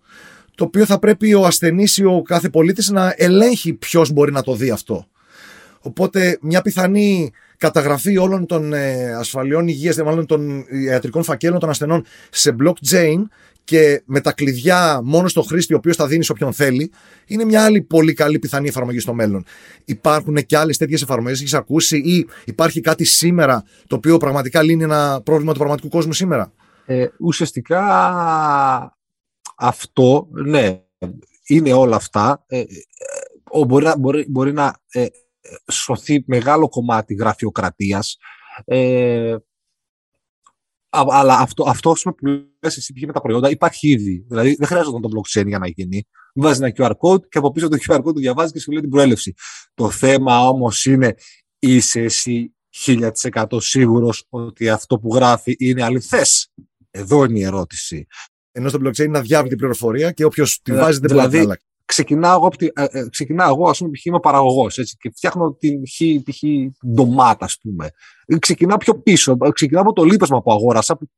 το 0.56 0.64
οποίο 0.66 0.86
θα 0.86 1.00
πρέπει 1.00 1.34
ο 1.34 1.46
ασθενής 1.46 1.98
ή 1.98 2.06
ο 2.06 2.22
κάθε 2.22 2.50
πολίτης 2.50 2.90
να 2.90 3.14
ελέγχει 3.18 3.74
ποιος 3.74 4.12
μπορεί 4.12 4.32
να 4.32 4.44
το 4.44 4.56
δει 4.56 4.70
αυτό. 4.70 5.08
Οπότε 5.80 6.38
μια 6.42 6.62
πιθανή 6.62 7.32
καταγραφή 7.58 8.18
όλων 8.18 8.46
των 8.46 8.74
ε, 8.74 9.14
ασφαλιών 9.14 9.68
υγείας, 9.68 9.98
μάλλον 9.98 10.26
των 10.26 10.66
ιατρικών 10.86 11.24
φακέλων 11.24 11.60
των 11.60 11.70
ασθενών 11.70 12.06
σε 12.30 12.56
blockchain 12.60 13.18
και 13.69 14.01
με 14.05 14.21
τα 14.21 14.32
κλειδιά 14.32 15.01
μόνο 15.03 15.27
στο 15.27 15.41
χρήστη, 15.41 15.73
ο 15.73 15.77
οποίος 15.77 15.95
θα 15.95 16.08
δίνει 16.08 16.23
σε 16.23 16.32
όποιον 16.32 16.53
θέλει, 16.53 16.91
είναι 17.25 17.45
μια 17.45 17.63
άλλη 17.63 17.82
πολύ 17.82 18.13
καλή 18.13 18.39
πιθανή 18.39 18.67
εφαρμογή 18.67 18.99
στο 18.99 19.13
μέλλον. 19.13 19.45
Υπάρχουν 19.86 20.36
και 20.36 20.58
άλλες 20.58 20.77
τέτοιες 20.77 21.01
εφαρμογές, 21.01 21.39
έχεις 21.39 21.53
ακούσει, 21.53 21.97
ή 21.97 22.27
υπάρχει 22.45 22.82
κάτι 22.82 23.03
σήμερα 23.03 23.63
το 23.88 23.95
οποίο 23.95 24.17
πραγματικά 24.17 24.62
λύνει 24.63 24.84
ένα 24.84 25.21
πρόβλημα 25.23 25.51
του 25.51 25.58
πραγματικού 25.58 25.88
κόσμου 25.88 26.13
σήμερα; 26.13 26.53
Ε, 26.86 27.08
ουσιαστικά 27.19 27.84
αυτό, 29.55 30.27
ναι, 30.32 30.82
είναι 31.47 31.73
όλα 31.73 31.95
αυτά. 31.95 32.43
Ε, 32.47 32.60
ε 32.60 32.65
μπορεί, 33.67 33.86
να, 33.86 33.97
μπορεί, 33.97 34.25
μπορεί 34.29 34.53
να 34.53 34.75
ε, 34.91 35.05
σωθεί 35.71 36.23
μεγάλο 36.25 36.69
κομμάτι 36.69 37.13
γραφειοκρατίας. 37.13 38.17
Ε, 38.65 39.36
αλλά 40.89 41.38
αυτό, 41.38 41.63
αυτό 41.67 41.93
που 42.04 42.28
λες 42.62 42.78
εσύ 42.78 42.93
με 43.06 43.13
τα 43.13 43.21
προϊόντα 43.21 43.49
υπάρχει 43.49 43.89
ήδη. 43.89 44.25
Δηλαδή 44.28 44.56
δεν 44.56 44.67
χρειάζεται 44.67 44.99
το 44.99 45.10
blockchain 45.15 45.47
για 45.47 45.60
να 45.60 45.67
γίνει. 45.67 46.08
Βάζεις 46.36 46.60
ένα 46.60 46.73
QR 46.78 46.91
code 47.02 47.30
και 47.30 47.38
από 47.38 47.52
πίσω 47.52 47.67
το 47.67 47.78
QR 47.88 47.97
code 47.97 48.04
το 48.04 48.12
διαβάζεις 48.12 48.52
και 48.52 48.60
σου 48.60 48.71
λέει 48.71 48.82
την 48.82 48.89
προέλευση. 48.89 49.34
Το 49.73 49.89
θέμα 49.89 50.47
όμως 50.47 50.86
είναι 50.86 51.15
είσαι 51.60 52.02
εσύ 52.02 52.54
1000% 52.86 53.45
σίγουρος 53.58 54.25
ότι 54.30 54.69
αυτό 54.69 54.99
που 54.99 55.15
γράφει 55.15 55.56
είναι 55.60 55.84
αληθές; 55.84 56.52
Εδώ 56.91 57.23
είναι 57.23 57.39
η 57.39 57.43
ερώτηση. 57.43 58.06
Ενώ 58.52 58.69
στο 58.69 58.80
blockchain 58.84 59.06
είναι 59.06 59.17
αδιάβητη 59.17 59.56
πληροφορία 59.56 60.12
και 60.12 60.23
όποιος 60.23 60.62
τη 60.62 60.71
βάζει 60.71 60.99
δεν 60.99 61.10
δηλαδή, 61.10 61.38
μπορεί 61.38 61.58
ξεκινάω 61.89 62.36
εγώ, 62.36 62.49
ε, 62.73 62.99
ε, 62.99 63.10
ξεκινάω 63.10 63.49
εγώ 63.49 63.69
ας 63.69 63.78
πούμε, 63.78 63.91
π.χ. 63.91 64.06
είμαι 64.06 64.19
παραγωγός 64.19 64.78
έτσι, 64.78 64.97
και 64.99 65.12
φτιάχνω 65.15 65.54
την 65.54 65.82
π.χ. 65.82 66.41
ντομάτα, 66.88 67.45
ας 67.45 67.58
πούμε. 67.62 67.89
Ξεκινάω 68.39 68.78
πιο 68.78 68.99
πίσω, 68.99 69.38
ξεκινάω 69.54 69.82
από 69.82 69.93
το 69.93 70.04
λίπασμα 70.04 70.41
που 70.41 70.52
αγόρασα, 70.52 70.97
που 70.97 71.10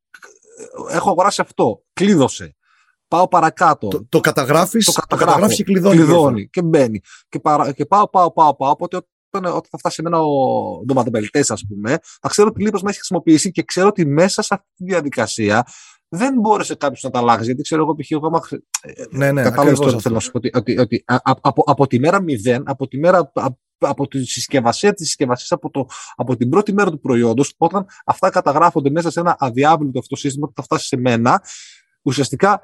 ε, 0.90 0.96
έχω 0.96 1.10
αγοράσει 1.10 1.40
αυτό, 1.40 1.82
κλείδωσε. 1.92 2.56
Πάω 3.08 3.28
παρακάτω. 3.28 3.88
Το, 3.88 4.06
το 4.08 4.20
καταγράφεις, 4.20 4.84
το, 4.84 4.92
καταγράφεις 4.92 5.56
και 5.56 5.62
κλειδώνεις. 5.62 5.98
κλειδώνει 5.98 6.48
και 6.48 6.62
μπαίνει. 6.62 7.00
Και, 7.28 7.38
παρα, 7.40 7.72
και 7.72 7.86
πάω, 7.86 8.08
πάω, 8.08 8.32
πάω, 8.32 8.56
πάω, 8.56 8.70
οπότε 8.70 8.96
όταν, 8.96 9.50
όταν 9.50 9.68
θα 9.70 9.78
φτάσει 9.78 9.96
εμένα 10.00 10.22
ο 10.22 10.84
ντοματοπελτές, 10.86 11.50
ας 11.50 11.64
πούμε, 11.68 11.98
θα 12.20 12.28
ξέρω 12.28 12.48
ότι 12.48 12.62
λίπασμα 12.62 12.88
έχει 12.88 12.98
χρησιμοποιήσει 12.98 13.50
και 13.50 13.62
ξέρω 13.62 13.88
ότι 13.88 14.06
μέσα 14.06 14.42
σε 14.42 14.54
αυτή 14.54 14.68
τη 14.74 14.84
διαδικασία 14.84 15.66
δεν 16.14 16.34
μπόρεσε 16.40 16.74
κάποιος 16.74 17.02
να 17.02 17.10
τα 17.10 17.18
αλλάξει. 17.18 17.44
Γιατί 17.44 17.62
ξέρω 17.62 17.82
εγώ, 17.82 17.94
π.χ. 17.94 18.10
εγώ. 18.10 18.42
Ναι, 19.10 19.32
ναι, 19.32 19.42
Κατάλαβες 19.42 19.78
τώρα 19.78 19.98
θέλω 19.98 20.14
να 20.14 20.20
σου 20.20 20.30
πω. 20.30 20.38
Ότι, 20.38 20.50
ότι, 20.54 20.78
ότι 20.78 21.04
από, 21.22 21.62
από, 21.66 21.86
τη 21.86 21.98
μέρα 21.98 22.22
μηδέν, 22.22 22.62
από 22.66 22.88
τη 22.88 22.98
μέρα. 22.98 23.18
Από, 23.18 23.58
από 23.78 24.08
τη 24.08 24.24
συσκευασία 24.24 24.92
της 24.92 25.06
συσκευασίας, 25.06 25.52
από, 25.52 25.86
από 26.14 26.36
την 26.36 26.48
πρώτη 26.48 26.72
μέρα 26.72 26.90
του 26.90 27.00
προϊόντος, 27.00 27.54
όταν 27.56 27.86
αυτά 28.04 28.30
καταγράφονται 28.30 28.90
μέσα 28.90 29.10
σε 29.10 29.20
ένα 29.20 29.36
αδιάβλητο 29.38 29.98
αυτό 29.98 30.16
σύστημα 30.16 30.46
που 30.46 30.52
θα 30.56 30.62
φτάσει 30.62 30.86
σε 30.86 30.96
μένα, 30.96 31.42
ουσιαστικά 32.02 32.60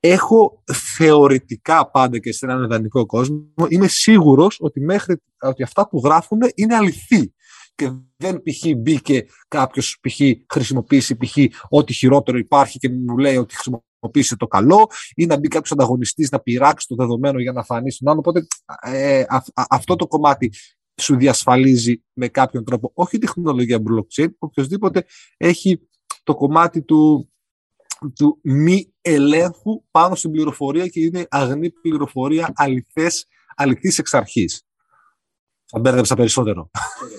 έχω 0.00 0.62
θεωρητικά 0.96 1.90
πάντα 1.90 2.18
και 2.18 2.32
σε 2.32 2.46
έναν 2.46 2.64
ιδανικό 2.64 3.06
κόσμο, 3.06 3.66
είμαι 3.68 3.88
σίγουρος 3.88 4.56
ότι, 4.60 4.80
μέχρι, 4.80 5.22
ότι 5.40 5.62
αυτά 5.62 5.88
που 5.88 6.00
γράφουν 6.04 6.38
είναι 6.54 6.74
αληθή 6.74 7.32
και 7.82 7.92
δεν 8.16 8.42
π.χ. 8.42 8.76
μπήκε 8.76 9.26
κάποιος 9.48 9.98
π.χ. 10.00 10.20
χρησιμοποιήσει 10.52 11.16
π.χ. 11.16 11.36
ό,τι 11.68 11.92
χειρότερο 11.92 12.38
υπάρχει 12.38 12.78
και 12.78 12.88
μου 12.88 13.18
λέει 13.18 13.36
ότι 13.36 13.54
χρησιμοποιήσει 13.54 14.36
το 14.36 14.46
καλό 14.46 14.90
ή 15.14 15.26
να 15.26 15.38
μπει 15.38 15.48
κάποιος 15.48 15.72
ανταγωνιστής 15.72 16.30
να 16.30 16.40
πειράξει 16.40 16.86
το 16.86 16.94
δεδομένο 16.94 17.40
για 17.40 17.52
να 17.52 17.62
φανεί 17.62 17.90
στον 17.90 18.08
άλλο. 18.08 18.18
Οπότε 18.18 18.46
ε, 18.80 19.24
αυτό 19.70 19.96
το 19.96 20.06
κομμάτι 20.06 20.52
σου 21.00 21.16
διασφαλίζει 21.16 22.02
με 22.12 22.28
κάποιον 22.28 22.64
τρόπο 22.64 22.90
όχι 22.94 23.16
η 23.16 23.18
τεχνολογία 23.18 23.78
blockchain, 23.78 24.28
οποιοδήποτε 24.38 25.04
έχει 25.36 25.88
το 26.22 26.34
κομμάτι 26.34 26.82
του 26.82 27.26
του 28.14 28.38
μη 28.42 28.92
ελέγχου 29.00 29.84
πάνω 29.90 30.14
στην 30.14 30.30
πληροφορία 30.30 30.86
και 30.86 31.00
είναι 31.00 31.26
αγνή 31.30 31.70
πληροφορία 31.70 32.52
αληθές, 32.54 33.26
αληθής 33.56 33.98
εξ 33.98 34.14
αρχής. 34.14 34.62
Θα 35.72 35.80
μπέρδεψα 35.80 36.14
περισσότερο. 36.14 36.70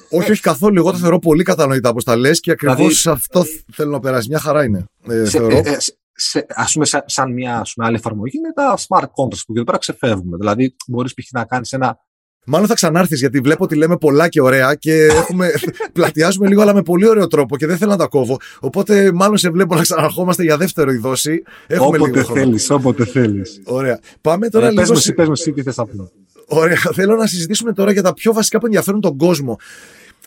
όχι, 0.09 0.31
όχι 0.31 0.41
καθόλου. 0.41 0.77
Εγώ 0.77 0.91
το 0.91 0.97
θεωρώ 0.97 1.19
πολύ 1.19 1.43
κατανοητά 1.43 1.89
όπως 1.89 2.03
τα 2.03 2.15
λες 2.15 2.39
και 2.39 2.51
ακριβώς 2.51 3.01
δηλαδή, 3.01 3.09
αυτό 3.09 3.43
θέλω 3.71 3.91
να 3.91 3.99
περάσει. 3.99 4.27
Μια 4.29 4.39
χαρά 4.39 4.63
είναι. 4.63 4.85
Ε, 5.07 5.25
σε, 5.25 5.37
θεωρώ. 5.37 5.57
Ε, 5.57 5.77
σε, 6.13 6.45
ας 6.49 6.73
πούμε, 6.73 6.85
σαν 7.05 7.33
μια 7.33 7.59
ας 7.59 7.73
πούμε, 7.73 7.87
άλλη 7.87 7.95
εφαρμογή 7.95 8.37
είναι 8.37 8.53
τα 8.53 8.77
smart 8.77 9.03
contracts 9.03 9.43
που 9.45 9.53
εδώ 9.55 9.63
πέρα 9.63 9.77
ξεφεύγουμε. 9.77 10.37
Δηλαδή, 10.37 10.75
μπορείς 10.87 11.13
π.χ. 11.13 11.31
να 11.31 11.45
κάνεις 11.45 11.71
ένα 11.71 11.97
Μάλλον 12.45 12.67
θα 12.67 12.73
ξανάρθεις 12.73 13.19
γιατί 13.19 13.39
βλέπω 13.39 13.63
ότι 13.63 13.75
λέμε 13.75 13.97
πολλά 13.97 14.27
και 14.27 14.41
ωραία 14.41 14.75
και 14.75 15.05
έχουμε, 15.21 15.51
πλατιάζουμε 15.93 16.47
λίγο, 16.47 16.61
αλλά 16.61 16.73
με 16.73 16.81
πολύ 16.81 17.07
ωραίο 17.07 17.27
τρόπο 17.27 17.57
και 17.57 17.65
δεν 17.65 17.77
θέλω 17.77 17.91
να 17.91 17.97
τα 17.97 18.07
κόβω. 18.07 18.37
Οπότε, 18.59 19.11
μάλλον 19.13 19.37
σε 19.37 19.49
βλέπω 19.49 19.75
να 19.75 19.81
ξαναρχόμαστε 19.81 20.43
για 20.43 20.57
δεύτερο 20.57 20.91
η 20.91 20.97
δόση. 20.97 21.43
Έχουμε 21.67 21.97
όποτε 21.97 22.23
θέλεις, 22.23 22.69
όποτε 22.69 23.05
θέλεις. 23.05 23.61
Ωραία. 23.63 23.99
Πάμε 24.21 24.49
τώρα 24.49 24.67
ε, 24.67 24.69
λίγο. 24.69 24.81
Πες 24.81 25.07
μου, 25.07 25.13
πες 25.13 25.27
μου, 25.27 25.53
τι 25.53 25.61
θες 25.61 25.79
απλό. 25.79 26.11
Ωραία. 26.45 26.77
Θέλω 26.93 27.15
να 27.15 27.27
συζητήσουμε 27.27 27.73
τώρα 27.73 27.91
για 27.91 28.01
τα 28.01 28.13
πιο 28.13 28.33
βασικά 28.33 28.59
που 28.59 28.65
ενδιαφέρουν 28.65 29.01
τον 29.01 29.17
κόσμο. 29.17 29.59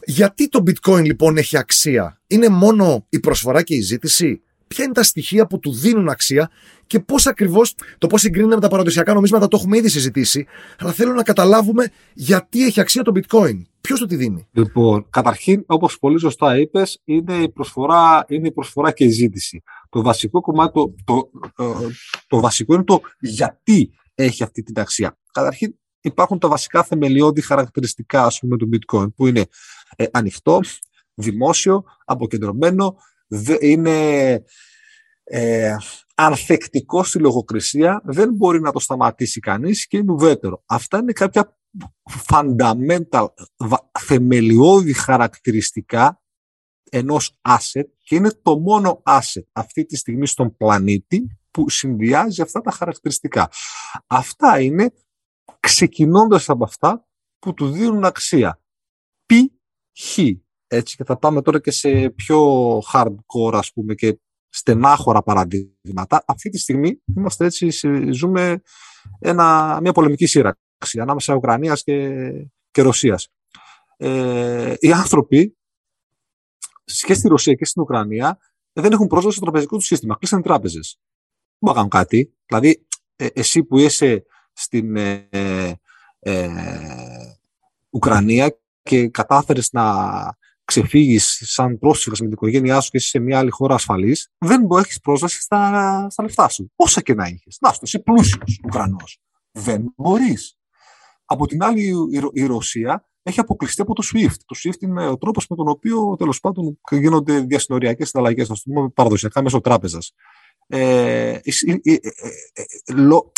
Γιατί 0.05 0.49
το 0.49 0.63
bitcoin 0.67 1.05
λοιπόν 1.05 1.37
έχει 1.37 1.57
αξία, 1.59 2.21
Είναι 2.27 2.49
μόνο 2.49 3.07
η 3.09 3.21
προσφορά 3.21 3.63
και 3.63 3.75
η 3.75 3.81
ζήτηση, 3.81 4.43
ποια 4.69 4.85
είναι 4.85 4.93
τα 4.93 5.03
στοιχεία 5.03 5.47
που 5.47 5.59
του 5.59 5.73
δίνουν 5.73 6.09
αξία 6.09 6.51
και 6.87 7.01
πώς 7.01 7.27
ακριβώς 7.27 7.75
το 7.99 8.07
πώς 8.07 8.21
συγκρίνεται 8.21 8.55
με 8.55 8.61
τα 8.61 8.69
παραδοσιακά 8.69 9.15
νομίσματα 9.15 9.49
το 9.49 9.57
έχουμε 9.57 9.77
ήδη 9.77 9.89
συζητήσει. 9.89 10.47
Αλλά 10.79 10.93
θέλω 10.93 11.13
να 11.13 11.23
καταλάβουμε 11.23 11.91
γιατί 12.15 12.65
έχει 12.65 12.81
αξία 12.81 13.03
το 13.03 13.13
bitcoin. 13.15 13.63
Ποιος 13.81 13.99
το 13.99 14.07
τη 14.07 14.17
δίνει; 14.17 14.49
Λοιπόν, 14.53 15.07
καταρχήν, 15.11 15.65
όπως 15.67 15.99
πολύ 15.99 16.21
σωστά 16.21 16.59
είπες, 16.59 17.01
είναι, 17.05 17.35
η 17.35 17.49
προσφορά, 17.49 18.25
είναι 18.29 18.47
η 18.47 18.53
προσφορά 18.53 18.93
και 18.93 19.05
η 19.05 19.09
ζήτηση. 19.09 19.63
Το 19.89 20.03
βασικό 20.03 20.41
κομμάτι, 20.41 20.73
το, 20.73 20.95
το, 21.05 21.31
το, 22.27 22.41
βασικό 22.41 22.75
είναι 22.75 22.85
το 22.85 23.01
γιατί 23.21 23.91
έχει 24.15 24.43
αυτή 24.43 24.63
την 24.63 24.81
αξία. 24.81 25.19
Καταρχήν, 25.33 25.75
υπάρχουν 26.01 26.39
τα 26.39 26.49
βασικά 26.49 26.83
θεμελιώδη 26.83 27.41
χαρακτηριστικά 27.41 28.25
ας 28.25 28.39
πούμε, 28.39 28.57
του 28.57 28.69
bitcoin, 28.73 29.15
που 29.15 29.27
είναι 29.27 29.47
ε, 29.97 30.05
ανοιχτό, 30.11 30.61
δημόσιο, 31.15 31.85
αποκεντρωμένο, 32.05 32.97
είναι 33.61 34.33
ε, 35.25 35.77
ανθεκτικό 36.15 37.05
στη 37.05 37.19
λογοκρισία, 37.19 38.01
δεν 38.05 38.33
μπορεί 38.33 38.61
να 38.61 38.73
το 38.73 38.79
σταματήσει 38.79 39.41
κανείς 39.41 39.87
και 39.87 39.97
είναι 39.97 40.13
ουδέτερο. 40.13 40.63
Αυτά 40.67 40.99
είναι 40.99 41.13
κάποια 41.13 41.59
fundamental, 42.29 43.27
θεμελιώδη 43.99 44.93
χαρακτηριστικά 44.93 46.23
ενός 46.91 47.41
asset 47.49 47.85
και 48.03 48.15
είναι 48.15 48.31
το 48.43 48.59
μόνο 48.59 49.03
asset 49.07 49.45
αυτή 49.53 49.85
τη 49.85 49.97
στιγμή 49.97 50.27
στον 50.27 50.57
πλανήτη 50.57 51.39
που 51.51 51.71
συνδυάζει 51.71 52.43
αυτά 52.43 52.61
τα 52.61 52.71
χαρακτηριστικά. 52.71 53.51
Αυτά 54.07 54.61
είναι 54.61 54.93
ξεκινώντας 55.61 56.49
από 56.49 56.65
αυτά 56.65 57.09
που 57.39 57.55
του 57.55 57.71
δίνουν 57.71 58.05
αξία. 58.05 58.63
Π.χ. 59.27 60.19
Έτσι 60.67 60.97
και 60.97 61.05
θα 61.05 61.17
πάμε 61.17 61.43
τώρα 61.43 61.61
και 61.61 61.71
σε 61.71 62.11
πιο 62.11 62.79
hardcore 62.93 63.55
ας 63.55 63.73
πούμε 63.73 63.95
και 63.95 64.19
στενάχωρα 64.49 65.23
παραδείγματα. 65.23 66.25
Αυτή 66.27 66.49
τη 66.49 66.59
στιγμή 66.59 67.03
είμαστε 67.17 67.45
έτσι, 67.45 67.71
ζούμε 68.13 68.63
ένα, 69.19 69.79
μια 69.83 69.93
πολεμική 69.93 70.27
σύραξη 70.27 71.01
ανάμεσα 71.01 71.35
Ουκρανίας 71.35 71.83
και, 71.83 72.31
και 72.71 72.83
Ρωσίας. 72.83 73.29
Ε, 73.97 74.75
οι 74.79 74.93
άνθρωποι 74.93 75.57
και 76.85 77.15
στη 77.15 77.29
Ρωσία 77.29 77.55
και 77.55 77.65
στην 77.65 77.83
Ουκρανία 77.83 78.39
δεν 78.73 78.93
έχουν 78.93 79.07
πρόσβαση 79.07 79.37
στο 79.37 79.45
τραπεζικό 79.45 79.77
τους 79.77 79.87
σύστημα. 79.87 80.17
Κλείσαν 80.17 80.43
τράπεζες. 80.43 80.99
Δεν 80.99 81.59
μπορούν 81.59 81.77
να 81.77 81.91
κάνουν 81.91 81.91
κάτι. 81.91 82.35
Δηλαδή, 82.47 82.87
ε, 83.17 83.27
εσύ 83.33 83.65
που 83.65 83.79
είσαι 83.79 84.25
στην 84.53 84.97
ε, 84.97 85.81
ε, 86.19 86.49
Ουκρανία 87.91 88.59
και 88.83 89.09
κατάφερες 89.09 89.73
να 89.73 89.85
ξεφύγεις 90.67 91.43
σαν 91.45 91.79
πρόσφυγας 91.79 92.21
με 92.21 92.25
την 92.25 92.35
οικογένειά 92.35 92.81
σου 92.81 92.91
και 92.91 92.97
είσαι 92.97 93.09
σε 93.09 93.19
μια 93.19 93.39
άλλη 93.39 93.51
χώρα 93.51 93.75
ασφαλής, 93.75 94.33
δεν 94.39 94.61
μπορεί 94.61 94.75
να 94.75 94.81
έχεις 94.81 95.01
πρόσβαση 95.01 95.41
στα, 95.41 96.07
στα 96.11 96.23
λεφτά 96.23 96.49
σου. 96.49 96.73
Όσα 96.77 97.01
και 97.01 97.15
να 97.15 97.25
έχει. 97.25 97.49
Να 97.61 97.73
σου, 97.73 97.81
είσαι 97.83 97.99
πλούσιος 97.99 98.61
Ουκρανός. 98.65 99.21
Δεν 99.53 99.95
μπορείς. 99.97 100.59
Από 101.25 101.47
την 101.47 101.63
άλλη, 101.63 101.93
η, 102.33 102.47
Ρωσία 102.47 103.09
έχει 103.23 103.41
αποκλειστεί 103.41 103.81
από 103.81 103.95
το 103.95 104.03
SWIFT. 104.13 104.37
Το 104.47 104.57
SWIFT 104.65 104.81
είναι 104.81 105.09
ο 105.09 105.17
τρόπος 105.17 105.47
με 105.49 105.57
τον 105.57 105.69
οποίο 105.69 106.17
τέλος 106.17 106.41
πάντων 106.41 106.79
γίνονται 106.91 107.41
διασυνοριακές 107.41 108.09
συναλλαγές, 108.09 108.51
ας 108.51 108.63
πούμε, 108.63 108.89
παραδοσιακά 108.89 109.43
μέσω 109.43 109.61
τράπεζας. 109.61 110.13
Ε, 110.69 111.31
ε, 111.31 111.41
ε, 111.83 111.93
ε, 112.53 112.65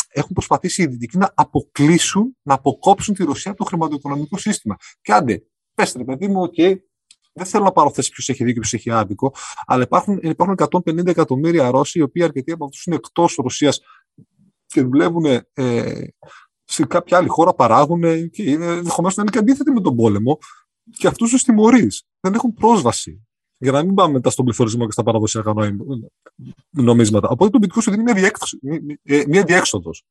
έχουν 0.09 0.33
προσπαθήσει 0.33 0.81
οι 0.81 0.85
Δυτικοί 0.85 1.17
να 1.17 1.31
αποκλείσουν, 1.35 2.37
να 2.41 2.53
αποκόψουν 2.53 3.13
τη 3.13 3.23
Ρωσία 3.23 3.51
από 3.51 3.59
το 3.59 3.65
χρηματοοικονομικό 3.65 4.37
σύστημα. 4.37 4.75
Και 5.01 5.13
άντε, 5.13 5.43
πέστε, 5.73 6.03
παιδί 6.03 6.27
μου, 6.27 6.49
okay, 6.49 6.75
δεν 7.39 7.47
θέλω 7.47 7.63
να 7.63 7.71
πάρω 7.71 7.91
θέση 7.93 8.11
ποιος 8.11 8.29
έχει 8.29 8.43
δίκιο 8.43 8.61
και 8.61 8.67
ποιος 8.67 8.73
έχει 8.73 8.91
άδικο, 8.91 9.33
αλλά 9.65 9.83
υπάρχουν, 9.83 10.19
υπάρχουν 10.21 10.55
150 10.87 11.07
εκατομμύρια 11.07 11.71
Ρώσοι, 11.71 11.99
οι 11.99 12.01
οποίοι 12.01 12.23
αρκετοί 12.23 12.51
από 12.51 12.65
αυτούς 12.65 12.85
είναι 12.85 12.95
εκτός 12.95 13.35
Ρωσίας 13.35 13.79
και 14.65 14.81
δουλεύουν 14.81 15.25
ε, 15.53 16.03
σε 16.63 16.85
κάποια 16.85 17.17
άλλη 17.17 17.27
χώρα, 17.27 17.53
παράγουν 17.53 18.29
και 18.29 18.51
ενδεχομένως 18.51 19.15
να 19.15 19.21
είναι 19.21 19.31
και 19.31 19.37
αντίθετοι 19.37 19.71
με 19.71 19.81
τον 19.81 19.95
πόλεμο. 19.95 20.37
Και 20.97 21.07
αυτούς 21.07 21.29
τους 21.29 21.43
τιμωρείς. 21.43 22.03
Δεν 22.19 22.33
έχουν 22.33 22.53
πρόσβαση. 22.53 23.27
Για 23.57 23.71
να 23.71 23.83
μην 23.83 23.93
πάμε 23.93 24.13
μετά 24.13 24.29
στον 24.29 24.45
πληθωρισμό 24.45 24.85
και 24.85 24.91
στα 24.91 25.03
παραδοσιακά 25.03 25.53
νομίσματα. 26.69 27.27
Οπότε 27.27 27.59
το 27.59 27.67
bitcoin 27.67 27.81
σου 27.81 27.91
δίνει 27.91 28.03
μια, 28.03 28.31
μια 29.27 29.43
διέξοδος. 29.43 30.03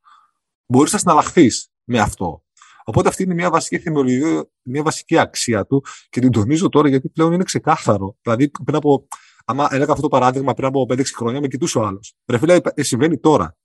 Μπορείς 0.67 0.93
να 0.93 0.99
συναλλαχθείς 0.99 1.69
με 1.85 1.99
αυτό. 1.99 2.43
Οπότε 2.89 3.09
αυτή 3.09 3.23
είναι 3.23 3.35
μια 3.35 3.51
βασική 3.51 3.79
θεμελιώδη, 3.79 4.49
μια 4.63 4.83
βασική 4.83 5.19
αξία 5.19 5.67
του 5.67 5.85
και 6.09 6.21
την 6.21 6.31
τονίζω 6.31 6.69
τώρα 6.69 6.89
γιατί 6.89 7.09
πλέον 7.09 7.33
είναι 7.33 7.45
ξεκάθαρο. 7.45 8.17
Δηλαδή, 8.23 8.51
πριν 8.65 8.77
από. 8.77 9.09
Άμα 9.45 9.69
έλεγα 9.71 9.91
αυτό 9.91 10.03
το 10.03 10.09
παράδειγμα 10.09 10.55
πριν 10.55 10.69
από 10.69 10.87
5-6 10.89 11.03
χρόνια, 11.17 11.41
με 11.41 11.49
κοιτούσε 11.49 11.79
ο 11.79 11.87
άλλος. 11.87 12.15
Ρε 12.27 12.39
φίλε, 12.39 12.59
ε, 12.75 12.83
συμβαίνει 12.83 13.19
τώρα. 13.19 13.57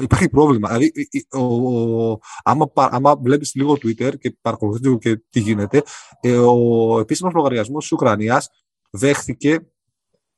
Υπάρχει 0.00 0.28
πρόβλημα. 0.28 0.68
Δηλαδή, 0.68 0.92
ο, 1.30 1.42
ο, 2.12 2.18
άμα, 2.42 2.70
άμα 2.74 3.16
βλέπεις 3.16 3.54
λίγο 3.54 3.72
Twitter 3.72 4.18
και 4.18 4.36
παρακολουθείς 4.40 4.98
και 4.98 5.22
τι 5.30 5.40
γίνεται, 5.40 5.82
ε, 6.20 6.36
ο 6.36 6.98
επίσημος 7.00 7.32
λογαριασμός 7.34 7.82
της 7.82 7.92
Ουκρανίας 7.92 8.48
δέχθηκε 8.90 9.60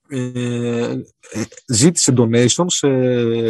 ε, 0.09 0.91
ε, 1.31 1.45
ζήτησε 1.67 2.15
donation 2.17 2.65
σε 2.67 2.89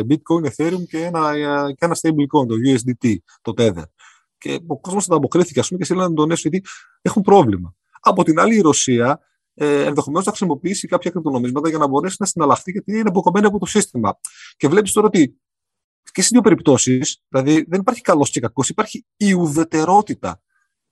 bitcoin, 0.09 0.50
ethereum 0.50 0.85
και 0.88 0.98
ένα, 1.05 1.33
και 1.76 1.85
ένα 1.85 1.96
stablecoin, 2.00 2.46
το 2.48 2.55
USDT, 2.66 3.14
το 3.42 3.53
Tether 3.57 3.85
και 4.40 4.61
ο 4.66 4.81
κόσμος 4.81 5.05
ανταποκρίθηκε, 5.05 5.61
ας 5.61 5.66
πούμε, 5.66 5.79
και 5.79 5.85
στείλανε 5.85 6.09
να 6.09 6.14
τον 6.14 6.31
γιατί 6.31 6.62
έχουν 7.03 7.22
πρόβλημα. 7.22 7.74
Από 8.00 8.24
την 8.24 8.40
άλλη, 8.40 8.57
η 8.57 8.61
Ρωσία 8.61 9.20
ε, 9.55 9.85
ενδεχομένως 9.85 10.24
θα 10.24 10.31
χρησιμοποιήσει 10.31 10.88
κάποια 10.88 11.11
κρυπτονομίσματα 11.11 11.68
για 11.68 11.79
να 11.79 11.87
μπορέσει 11.87 12.16
να 12.18 12.26
συναλλαχθεί, 12.26 12.70
γιατί 12.70 12.92
είναι 12.92 13.09
αποκομμένη 13.09 13.46
από 13.46 13.59
το 13.59 13.66
σύστημα. 13.66 14.20
Και 14.57 14.68
βλέπεις 14.68 14.92
τώρα 14.92 15.07
ότι 15.07 15.40
και 16.12 16.20
στις 16.20 16.29
δύο 16.29 16.40
περιπτώσεις, 16.40 17.22
δηλαδή 17.29 17.64
δεν 17.68 17.81
υπάρχει 17.81 18.00
καλός 18.00 18.31
και 18.31 18.40
κακός, 18.40 18.68
υπάρχει 18.68 19.07
η 19.16 19.33
ουδετερότητα 19.33 20.42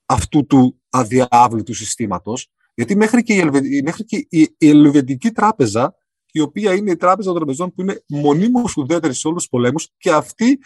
αυτού 0.06 0.46
του 0.46 0.80
αδιάβλητου 0.90 1.74
συστήματος, 1.74 2.50
γιατί 2.74 2.96
μέχρι 2.96 3.22
και, 3.22 3.34
η, 3.34 3.82
μέχρι 3.82 4.04
και 4.04 4.26
η, 4.28 4.54
η 4.58 4.68
Ελβετική 4.68 5.30
τράπεζα, 5.30 5.94
η 6.32 6.40
οποία 6.40 6.74
είναι 6.74 6.90
η 6.90 6.96
τράπεζα 6.96 7.28
των 7.28 7.36
τραπεζών 7.36 7.72
που 7.74 7.80
είναι 7.80 8.04
μονίμως 8.06 8.76
ουδέτερη 8.76 9.14
σε 9.14 9.28
όλους 9.28 9.40
τους 9.40 9.50
πολέμους, 9.50 9.88
και 9.96 10.12
αυτή 10.12 10.58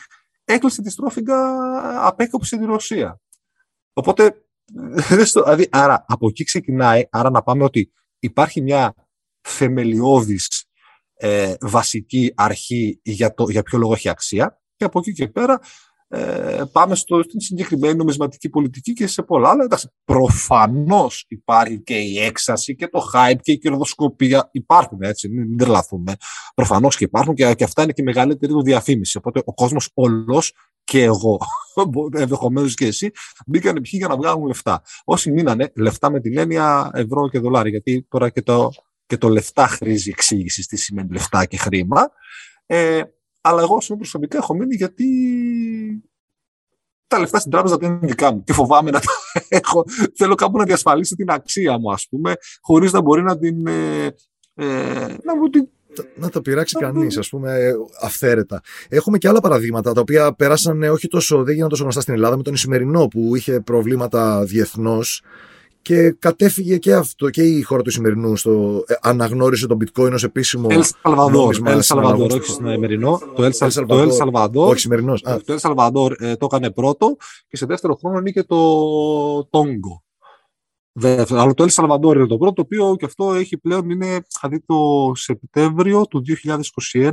έκλεισε 0.52 0.82
της 0.82 0.92
στρόφιγγα 0.92 1.36
απέκοψε 2.06 2.56
τη 2.58 2.64
Ρωσία. 2.64 3.20
Οπότε, 3.92 4.44
δηλαδή, 5.32 5.68
άρα 5.70 6.04
από 6.08 6.28
εκεί 6.28 6.44
ξεκινάει, 6.44 7.06
άρα 7.10 7.30
να 7.30 7.42
πάμε 7.42 7.64
ότι 7.64 7.92
υπάρχει 8.18 8.60
μια 8.60 8.94
θεμελιώδης 9.40 10.64
ε, 11.14 11.54
βασική 11.60 12.32
αρχή 12.36 13.00
για, 13.02 13.34
το, 13.34 13.50
για 13.50 13.62
ποιο 13.62 13.78
λόγο 13.78 13.92
έχει 13.92 14.08
αξία 14.08 14.60
και 14.76 14.84
από 14.84 14.98
εκεί 14.98 15.12
και 15.12 15.28
πέρα 15.28 15.60
ε, 16.14 16.62
πάμε 16.72 16.94
στο, 16.94 17.22
στην 17.22 17.40
συγκεκριμένη 17.40 17.94
νομισματική 17.94 18.48
πολιτική 18.48 18.92
και 18.92 19.06
σε 19.06 19.22
πολλά 19.22 19.50
άλλα. 19.50 19.64
Εντάξει, 19.64 19.90
προφανώς 20.04 21.24
υπάρχει 21.28 21.78
και 21.78 21.98
η 21.98 22.18
έξαση 22.18 22.74
και 22.74 22.88
το 22.88 23.10
hype 23.14 23.38
και 23.42 23.52
η 23.52 23.58
κερδοσκοπία. 23.58 24.48
Υπάρχουν 24.52 24.98
έτσι, 25.02 25.28
μην 25.28 25.56
τρελαθούμε. 25.56 26.16
Προφανώς 26.54 26.96
και 26.96 27.04
υπάρχουν 27.04 27.34
και, 27.34 27.54
και 27.54 27.64
αυτά 27.64 27.82
είναι 27.82 27.92
και 27.92 28.02
η 28.02 28.04
μεγαλύτερη 28.04 28.52
του 28.52 28.62
διαφήμιση. 28.62 29.16
Οπότε 29.16 29.42
ο 29.44 29.54
κόσμος 29.54 29.90
όλος 29.94 30.52
και 30.84 31.02
εγώ, 31.02 31.38
ενδεχομένως 32.22 32.74
και 32.74 32.86
εσύ, 32.86 33.10
μπήκαν 33.46 33.74
ποιοι 33.74 33.92
για 33.92 34.08
να 34.08 34.16
βγάλουν 34.16 34.46
λεφτά. 34.46 34.82
Όσοι 35.04 35.30
μείνανε 35.30 35.72
λεφτά 35.74 36.10
με 36.10 36.20
την 36.20 36.38
έννοια 36.38 36.90
ευρώ 36.94 37.28
και 37.28 37.38
δολάρια, 37.38 37.70
γιατί 37.70 38.06
τώρα 38.10 38.30
και 38.30 38.42
το, 38.42 38.70
και 39.06 39.16
το 39.16 39.28
λεφτά 39.28 39.66
χρήζει 39.66 40.10
εξήγηση 40.10 40.62
τι 40.62 40.76
σημαίνει 40.76 41.08
λεφτά 41.12 41.44
και 41.44 41.56
χρήμα. 41.56 42.10
Ε, 42.66 43.02
αλλά 43.42 43.62
εγώ 43.62 43.80
σου 43.80 43.96
προσωπικά 43.96 44.36
έχω 44.38 44.54
μείνει 44.54 44.74
γιατί 44.74 45.06
τα 47.06 47.18
λεφτά 47.18 47.38
στην 47.38 47.50
τράπεζα 47.50 47.76
δεν 47.76 47.90
είναι 47.90 48.06
δικά 48.06 48.32
μου 48.32 48.44
και 48.44 48.52
φοβάμαι 48.52 48.90
να 48.90 49.00
τα 49.00 49.12
έχω. 49.58 49.84
Θέλω 50.16 50.34
κάπου 50.34 50.58
να 50.58 50.64
διασφαλίσω 50.64 51.14
την 51.14 51.30
αξία 51.30 51.78
μου, 51.78 51.92
ας 51.92 52.06
πούμε, 52.10 52.34
χωρίς 52.60 52.92
να 52.92 53.00
μπορεί 53.00 53.22
να 53.22 53.38
την, 53.38 53.66
ε, 53.66 54.04
ε 54.54 55.16
να 55.24 55.36
μου 55.36 55.48
την 55.50 55.68
να 56.14 56.28
το 56.28 56.40
πειράξει 56.40 56.76
κανείς, 56.78 57.16
ας 57.16 57.28
πούμε, 57.28 57.72
αυθαίρετα. 58.00 58.60
Έχουμε 58.88 59.18
και 59.18 59.28
άλλα 59.28 59.40
παραδείγματα 59.40 59.92
τα 59.92 60.00
οποία 60.00 60.34
πέρασαν 60.34 60.82
όχι 60.82 61.08
τόσο, 61.08 61.36
δεν 61.36 61.48
έγιναν 61.48 61.68
τόσο 61.68 61.82
γνωστά 61.82 62.00
στην 62.00 62.14
Ελλάδα 62.14 62.36
με 62.36 62.42
τον 62.42 62.54
Ισημερινό 62.54 63.08
που 63.08 63.36
είχε 63.36 63.60
προβλήματα 63.60 64.44
διεθνώς 64.44 65.22
και 65.82 66.10
κατέφυγε 66.10 66.78
και 66.78 66.94
αυτό 66.94 67.30
και 67.30 67.42
η 67.42 67.62
χώρα 67.62 67.82
του 67.82 67.90
σημερινού 67.90 68.36
στο, 68.36 68.84
ε, 68.86 68.94
αναγνώρισε 69.00 69.66
τον 69.66 69.78
bitcoin 69.80 70.12
ως 70.12 70.24
επίσημο 70.24 70.68
El 70.70 70.82
Salvador, 71.02 71.52
El 71.64 71.80
Salvador 71.82 72.30
όχι 72.30 72.50
σημερινό 72.50 73.20
το 73.34 73.44
El, 73.44 73.68
Salvador, 74.18 74.50
όχι 74.52 74.80
σημερινός. 74.80 75.22
Το 75.22 75.42
El 75.46 75.58
Salvador 75.58 76.10
ε, 76.18 76.36
το 76.36 76.44
έκανε 76.44 76.70
πρώτο 76.70 77.16
και 77.48 77.56
σε 77.56 77.66
δεύτερο 77.66 77.94
χρόνο 77.94 78.18
είναι 78.18 78.44
το 78.44 79.44
Τόγκο. 79.44 80.04
Αλλά 81.28 81.54
το 81.54 81.64
El 81.64 81.74
Salvador 81.74 82.14
είναι 82.14 82.26
το 82.26 82.38
πρώτο, 82.38 82.52
το 82.52 82.62
οποίο 82.62 82.96
και 82.98 83.04
αυτό 83.04 83.34
έχει 83.34 83.58
πλέον 83.58 83.90
είναι, 83.90 84.20
δηλαδή 84.40 84.64
το 84.66 85.12
Σεπτέμβριο 85.14 86.06
του 86.06 86.24
2021, 86.92 87.12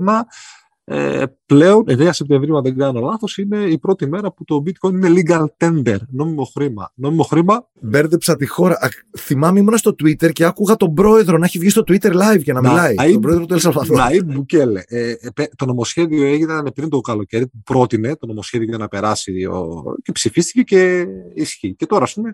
ε, 0.92 1.24
πλέον, 1.46 1.84
9 1.88 2.10
Σεπτεμβρίου, 2.12 2.58
αν 2.58 2.64
δεν 2.64 2.78
κάνω 2.78 3.00
λάθος, 3.00 3.38
είναι 3.38 3.58
η 3.58 3.78
πρώτη 3.78 4.08
μέρα 4.08 4.32
που 4.32 4.44
το 4.44 4.64
bitcoin 4.66 4.92
είναι 4.92 5.10
legal 5.16 5.46
tender, 5.58 5.98
νόμιμο 6.10 6.44
χρήμα. 6.44 6.92
Νόμιμο 6.96 7.24
χρήμα. 7.24 7.68
Μπέρδεψα 7.82 8.36
τη 8.36 8.46
χώρα. 8.46 8.78
θυμάμαι, 9.18 9.60
ήμουν 9.60 9.78
στο 9.78 9.96
Twitter 10.04 10.32
και 10.32 10.46
άκουγα 10.46 10.76
τον 10.76 10.94
πρόεδρο 10.94 11.38
να 11.38 11.46
έχει 11.46 11.60
βγει 11.60 11.70
στο 11.70 11.84
Twitter 11.88 12.12
live 12.12 12.42
και 12.44 12.54
να, 12.54 12.62
να 12.62 12.70
μιλάει. 12.70 13.12
τον 13.12 13.22
πρόεδρο 13.22 13.46
του 13.46 13.54
Ελσαλβαδόρ. 13.54 13.98
Ναΐμπ 13.98 14.26
Μπουκέλε. 14.26 14.84
Ε, 14.88 15.10
ε, 15.10 15.44
το 15.56 15.66
νομοσχέδιο 15.66 16.26
έγινε 16.26 16.72
πριν 16.76 16.90
το 16.90 17.00
καλοκαίρι, 17.00 17.48
που 17.48 17.62
πρότεινε 17.66 18.16
το 18.16 18.28
νομοσχέδιο 18.28 18.68
για 18.68 18.78
να 18.78 18.88
περάσει 18.88 19.46
ο, 19.46 19.84
και 20.04 20.12
ψηφίστηκε 20.12 20.62
και 20.64 21.06
ισχύει. 21.34 21.76
Και 21.76 21.86
τώρα, 21.86 22.04
ας 22.04 22.14
πούμε, 22.14 22.34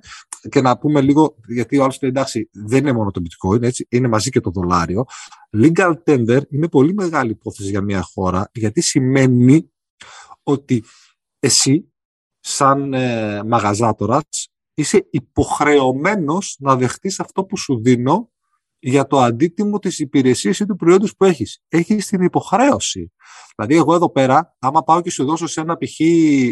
και 0.50 0.62
να 0.62 0.78
πούμε 0.78 1.02
λίγο, 1.02 1.36
γιατί 1.48 1.78
ο 1.78 1.84
άλλο 1.84 1.94
λέει 2.02 2.12
εντάξει, 2.12 2.50
δεν 2.52 2.80
είναι 2.80 2.94
μόνο 2.94 3.12
το 3.12 3.22
bitcoin, 3.24 3.62
έτσι, 3.62 3.88
είναι 3.90 4.08
μαζί 4.08 4.30
και 4.30 4.40
το 4.40 4.50
δολάριο. 4.50 5.06
Legal 5.58 5.94
tender 6.06 6.42
είναι 6.50 6.68
πολύ 6.68 6.94
μεγάλη 6.94 7.32
υπόθεση 7.32 7.70
για 7.70 7.82
μια 7.82 8.02
χώρα, 8.02 8.45
γιατί 8.54 8.82
σημαίνει 8.82 9.72
ότι 10.44 10.84
εσύ, 11.40 11.94
σαν 12.40 12.94
ε, 12.94 13.44
μαγαζάτορας, 13.44 14.50
είσαι 14.74 15.08
υποχρεωμένος 15.12 16.56
να 16.60 16.76
δεχτείς 16.76 17.20
αυτό 17.20 17.46
που 17.46 17.58
σου 17.58 17.82
δίνω 17.82 18.30
για 18.80 19.08
το 19.08 19.20
αντίτιμο 19.20 19.80
της 19.80 20.00
υπηρεσίας 20.00 20.60
ή 20.60 20.66
του 20.66 20.76
προϊόντος 20.76 21.16
που 21.16 21.26
έχεις. 21.26 21.64
Έχεις 21.68 22.08
την 22.08 22.22
υποχρέωση. 22.22 23.12
Δηλαδή, 23.56 23.76
εγώ 23.76 23.96
εδώ 23.96 24.12
πέρα, 24.12 24.56
άμα 24.60 24.84
πάω 24.84 25.02
και 25.02 25.10
σου 25.10 25.26
δώσω 25.26 25.48
σε 25.48 25.62
ένα 25.62 25.78
π.χ. 25.78 26.00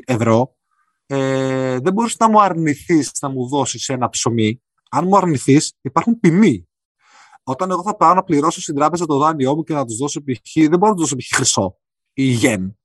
ευρώ, 0.06 0.56
ε, 1.06 1.80
δεν 1.80 1.94
μπορείς 1.94 2.18
να 2.20 2.30
μου 2.30 2.42
αρνηθείς 2.42 3.12
να 3.22 3.30
μου 3.30 3.48
δώσεις 3.48 3.90
ένα 3.90 4.10
ψωμί. 4.10 4.62
Αν 4.90 5.08
μου 5.08 5.18
αρνηθείς, 5.18 5.74
υπάρχουν 5.82 6.20
ποιμοί. 6.20 6.68
Όταν 7.44 7.72
εγώ 7.72 7.84
θα 7.84 7.96
πάω 7.96 8.14
να 8.14 8.24
πληρώσω 8.24 8.62
στην 8.62 8.76
τράπεζα 8.76 9.06
το 9.06 9.18
δάνειό 9.18 9.56
μου 9.56 9.64
και 9.64 9.74
να 9.74 9.86
τους 9.86 9.98
δώσω 9.98 10.22
π.χ. 10.22 10.54
δεν 10.54 10.80
μπορώ 10.80 10.92
να 10.92 10.98
τους 10.98 11.02
δώσω 11.02 11.16
π.χ. 11.16 11.36
χρυσό 11.36 11.78
ή 12.14 12.24
γεν. 12.24 12.78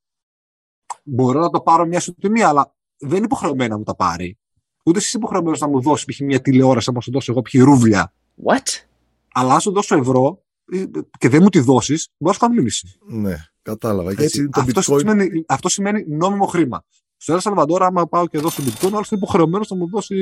Μπορώ 1.03 1.41
να 1.41 1.51
το 1.51 1.61
πάρω 1.61 1.87
μια 1.87 2.01
σου 2.01 2.14
τιμή, 2.14 2.43
αλλά 2.43 2.75
δεν 2.99 3.17
είναι 3.17 3.25
υποχρεωμένο 3.25 3.71
να 3.71 3.79
μου 3.79 3.85
τα 3.85 3.95
πάρει. 3.95 4.38
Ούτε 4.85 4.99
εσύ 4.99 5.17
υποχρεωμένος 5.17 5.61
να 5.61 5.69
μου 5.69 5.81
δώσεις 5.81 6.05
π.χ. 6.05 6.21
μια 6.21 6.41
τηλεόραση, 6.41 6.93
να 6.93 7.01
σου 7.01 7.11
δώσω 7.11 7.33
εγώ 7.33 7.43
π.χ. 7.43 7.55
ρούβλια. 7.55 8.12
What? 8.45 8.85
Αλλά 9.33 9.55
αν 9.55 9.61
σου 9.61 9.73
δώσω 9.73 9.97
ευρώ 9.97 10.45
ε, 10.73 10.85
και 11.19 11.29
δεν 11.29 11.43
μου 11.43 11.49
τη 11.49 11.61
δώσεις, 11.61 12.09
μπορείς 12.19 12.41
να 12.41 12.47
κάνει 12.47 12.59
μίληση. 12.59 12.99
Ναι, 13.07 13.37
κατάλαβα. 13.62 14.11
Έτσι, 14.11 14.49
το 14.49 14.61
αυτό, 14.61 14.95
bitcoin... 14.95 14.99
σημαίνει, 14.99 15.45
αυτό 15.49 15.69
σημαίνει 15.69 16.05
νόμιμο 16.09 16.47
χρήμα. 16.47 16.85
Στο 17.17 17.33
Ελ 17.33 17.41
Σαλβαντόρα, 17.41 17.87
άμα 17.87 18.09
πάω 18.09 18.27
και 18.27 18.38
δώσω 18.38 18.62
bitcoin, 18.62 18.93
ο 18.93 18.97
άλλος 18.97 19.11
είναι 19.11 19.21
υποχρεωμένος 19.23 19.71
να 19.71 19.77
μου 19.77 19.88
δώσει 19.88 20.14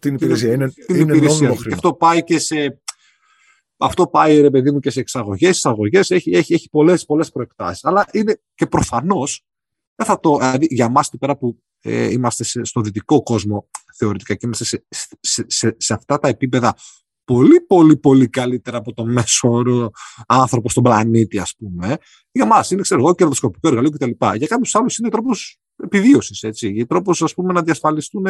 την 0.00 0.14
υπηρεσία. 0.14 0.52
Είναι, 0.52 0.68
την 0.68 0.96
είναι 0.96 1.16
υπηρεσία. 1.16 1.28
νόμιμο 1.28 1.54
χρήμα. 1.54 1.68
Και 1.68 1.74
αυτό 1.74 1.94
πάει 1.94 2.24
και 2.24 2.38
σε 2.38 2.82
αυτό 3.84 4.06
πάει 4.06 4.40
ρε 4.40 4.50
παιδί 4.50 4.70
μου 4.70 4.80
και 4.80 4.90
σε 4.90 5.00
εξαγωγές, 5.00 5.56
εισαγωγές, 5.56 6.10
έχει, 6.10 6.30
έχει, 6.30 6.54
έχει 6.54 6.68
πολλές 6.70 7.04
πολλές 7.04 7.30
προεκτάσεις. 7.30 7.84
Αλλά 7.84 8.06
είναι 8.12 8.40
και 8.54 8.66
προφανώς, 8.66 9.44
δηλαδή 9.96 10.66
για 10.70 10.84
εμά 10.84 11.00
εδώ 11.00 11.18
πέρα 11.18 11.36
που 11.36 11.62
ε, 11.80 12.10
είμαστε 12.10 12.44
σε, 12.44 12.64
στο 12.64 12.80
δυτικό 12.80 13.22
κόσμο 13.22 13.68
θεωρητικά 13.96 14.34
και 14.34 14.46
είμαστε 14.46 14.64
σε, 14.64 14.84
σε, 15.20 15.44
σε, 15.46 15.74
σε, 15.78 15.94
αυτά 15.94 16.18
τα 16.18 16.28
επίπεδα 16.28 16.76
πολύ 17.24 17.60
πολύ 17.60 17.96
πολύ 17.96 18.28
καλύτερα 18.28 18.76
από 18.76 18.92
το 18.92 19.04
μέσο 19.04 19.48
όρο 19.48 19.90
άνθρωπο 20.26 20.68
στον 20.68 20.82
πλανήτη 20.82 21.38
ας 21.38 21.54
πούμε. 21.58 21.98
Για 22.32 22.44
εμά 22.44 22.64
είναι 22.70 22.80
ξέρω 22.80 23.00
εγώ 23.00 23.14
κερδοσκοπικό 23.14 23.68
εργαλείο 23.68 23.90
κτλ. 23.90 24.10
Για 24.36 24.46
κάποιους 24.46 24.74
άλλους 24.74 24.98
είναι 24.98 25.08
τρόπος 25.08 25.58
επιβίωσης, 25.76 26.42
έτσι. 26.42 26.86
Τρόπος 26.88 27.34
να 27.36 27.62
διασφαλιστούν 27.62 28.22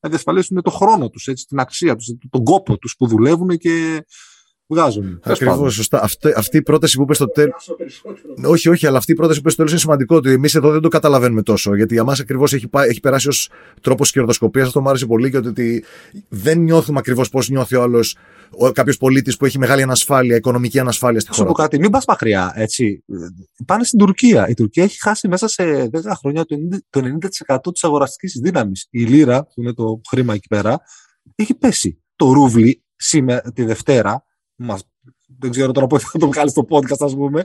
να 0.00 0.08
διασφαλίσουν 0.08 0.62
το 0.62 0.70
χρόνο 0.70 1.10
τους, 1.10 1.24
την 1.24 1.58
αξία 1.58 1.96
τους, 1.96 2.06
τον 2.30 2.44
κόπο 2.44 2.78
τους 2.78 2.94
που 2.98 3.06
δουλεύουν 3.06 3.56
και 3.56 4.04
βγάζουν. 4.68 5.20
Ακριβώς, 5.22 5.74
σωστά. 5.74 6.02
Αυτή, 6.02 6.32
αυτή 6.36 6.56
η 6.56 6.62
πρόταση 6.62 6.96
που 6.96 7.02
είπε 7.02 7.14
στο 7.14 7.26
τέλο. 7.26 7.52
Όχι, 8.44 8.68
όχι, 8.68 8.86
αλλά 8.86 8.98
αυτή 8.98 9.12
η 9.12 9.14
πρόταση 9.14 9.40
που 9.40 9.42
είπε 9.42 9.50
στο 9.50 9.56
τέλος 9.56 9.70
είναι 9.72 9.80
σημαντικό. 9.80 10.16
Ότι 10.16 10.30
εμείς 10.30 10.54
εδώ 10.54 10.70
δεν 10.70 10.80
το 10.80 10.88
καταλαβαίνουμε 10.88 11.42
τόσο. 11.42 11.74
Γιατί 11.74 11.94
για 11.94 12.04
μας 12.04 12.20
ακριβώς 12.20 12.52
έχει, 12.52 12.68
έχει 12.88 13.00
περάσει 13.00 13.28
ως 13.28 13.50
τρόπος 13.80 14.10
κερδοσκοπίας. 14.10 14.66
Αυτό 14.66 14.80
μου 14.80 14.88
άρεσε 14.88 15.06
πολύ 15.06 15.30
και 15.30 15.36
ότι 15.36 15.84
δεν 16.28 16.58
νιώθουμε 16.58 16.98
ακριβώς 16.98 17.28
πώς 17.28 17.48
νιώθει 17.48 17.76
ο 17.76 17.82
άλλος 17.82 18.16
κάποιος 18.72 18.96
πολίτης 18.96 19.36
που 19.36 19.44
έχει 19.44 19.58
μεγάλη 19.58 19.82
ανασφάλεια, 19.82 20.36
οικονομική 20.36 20.78
ανασφάλεια 20.78 21.20
στη 21.20 21.30
χώρα. 21.30 21.42
Θα 21.42 21.48
πω 21.48 21.52
κάτι, 21.62 21.78
μην 21.78 21.90
πας 21.90 22.04
μακριά. 22.06 22.52
Έτσι. 22.54 23.04
Πάνε 23.66 23.84
στην 23.84 23.98
Τουρκία. 23.98 24.48
Η 24.48 24.54
Τουρκία 24.54 24.82
έχει 24.82 24.98
χάσει 25.00 25.28
μέσα 25.28 25.48
σε 25.48 25.88
10 25.92 26.14
χρόνια 26.18 26.44
το 26.90 27.00
90%, 27.46 27.72
της 27.72 27.84
αγοραστικής 27.84 28.40
δύναμης. 28.42 28.86
Η 28.90 29.04
λίρα, 29.04 29.44
που 29.44 29.62
είναι 29.62 29.72
το 29.72 30.00
χρήμα 30.10 30.34
εκεί 30.34 30.48
πέρα, 30.48 30.78
έχει 31.34 31.54
πέσει. 31.54 32.02
Το 32.16 32.32
ρούβλι 32.32 32.84
σήμερα, 32.96 33.52
τη 33.52 33.64
Δευτέρα, 33.64 34.24
μας, 34.58 34.82
δεν 35.38 35.50
ξέρω 35.50 35.72
τώρα 35.72 35.86
πώς 35.86 36.02
θα 36.02 36.18
το 36.18 36.26
βγάλει 36.26 36.50
στο 36.50 36.66
podcast, 36.70 37.00
ας 37.00 37.14
πούμε, 37.14 37.44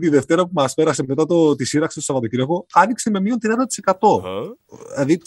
τη 0.00 0.08
Δευτέρα 0.08 0.42
που 0.44 0.50
μας 0.54 0.74
πέρασε 0.74 1.04
μετά 1.06 1.26
το, 1.26 1.54
τη 1.54 1.64
σύραξη 1.64 1.98
του 1.98 2.04
Σαββατοκύριακο, 2.04 2.66
άνοιξε 2.72 3.10
με 3.10 3.20
μείον 3.20 3.38
30%. 3.42 4.32
δηλαδή, 4.92 5.20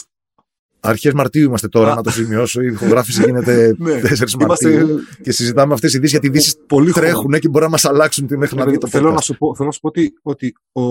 Αρχές 0.84 1.14
Μαρτίου 1.14 1.46
είμαστε 1.46 1.68
τώρα, 1.68 1.96
να 1.96 2.04
το 2.04 2.10
σημειώσω. 2.10 2.62
Η 2.62 2.66
ηχογράφηση 2.66 3.24
γίνεται 3.26 3.76
4 3.78 3.78
ναι. 3.78 4.46
Μαρτίου. 4.46 5.00
Και 5.24 5.32
συζητάμε 5.32 5.74
αυτές 5.74 5.92
τι 5.92 5.98
ειδήσεις 5.98 6.12
γιατί 6.12 6.28
οι 6.28 6.30
ειδήσεις 6.30 6.56
τρέχουν 6.94 7.32
και 7.32 7.50
μπορεί 7.50 7.64
να 7.64 7.72
μας 7.72 7.86
αλλάξουν 7.86 8.28
τη 8.28 8.38
μέχρι 8.38 8.58
να 8.58 8.66
βγει 8.66 8.78
το 8.78 8.88
θέλω 8.88 9.12
να, 9.12 9.22
σου 9.22 9.38
πω, 9.38 9.56
θέλω 9.56 9.68
να 9.68 9.74
σου 9.74 9.80
πω 9.80 9.88
ότι, 9.88 10.14
ότι 10.22 10.54
ο, 10.72 10.84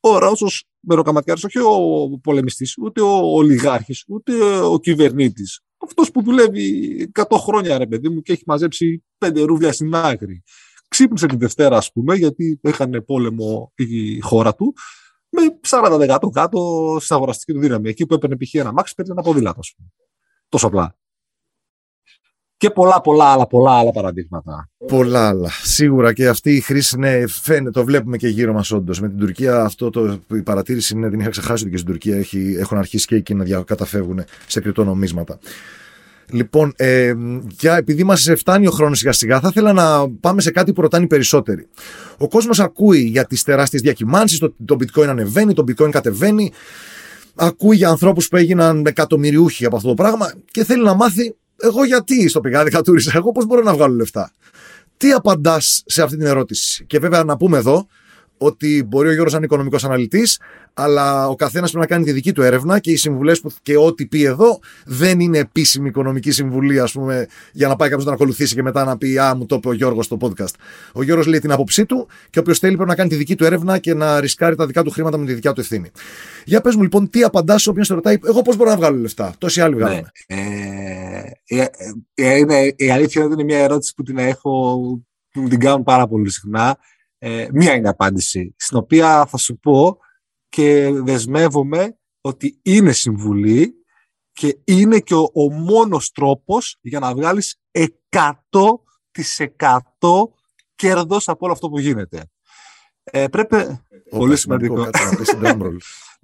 ο 0.00 0.18
Ράουσο 0.18 0.46
Μεροκαματιάρης, 0.80 1.44
όχι 1.44 1.58
ο 1.58 2.18
πολεμιστής, 2.22 2.74
ούτε 2.78 3.00
ο 3.00 3.20
ολιγάρχης, 3.34 4.04
ούτε 4.08 4.32
ο 4.60 4.78
κυβερνήτης, 4.78 5.60
αυτός 5.84 6.10
που 6.10 6.22
δουλεύει 6.22 7.10
100 7.14 7.36
χρόνια, 7.38 7.78
ρε 7.78 7.86
παιδί 7.86 8.08
μου, 8.08 8.22
και 8.22 8.32
έχει 8.32 8.42
μαζέψει 8.46 9.04
πέντε 9.18 9.42
ρούβλια 9.42 9.72
στην 9.72 9.94
άκρη. 9.94 10.42
Ξύπνησε 10.88 11.26
την 11.26 11.38
Δευτέρα, 11.38 11.76
ας 11.76 11.92
πούμε, 11.92 12.14
γιατί 12.14 12.60
είχαν 12.62 13.04
πόλεμο 13.06 13.72
η 13.74 14.20
χώρα 14.20 14.54
του, 14.54 14.74
με 15.28 15.42
40% 15.68 16.18
κάτω 16.32 16.96
στην 17.00 17.16
αγοραστική 17.16 17.52
του 17.52 17.60
δύναμη. 17.60 17.88
Εκεί 17.88 18.06
που 18.06 18.14
έπαιρνε 18.14 18.36
π.χ. 18.36 18.54
ένα 18.54 18.72
μάξι, 18.72 18.94
παίρνει 18.94 19.10
ένα 19.12 19.22
ποδήλατο, 19.22 19.58
ας 19.58 19.74
πούμε. 19.76 19.88
Τόσο 20.48 20.66
απλά. 20.66 20.96
Και 22.64 22.70
πολλά, 22.70 23.00
πολλά 23.00 23.24
άλλα, 23.24 23.46
πολλά 23.46 23.70
άλλα 23.70 23.90
παραδείγματα. 23.90 24.68
Πολλά 24.86 25.28
άλλα. 25.28 25.50
Σίγουρα 25.62 26.12
και 26.12 26.28
αυτή 26.28 26.54
η 26.54 26.60
χρήση 26.60 26.98
ναι, 26.98 27.26
φαίνεται, 27.26 27.70
το 27.70 27.84
βλέπουμε 27.84 28.16
και 28.16 28.28
γύρω 28.28 28.52
μας 28.52 28.70
όντως. 28.70 29.00
Με 29.00 29.08
την 29.08 29.18
Τουρκία, 29.18 29.60
αυτό 29.60 29.90
το, 29.90 30.18
η 30.32 30.42
παρατήρηση 30.42 30.94
είναι, 30.96 31.08
δεν 31.08 31.20
είχα 31.20 31.28
ξεχάσει 31.28 31.62
ότι 31.62 31.70
και 31.70 31.76
στην 31.76 31.90
Τουρκία 31.90 32.16
έχει, 32.16 32.56
έχουν 32.58 32.78
αρχίσει 32.78 33.06
και 33.06 33.14
εκεί 33.14 33.34
να 33.34 33.62
καταφεύγουν 33.62 34.24
σε 34.46 34.60
κρυπτονομίσματα. 34.60 35.38
Λοιπόν, 36.30 36.72
ε, 36.76 37.14
για, 37.58 37.76
επειδή 37.76 38.04
μας 38.04 38.30
φτάνει 38.36 38.66
ο 38.66 38.70
χρόνος 38.70 38.98
σιγά 38.98 39.12
σιγά, 39.12 39.40
θα 39.40 39.48
ήθελα 39.50 39.72
να 39.72 40.10
πάμε 40.10 40.40
σε 40.40 40.50
κάτι 40.50 40.72
που 40.72 40.80
ρωτάνε 40.80 41.06
περισσότεροι. 41.06 41.66
Ο 42.18 42.28
κόσμος 42.28 42.60
ακούει 42.60 43.00
για 43.00 43.24
τις 43.24 43.42
τεράστιες 43.42 43.82
διακυμάνσεις, 43.82 44.38
το, 44.38 44.54
το 44.64 44.76
bitcoin 44.80 45.06
ανεβαίνει, 45.06 45.54
το 45.54 45.64
bitcoin 45.68 45.90
κατεβαίνει. 45.90 46.52
Ακούει 47.34 47.76
για 47.76 47.88
ανθρώπους 47.88 48.28
που 48.28 48.36
έγιναν 48.36 48.86
εκατομμυριούχοι 48.86 49.64
από 49.64 49.76
αυτό 49.76 49.88
το 49.88 49.94
πράγμα 49.94 50.32
και 50.50 50.64
θέλει 50.64 50.84
να 50.84 50.94
μάθει 50.94 51.34
εγώ 51.64 51.84
γιατί 51.84 52.28
στο 52.28 52.40
πηγάδι 52.40 52.70
κατούρισα, 52.70 53.12
εγώ 53.14 53.32
πώς 53.32 53.46
μπορώ 53.46 53.62
να 53.62 53.74
βγάλω 53.74 53.94
λεφτά; 53.94 54.32
Τι 54.96 55.12
απαντάς 55.12 55.82
σε 55.86 56.02
αυτή 56.02 56.16
την 56.16 56.26
ερώτηση; 56.26 56.84
Και 56.86 56.98
βέβαια 56.98 57.24
να 57.24 57.36
πούμε 57.36 57.58
εδώ 57.58 57.86
ότι 58.38 58.84
μπορεί 58.88 59.08
ο 59.08 59.12
Γιώργος 59.12 59.32
να 59.32 59.36
είναι 59.36 59.46
οικονομικός 59.46 59.84
αναλυτής, 59.84 60.40
αλλά 60.74 61.28
ο 61.28 61.34
καθένας 61.34 61.70
πρέπει 61.70 61.86
να 61.88 61.94
κάνει 61.94 62.04
τη 62.04 62.12
δική 62.12 62.32
του 62.32 62.42
έρευνα 62.42 62.78
και 62.78 62.90
οι 62.90 62.96
συμβουλές 62.96 63.40
που, 63.40 63.50
και 63.62 63.76
ό,τι 63.76 64.06
πει 64.06 64.24
εδώ 64.24 64.58
δεν 64.84 65.20
είναι 65.20 65.38
επίσημη 65.38 65.88
οικονομική 65.88 66.30
συμβουλή, 66.30 66.80
ας 66.80 66.92
πούμε, 66.92 67.26
για 67.52 67.68
να 67.68 67.76
πάει 67.76 67.88
κάποιος 67.88 68.06
να 68.06 68.12
ακολουθήσει 68.12 68.54
και 68.54 68.62
μετά 68.62 68.84
να 68.84 68.96
πει 68.98 69.18
«Α, 69.18 69.34
μου 69.34 69.46
το 69.46 69.54
είπε 69.54 69.68
ο 69.68 69.72
Γιώργος 69.72 70.04
στο 70.04 70.16
podcast». 70.20 70.54
Ο 70.92 71.02
Γιώργος 71.02 71.26
λέει 71.26 71.38
την 71.38 71.52
άποψή 71.52 71.86
του 71.86 72.08
και 72.30 72.38
όποιος 72.38 72.58
θέλει 72.58 72.74
πρέπει 72.74 72.88
να 72.88 72.96
κάνει 72.96 73.08
τη 73.08 73.16
δική 73.16 73.34
του 73.34 73.44
έρευνα 73.44 73.78
και 73.78 73.94
να 73.94 74.20
ρισκάρει 74.20 74.56
τα 74.56 74.66
δικά 74.66 74.82
του 74.82 74.90
χρήματα 74.90 75.16
με 75.16 75.26
τη 75.26 75.32
δικιά 75.32 75.52
του 75.52 75.60
ευθύνη. 75.60 75.90
Για 76.44 76.60
πες 76.60 76.74
μου 76.74 76.82
λοιπόν, 76.82 77.10
τι 77.10 77.22
απαντάς 77.22 77.62
σε 77.62 77.70
όποιον 77.70 77.84
σε 77.84 77.94
ρωτάει 77.94 78.16
«Εγώ 78.26 78.42
πώς 78.42 78.56
μπορώ 78.56 78.70
να 78.70 78.76
βγάλω 78.76 78.98
λεφτά». 78.98 79.34
Τόσοι 79.38 79.60
άλλοι 79.60 79.74
βγάλουν. 79.74 80.06
Ναι, 80.28 80.40
ε, 81.46 81.62
ε, 81.62 81.66
ε, 82.14 82.36
είναι, 82.36 82.74
η 82.76 82.90
αλήθεια 82.90 83.22
είναι 83.22 83.32
ότι 83.32 83.42
είναι 83.42 83.52
μια 83.54 83.64
ερώτηση 83.64 83.94
που 83.94 84.02
την 84.02 84.18
έχω, 84.18 84.80
που 85.30 85.48
την 85.48 85.58
κάνουν 85.58 85.82
πάρα 85.82 86.06
πολύ 86.06 86.30
συχνά 86.30 86.76
ε, 87.26 87.48
μία 87.52 87.74
είναι 87.74 87.88
απάντηση, 87.88 88.54
στην 88.58 88.76
οποία 88.76 89.26
θα 89.26 89.36
σου 89.36 89.58
πω 89.58 89.98
και 90.48 90.90
δεσμεύομαι 90.92 91.98
ότι 92.20 92.58
είναι 92.62 92.92
συμβουλή 92.92 93.74
και 94.32 94.58
είναι 94.64 94.98
και 94.98 95.14
ο, 95.14 95.30
ο 95.34 95.50
μόνος 95.50 96.10
τρόπος 96.10 96.78
για 96.80 96.98
να 96.98 97.14
βγάλεις 97.14 97.60
100% 98.10 98.30
κέρδος 100.74 101.28
από 101.28 101.44
όλο 101.44 101.52
αυτό 101.52 101.68
που 101.68 101.78
γίνεται. 101.78 102.30
Ε, 103.02 103.28
πρέπει. 103.28 103.56
πολύ 104.10 104.36
σημαντικό. 104.36 104.90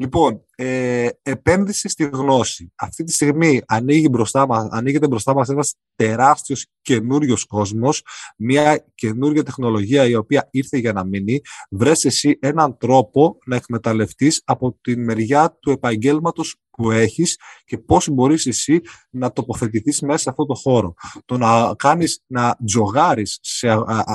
λοιπόν, 0.01 0.45
ε, 0.57 1.09
επένδυση 1.23 1.89
στη 1.89 2.05
γνώση. 2.05 2.73
Αυτή 2.75 3.05
τη 3.05 3.13
στιγμή 3.13 3.61
ανοίγει 3.67 4.09
μπροστά 4.11 4.47
μας, 4.47 4.69
ανοίγεται 4.71 5.07
μπροστά 5.07 5.35
μας 5.35 5.49
ένας 5.49 5.75
τεράστιος 5.97 6.67
καινούριος 6.83 7.45
κόσμος, 7.45 8.03
μια 8.37 8.85
καινούργια 8.95 9.43
τεχνολογία 9.43 10.05
η 10.05 10.15
οποία 10.15 10.49
ήρθε 10.51 10.79
για 10.79 10.93
να 10.93 11.05
μείνει. 11.05 11.41
Βρες 11.71 12.05
εσύ 12.05 12.39
έναν 12.41 12.77
τρόπο 12.79 13.39
να 13.45 13.57
εκμεταλλευτείς 13.57 14.43
από 14.45 14.79
τη 14.81 14.97
μεριά 14.97 15.57
του 15.61 15.71
επαγγέλματος 15.71 16.57
που 16.71 16.91
έχεις 16.91 17.39
και 17.65 17.79
πώς 17.79 18.09
μπορείς 18.09 18.47
εσύ 18.47 18.81
να 19.11 19.33
τοποθετηθείς 19.33 20.01
μέσα 20.01 20.19
σε 20.19 20.31
αυτό 20.31 20.47
το 20.47 20.55
χώρο. 20.55 20.95
Το 21.25 21.39
να 21.39 21.75
κάνεις, 21.77 22.23
να 22.27 22.57
τζογάρεις 22.65 23.39
σε 23.41 23.69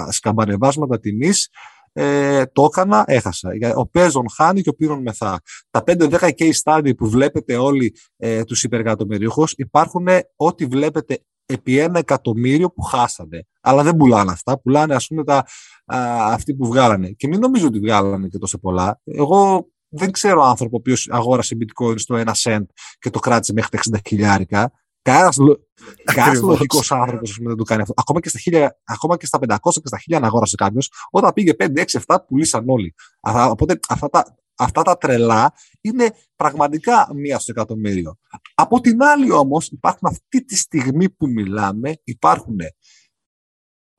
σκαμπανεβάσματα 0.09 0.99
τιμής 0.99 1.49
ε, 1.97 2.45
το 2.45 2.63
έκανα, 2.63 3.03
έχασα. 3.07 3.49
Ο 3.75 3.87
παίζον 3.87 4.29
χάνει 4.29 4.61
και 4.61 4.69
ο 4.69 4.73
πύρον 4.73 5.01
μεθά. 5.01 5.39
Τα 5.69 5.83
5-10 5.87 6.09
case 6.19 6.61
study 6.63 6.91
που 6.97 7.09
βλέπετε 7.09 7.55
όλοι 7.55 7.95
ε, 8.17 8.43
τους 8.43 8.63
υπεργατομερίχους 8.63 9.53
υπάρχουν 9.57 10.07
ό,τι 10.35 10.65
βλέπετε 10.65 11.19
επί 11.45 11.77
ένα 11.77 11.99
εκατομμύριο 11.99 12.69
που 12.69 12.81
χάσανε. 12.81 13.45
Αλλά 13.61 13.83
δεν 13.83 13.95
πουλάνε 13.95 14.31
αυτά. 14.31 14.59
Πουλάνε 14.59 14.95
ας 14.95 15.07
πούμε 15.07 15.23
τα, 15.23 15.37
α, 15.85 16.33
αυτοί 16.33 16.55
που 16.55 16.65
βγάλανε. 16.65 17.09
Και 17.09 17.27
μην 17.27 17.39
νομίζω 17.39 17.67
ότι 17.67 17.79
βγάλανε 17.79 18.27
και 18.27 18.37
τόσο 18.37 18.57
πολλά. 18.57 18.99
Εγώ 19.03 19.67
δεν 19.89 20.11
ξέρω 20.11 20.43
άνθρωπο 20.43 20.75
ο 20.75 20.79
οποίος 20.79 21.09
αγόρασε 21.11 21.57
bitcoin 21.59 21.99
στο 21.99 22.23
1 22.25 22.31
cent 22.43 22.65
και 22.99 23.09
το 23.09 23.19
κράτησε 23.19 23.53
μέχρι 23.53 23.69
τα 23.69 23.97
60 23.97 23.99
χιλιάρικα. 24.07 24.71
Κανένα 25.05 26.39
λογικός 26.41 26.91
άνθρωπος 26.91 27.37
δεν 27.41 27.55
το 27.55 27.63
κάνει 27.63 27.81
αυτό. 27.81 27.93
Ακόμα 27.97 28.19
και, 28.19 28.29
στα 28.29 28.39
1000, 28.51 28.67
ακόμα 28.83 29.17
και 29.17 29.25
στα 29.25 29.39
500 29.41 29.57
και 29.61 29.87
στα 29.87 29.99
1000 30.17 30.19
να 30.19 30.27
αγόρασε 30.27 30.55
κάποιος, 30.55 30.91
όταν 31.09 31.33
πήγε 31.33 31.51
5, 31.59 31.85
6, 31.85 31.99
7, 32.05 32.17
πουλήσαν 32.27 32.69
όλοι. 32.69 32.93
Οπότε 33.21 33.79
αυτά 33.89 34.09
τα, 34.09 34.35
αυτά 34.55 34.81
τα 34.81 34.97
τρελά 34.97 35.53
είναι 35.81 36.15
πραγματικά 36.35 37.09
μία 37.13 37.39
στο 37.39 37.51
εκατομμύριο. 37.51 38.17
Από 38.55 38.81
την 38.81 39.03
άλλη 39.03 39.31
όμως, 39.31 39.67
υπάρχουν 39.67 40.07
αυτή 40.11 40.45
τη 40.45 40.55
στιγμή 40.55 41.09
που 41.09 41.27
μιλάμε, 41.27 41.93
υπάρχουν 42.03 42.57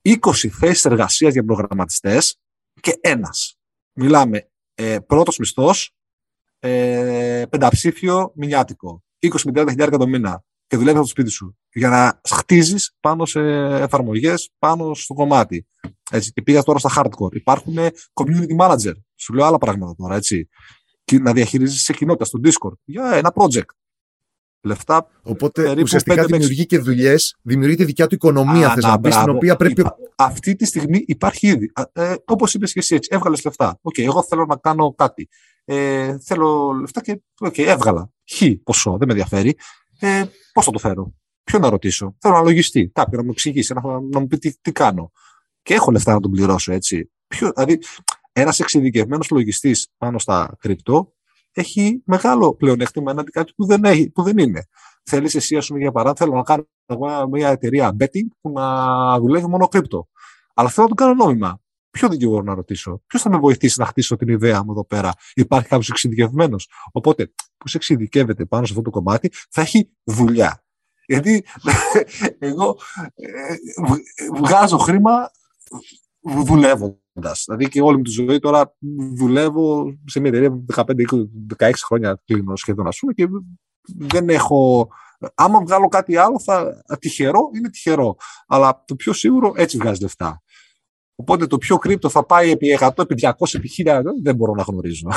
20 0.01 0.15
θέσεις 0.33 0.85
εργασίας 0.85 1.33
για 1.33 1.45
προγραμματιστές 1.45 2.39
και 2.81 2.97
ένας. 3.01 3.59
Μιλάμε 3.93 4.49
ε, 4.73 4.99
πρώτος 4.99 5.37
μισθός, 5.37 5.95
ε, 6.59 7.45
πενταψήφιο 7.49 8.31
μηνιάτικο. 8.35 9.03
20 9.19 9.29
με 9.45 9.61
30 9.61 9.69
χιλιάρια 9.69 9.97
το 9.97 10.07
μήνα 10.07 10.45
και 10.67 10.77
δουλεύεις 10.77 10.99
από 10.99 11.01
το 11.01 11.07
σπίτι 11.07 11.29
σου. 11.29 11.57
Για 11.73 11.89
να 11.89 12.21
χτίζεις 12.35 12.95
πάνω 12.99 13.25
σε 13.25 13.39
εφαρμογές, 13.81 14.51
πάνω 14.59 14.93
στο 14.93 15.13
κομμάτι. 15.13 15.67
Έτσι. 16.11 16.31
Και 16.31 16.41
πήγα 16.41 16.63
τώρα 16.63 16.79
στα 16.79 16.91
hardcore. 16.95 17.35
Υπάρχουν 17.35 17.75
community 18.13 18.57
manager. 18.59 18.93
Σου 19.15 19.33
λέω 19.33 19.45
άλλα 19.45 19.57
πράγματα 19.57 19.95
τώρα, 19.95 20.15
έτσι. 20.15 20.49
Και 21.03 21.19
να 21.19 21.33
διαχειρίζεσαι 21.33 21.93
κοινότητα 21.93 22.25
στο 22.25 22.39
Discord 22.43 22.77
για 22.83 23.11
ένα 23.13 23.33
project. 23.35 23.69
Λεφτά. 24.61 25.07
Οπότε 25.21 25.81
ουσιαστικά 25.81 26.25
δημιουργεί 26.25 26.65
και 26.65 26.77
δουλειές, 26.77 27.37
δημιουργεί 27.41 27.75
τη 27.75 27.85
δικιά 27.85 28.07
του 28.07 28.15
οικονομία, 28.15 28.73
θες 28.73 28.83
να 28.83 28.99
πεις, 28.99 29.15
στην 29.15 29.29
οποία 29.29 29.55
πρέπει. 29.55 29.85
Αυτή 30.15 30.55
τη 30.55 30.65
στιγμή 30.65 31.03
υπάρχει 31.07 31.47
ήδη. 31.47 31.71
Ε, 31.91 32.15
Όπως 32.25 32.53
είπες 32.53 32.73
και 32.73 32.79
εσύ, 32.79 32.95
έτσι, 32.95 33.09
έβγαλες 33.11 33.43
λεφτά. 33.43 33.79
OK, 33.81 33.93
okay, 33.97 34.03
εγώ 34.03 34.23
θέλω 34.23 34.45
να 34.45 34.55
κάνω 34.55 34.93
κάτι. 34.93 35.27
Ε, 35.65 36.17
θέλω 36.19 36.71
λεφτά 36.71 37.01
και 37.01 37.21
okay, 37.39 37.63
έβγαλα. 37.63 38.11
Χ 38.35 38.43
ποσό, 38.63 38.97
δεν 38.97 39.07
με 39.07 39.13
ενδιαφέρει. 39.13 39.57
Ε, 39.99 40.23
Πώς 40.53 40.65
θα 40.65 40.71
το 40.71 40.79
φέρω, 40.79 41.13
Ποιο 41.43 41.59
να 41.59 41.69
ρωτήσω; 41.69 42.15
Θέλω 42.19 42.33
να 42.33 42.41
λογιστεί, 42.41 42.89
κάποιον 42.93 43.19
να 43.19 43.23
μου 43.23 43.31
εξηγήσει, 43.31 43.73
να, 43.73 43.81
να 43.81 44.19
μου 44.19 44.27
πει 44.27 44.37
τι, 44.37 44.59
τι 44.61 44.71
κάνω. 44.71 45.11
Και 45.61 45.73
έχω 45.73 45.91
λεφτά 45.91 46.13
να 46.13 46.19
τον 46.19 46.31
πληρώσω 46.31 46.73
έτσι. 46.73 47.11
Ποιο, 47.27 47.51
δηλαδή, 47.51 47.79
ένας 48.33 48.59
εξειδικευμένος 48.59 49.29
λογιστής 49.29 49.87
πάνω 49.97 50.19
στα 50.19 50.55
κρυπτό 50.59 51.13
έχει 51.51 52.01
μεγάλο 52.05 52.55
πλεονέκτημα 52.55 53.11
έναντι 53.11 53.31
κάτι 53.31 53.53
που 53.55 53.65
δεν, 53.65 53.83
έχει, 53.83 54.09
που 54.09 54.23
δεν 54.23 54.37
είναι. 54.37 54.67
Θέλεις 55.03 55.35
εσύ, 55.35 55.57
ας 55.57 55.67
πούμε, 55.67 55.79
για 55.79 55.91
παράδειγμα, 55.91 56.43
θέλω 56.45 56.65
να 56.87 56.97
κάνω 56.97 57.27
μια 57.27 57.49
εταιρεία 57.49 57.95
betting 57.99 58.27
που 58.41 58.49
να 58.49 59.19
δουλεύει 59.19 59.47
μόνο 59.47 59.67
κρυπτό. 59.67 60.07
Αλλά 60.53 60.69
θέλω 60.69 60.87
να 60.89 60.95
το 60.95 61.03
κάνω 61.03 61.13
νόμιμα. 61.13 61.61
Ποιο 61.97 62.09
δικηγόρο 62.09 62.43
να 62.43 62.53
ρωτήσω, 62.53 63.01
Ποιος 63.07 63.21
θα 63.21 63.29
με 63.29 63.37
βοηθήσει 63.37 63.79
να 63.79 63.85
χτίσω 63.85 64.15
την 64.15 64.27
ιδέα 64.27 64.63
μου 64.63 64.71
εδώ 64.71 64.85
πέρα; 64.85 65.11
Υπάρχει 65.35 65.67
κάποιος 65.67 65.89
εξειδικευμένος; 65.89 66.69
Οπότε, 66.91 67.27
που 67.27 67.65
εξειδικεύεται 67.73 68.45
πάνω 68.45 68.65
σε 68.65 68.71
αυτό 68.71 68.83
το 68.83 68.89
κομμάτι, 68.89 69.31
θα 69.49 69.61
έχει 69.61 69.89
δουλειά. 70.03 70.63
Γιατί 71.05 71.45
εγώ 72.39 72.77
ε, 73.15 73.55
βγάζω 74.41 74.77
χρήμα 74.77 75.31
δουλεύοντας. 76.45 77.43
Δηλαδή 77.45 77.67
και 77.69 77.81
όλη 77.81 77.97
μου 77.97 78.03
τη 78.03 78.11
ζωή 78.11 78.39
τώρα 78.39 78.75
δουλεύω 79.15 79.97
σε 80.05 80.19
μια 80.19 80.29
εταιρεία 80.29 80.65
15-16 81.57 81.71
χρόνια 81.85 82.21
κλείνω 82.25 82.55
σχεδόν, 82.55 82.87
ας 82.87 82.97
πούμε, 82.99 83.13
και 83.13 83.27
δεν 83.97 84.29
έχω. 84.29 84.89
Άμα 85.35 85.61
βγάλω 85.61 85.87
κάτι 85.87 86.17
άλλο, 86.17 86.39
θα 86.39 86.83
τυχερό 86.99 87.49
είναι 87.55 87.69
τυχερό. 87.69 88.15
Αλλά 88.47 88.83
το 88.87 88.95
πιο 88.95 89.13
σίγουρο 89.13 89.53
έτσι 89.55 89.77
βγάζει 89.77 90.01
λεφτά. 90.01 90.41
Οπότε 91.19 91.47
το 91.47 91.57
πιο 91.57 91.77
κρύπτο 91.77 92.09
θα 92.09 92.25
πάει 92.25 92.51
επί 92.51 92.77
100, 92.79 92.89
επί 92.97 93.15
200, 93.21 93.31
επί 93.53 93.69
1000, 93.85 94.01
δεν 94.23 94.35
μπορώ 94.35 94.53
να 94.53 94.63
γνωρίζω. 94.63 95.07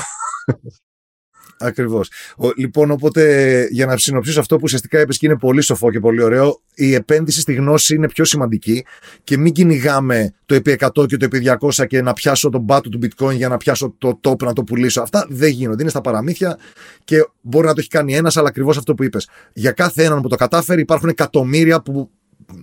Ακριβώς. 1.62 2.10
Λοιπόν, 2.56 2.90
οπότε 2.90 3.66
για 3.70 3.86
να 3.86 3.96
συνοψίσω 3.96 4.40
αυτό 4.40 4.56
που 4.56 4.62
ουσιαστικά 4.64 5.00
είπες 5.00 5.18
και 5.18 5.26
είναι 5.26 5.38
πολύ 5.38 5.60
σοφό 5.60 5.90
και 5.90 6.00
πολύ 6.00 6.22
ωραίο, 6.22 6.60
η 6.74 6.94
επένδυση 6.94 7.40
στη 7.40 7.54
γνώση 7.54 7.94
είναι 7.94 8.08
πιο 8.08 8.24
σημαντική 8.24 8.84
και 9.24 9.36
μην 9.36 9.52
κυνηγάμε 9.52 10.34
το 10.46 10.54
επί 10.54 10.78
100 10.80 11.06
και 11.06 11.16
το 11.16 11.24
επί 11.24 11.42
200 11.60 11.86
και 11.86 12.02
να 12.02 12.12
πιάσω 12.12 12.48
τον 12.48 12.66
πάτο 12.66 12.88
του 12.88 12.98
bitcoin 13.02 13.34
για 13.34 13.48
να 13.48 13.56
πιάσω 13.56 13.94
το 13.98 14.20
top 14.22 14.42
να 14.42 14.52
το 14.52 14.64
πουλήσω. 14.64 15.02
Αυτά 15.02 15.26
δεν 15.28 15.50
γίνονται. 15.50 15.82
Είναι 15.82 15.90
στα 15.90 16.00
παραμύθια 16.00 16.58
και 17.04 17.28
μπορεί 17.40 17.66
να 17.66 17.74
το 17.74 17.80
έχει 17.80 17.88
κάνει 17.88 18.14
ένας, 18.14 18.36
αλλά 18.36 18.48
ακριβώς 18.48 18.76
αυτό 18.76 18.94
που 18.94 19.02
είπες. 19.02 19.28
Για 19.52 19.72
κάθε 19.72 20.04
έναν 20.04 20.20
που 20.22 20.28
το 20.28 20.36
κατάφερε 20.36 20.80
υπάρχουν 20.80 21.08
εκατομμύρια 21.08 21.82
που 21.82 22.10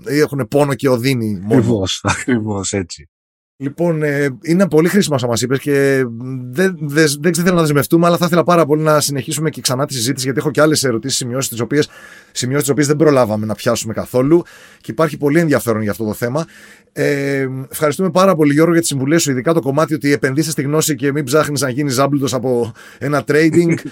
έχουν 0.06 0.48
πόνο 0.48 0.74
και 0.74 0.90
οδύνη. 0.90 1.42
Ακριβώς, 1.46 2.02
ακριβώς 2.04 2.74
έτσι. 2.74 3.10
Λοιπόν, 3.60 4.04
ε, 4.04 4.38
είναι 4.42 4.68
πολύ 4.68 4.88
χρήσιμο 4.90 5.16
όσα 5.16 5.28
μας 5.28 5.42
είπες 5.42 5.60
και 5.60 6.04
δεν, 6.50 6.78
δεν, 6.82 7.06
δεν 7.20 7.34
θέλω 7.34 7.56
να 7.56 7.62
δεσμευτούμε, 7.62 8.06
αλλά 8.06 8.18
θα 8.18 8.26
ήθελα 8.26 8.44
πάρα 8.44 8.66
πολύ 8.66 8.82
να 8.82 9.00
συνεχίσουμε 9.00 9.50
και 9.50 9.62
ξανά 9.62 9.86
τη 9.86 9.94
συζήτηση, 9.94 10.26
γιατί 10.26 10.40
έχω 10.40 10.52
και 10.52 10.62
άλλες 10.62 10.84
ερωτήσεις, 10.84 11.18
σημειώσεις, 11.18 11.50
τις 11.50 11.60
οποίες 11.60 11.90
σημειώσεις 12.32 12.74
τις 12.74 12.88
δεν 12.88 12.96
προλάβαμε 12.96 13.46
να 13.46 13.56
πιάσουμε 13.56 13.94
καθόλου 13.94 14.44
και 14.82 14.92
υπάρχει 14.92 15.18
πολύ 15.18 15.40
ενδιαφέρον 15.40 15.82
για 15.82 15.92
αυτό 15.92 16.06
το 16.06 16.14
θέμα. 16.14 16.46
Ε, 16.92 17.48
ευχαριστούμε 17.72 18.10
πάρα 18.10 18.36
πολύ, 18.36 18.54
Γιώργο, 18.54 18.72
για 18.72 18.82
τις 18.82 18.90
συμβουλές 18.90 19.22
σου, 19.22 19.32
ειδικά 19.32 19.54
το 19.54 19.62
κομμάτι 19.62 19.94
ότι 19.94 20.12
επενδύσεις 20.12 20.52
στη 20.52 20.62
γνώση 20.62 20.96
και 20.96 21.12
μην 21.12 21.24
ψάχνεις 21.24 21.62
να 21.62 21.70
γίνεις 21.70 21.94
ζάμπλουτος 21.94 22.34
από 22.34 22.72
ένα 22.98 23.24
trading. 23.28 23.74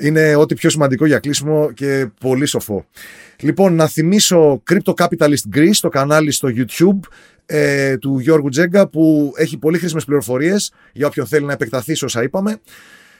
είναι 0.00 0.34
ό,τι 0.34 0.54
πιο 0.54 0.70
σημαντικό 0.70 1.06
για 1.06 1.18
κλείσιμο 1.18 1.70
και 1.72 2.06
πολύ 2.20 2.46
σοφό. 2.46 2.86
Λοιπόν, 3.40 3.74
να 3.74 3.86
θυμίσω 3.86 4.62
Crypto 4.70 4.94
Capitalist 4.94 5.56
Greece, 5.56 5.76
το 5.80 5.88
κανάλι 5.88 6.30
στο 6.30 6.48
YouTube 6.56 7.08
ε, 7.52 7.98
του 7.98 8.18
Γιώργου 8.18 8.48
Τζέγκα 8.48 8.88
που 8.88 9.32
έχει 9.36 9.58
πολύ 9.58 9.78
χρήσιμες 9.78 10.04
πληροφορίες 10.04 10.72
για 10.92 11.06
όποιον 11.06 11.26
θέλει 11.26 11.44
να 11.46 11.52
επεκταθεί 11.52 11.94
σε 11.94 12.04
όσα 12.04 12.22
είπαμε. 12.22 12.60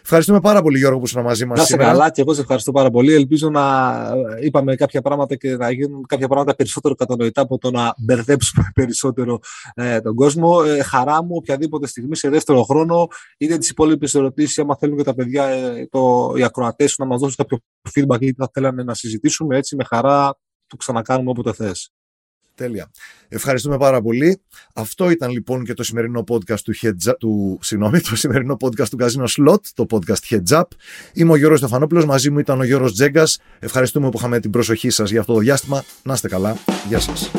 Ευχαριστούμε 0.02 0.40
πάρα 0.40 0.62
πολύ, 0.62 0.78
Γιώργο, 0.78 0.98
που 0.98 1.04
ήσουν 1.04 1.22
μαζί 1.22 1.46
μας. 1.46 1.56
Να 1.56 1.62
είσαι 1.62 1.76
καλά 1.76 2.10
και 2.10 2.20
εγώ 2.20 2.34
σε 2.34 2.40
ευχαριστώ 2.40 2.72
πάρα 2.72 2.90
πολύ. 2.90 3.14
Ελπίζω 3.14 3.50
να 3.50 3.62
είπαμε 4.42 4.74
κάποια 4.74 5.02
πράγματα 5.02 5.34
και 5.36 5.56
να 5.56 5.70
γίνουν 5.70 6.06
κάποια 6.06 6.28
πράγματα 6.28 6.54
περισσότερο 6.54 6.94
κατανοητά 6.94 7.40
από 7.40 7.58
το 7.58 7.70
να 7.70 7.94
μπερδέψουμε 7.98 8.70
περισσότερο 8.78 9.38
ε, 9.74 10.00
τον 10.00 10.14
κόσμο. 10.14 10.62
Ε, 10.66 10.82
χαρά 10.82 11.22
μου 11.22 11.34
οποιαδήποτε 11.34 11.86
στιγμή 11.86 12.16
σε 12.16 12.28
δεύτερο 12.28 12.62
χρόνο, 12.62 13.06
είτε 13.38 13.58
τις 13.58 13.70
υπόλοιπες 13.70 14.14
ερωτήσεις, 14.14 14.58
άμα 14.58 14.76
θέλουν 14.76 14.96
και 14.96 15.04
τα 15.04 15.14
παιδιά, 15.14 15.44
ε, 15.44 15.88
το, 15.90 16.32
οι 16.36 16.42
ακροατές 16.42 16.94
να 16.98 17.04
μας 17.04 17.20
δώσουν 17.20 17.36
κάποιο 17.36 17.58
feedback 17.94 18.20
ή 18.20 18.32
θα 18.32 18.50
θέλανε 18.52 18.82
να 18.82 18.94
συζητήσουμε, 18.94 19.56
έτσι 19.56 19.76
με 19.76 19.84
χαρά 19.84 20.38
το 20.66 20.76
ξανακάνουμε 20.76 21.30
όποτε 21.30 21.52
θες. 21.52 21.90
Τέλεια. 22.60 22.90
Ευχαριστούμε 23.28 23.76
πάρα 23.76 24.02
πολύ. 24.02 24.40
Αυτό 24.74 25.10
ήταν 25.10 25.30
λοιπόν 25.30 25.64
και 25.64 25.74
το 25.74 25.82
σημερινό 25.82 26.24
podcast 26.28 26.60
του, 26.64 26.74
Heads 26.82 27.12
του, 27.18 27.58
συγγνώμη, 27.62 28.00
το 28.00 28.16
σημερινό 28.16 28.56
podcast 28.60 28.88
του 28.88 28.96
Casino 29.00 29.26
Slot, 29.36 29.60
το 29.74 29.86
podcast 29.90 30.28
Heads 30.30 30.58
Up. 30.58 30.62
Είμαι 31.12 31.32
ο 31.32 31.36
Γιώργος 31.36 31.58
Στεφανόπουλος, 31.58 32.04
μαζί 32.04 32.30
μου 32.30 32.38
ήταν 32.38 32.60
ο 32.60 32.64
Γιώργος 32.64 32.92
Τζέγκας. 32.92 33.38
Ευχαριστούμε 33.58 34.08
που 34.08 34.18
είχαμε 34.18 34.40
την 34.40 34.50
προσοχή 34.50 34.90
σας 34.90 35.10
για 35.10 35.20
αυτό 35.20 35.32
το 35.32 35.38
διάστημα. 35.38 35.84
Να 36.02 36.12
είστε 36.12 36.28
καλά. 36.28 36.56
Γεια 36.88 37.00
σας. 37.00 37.30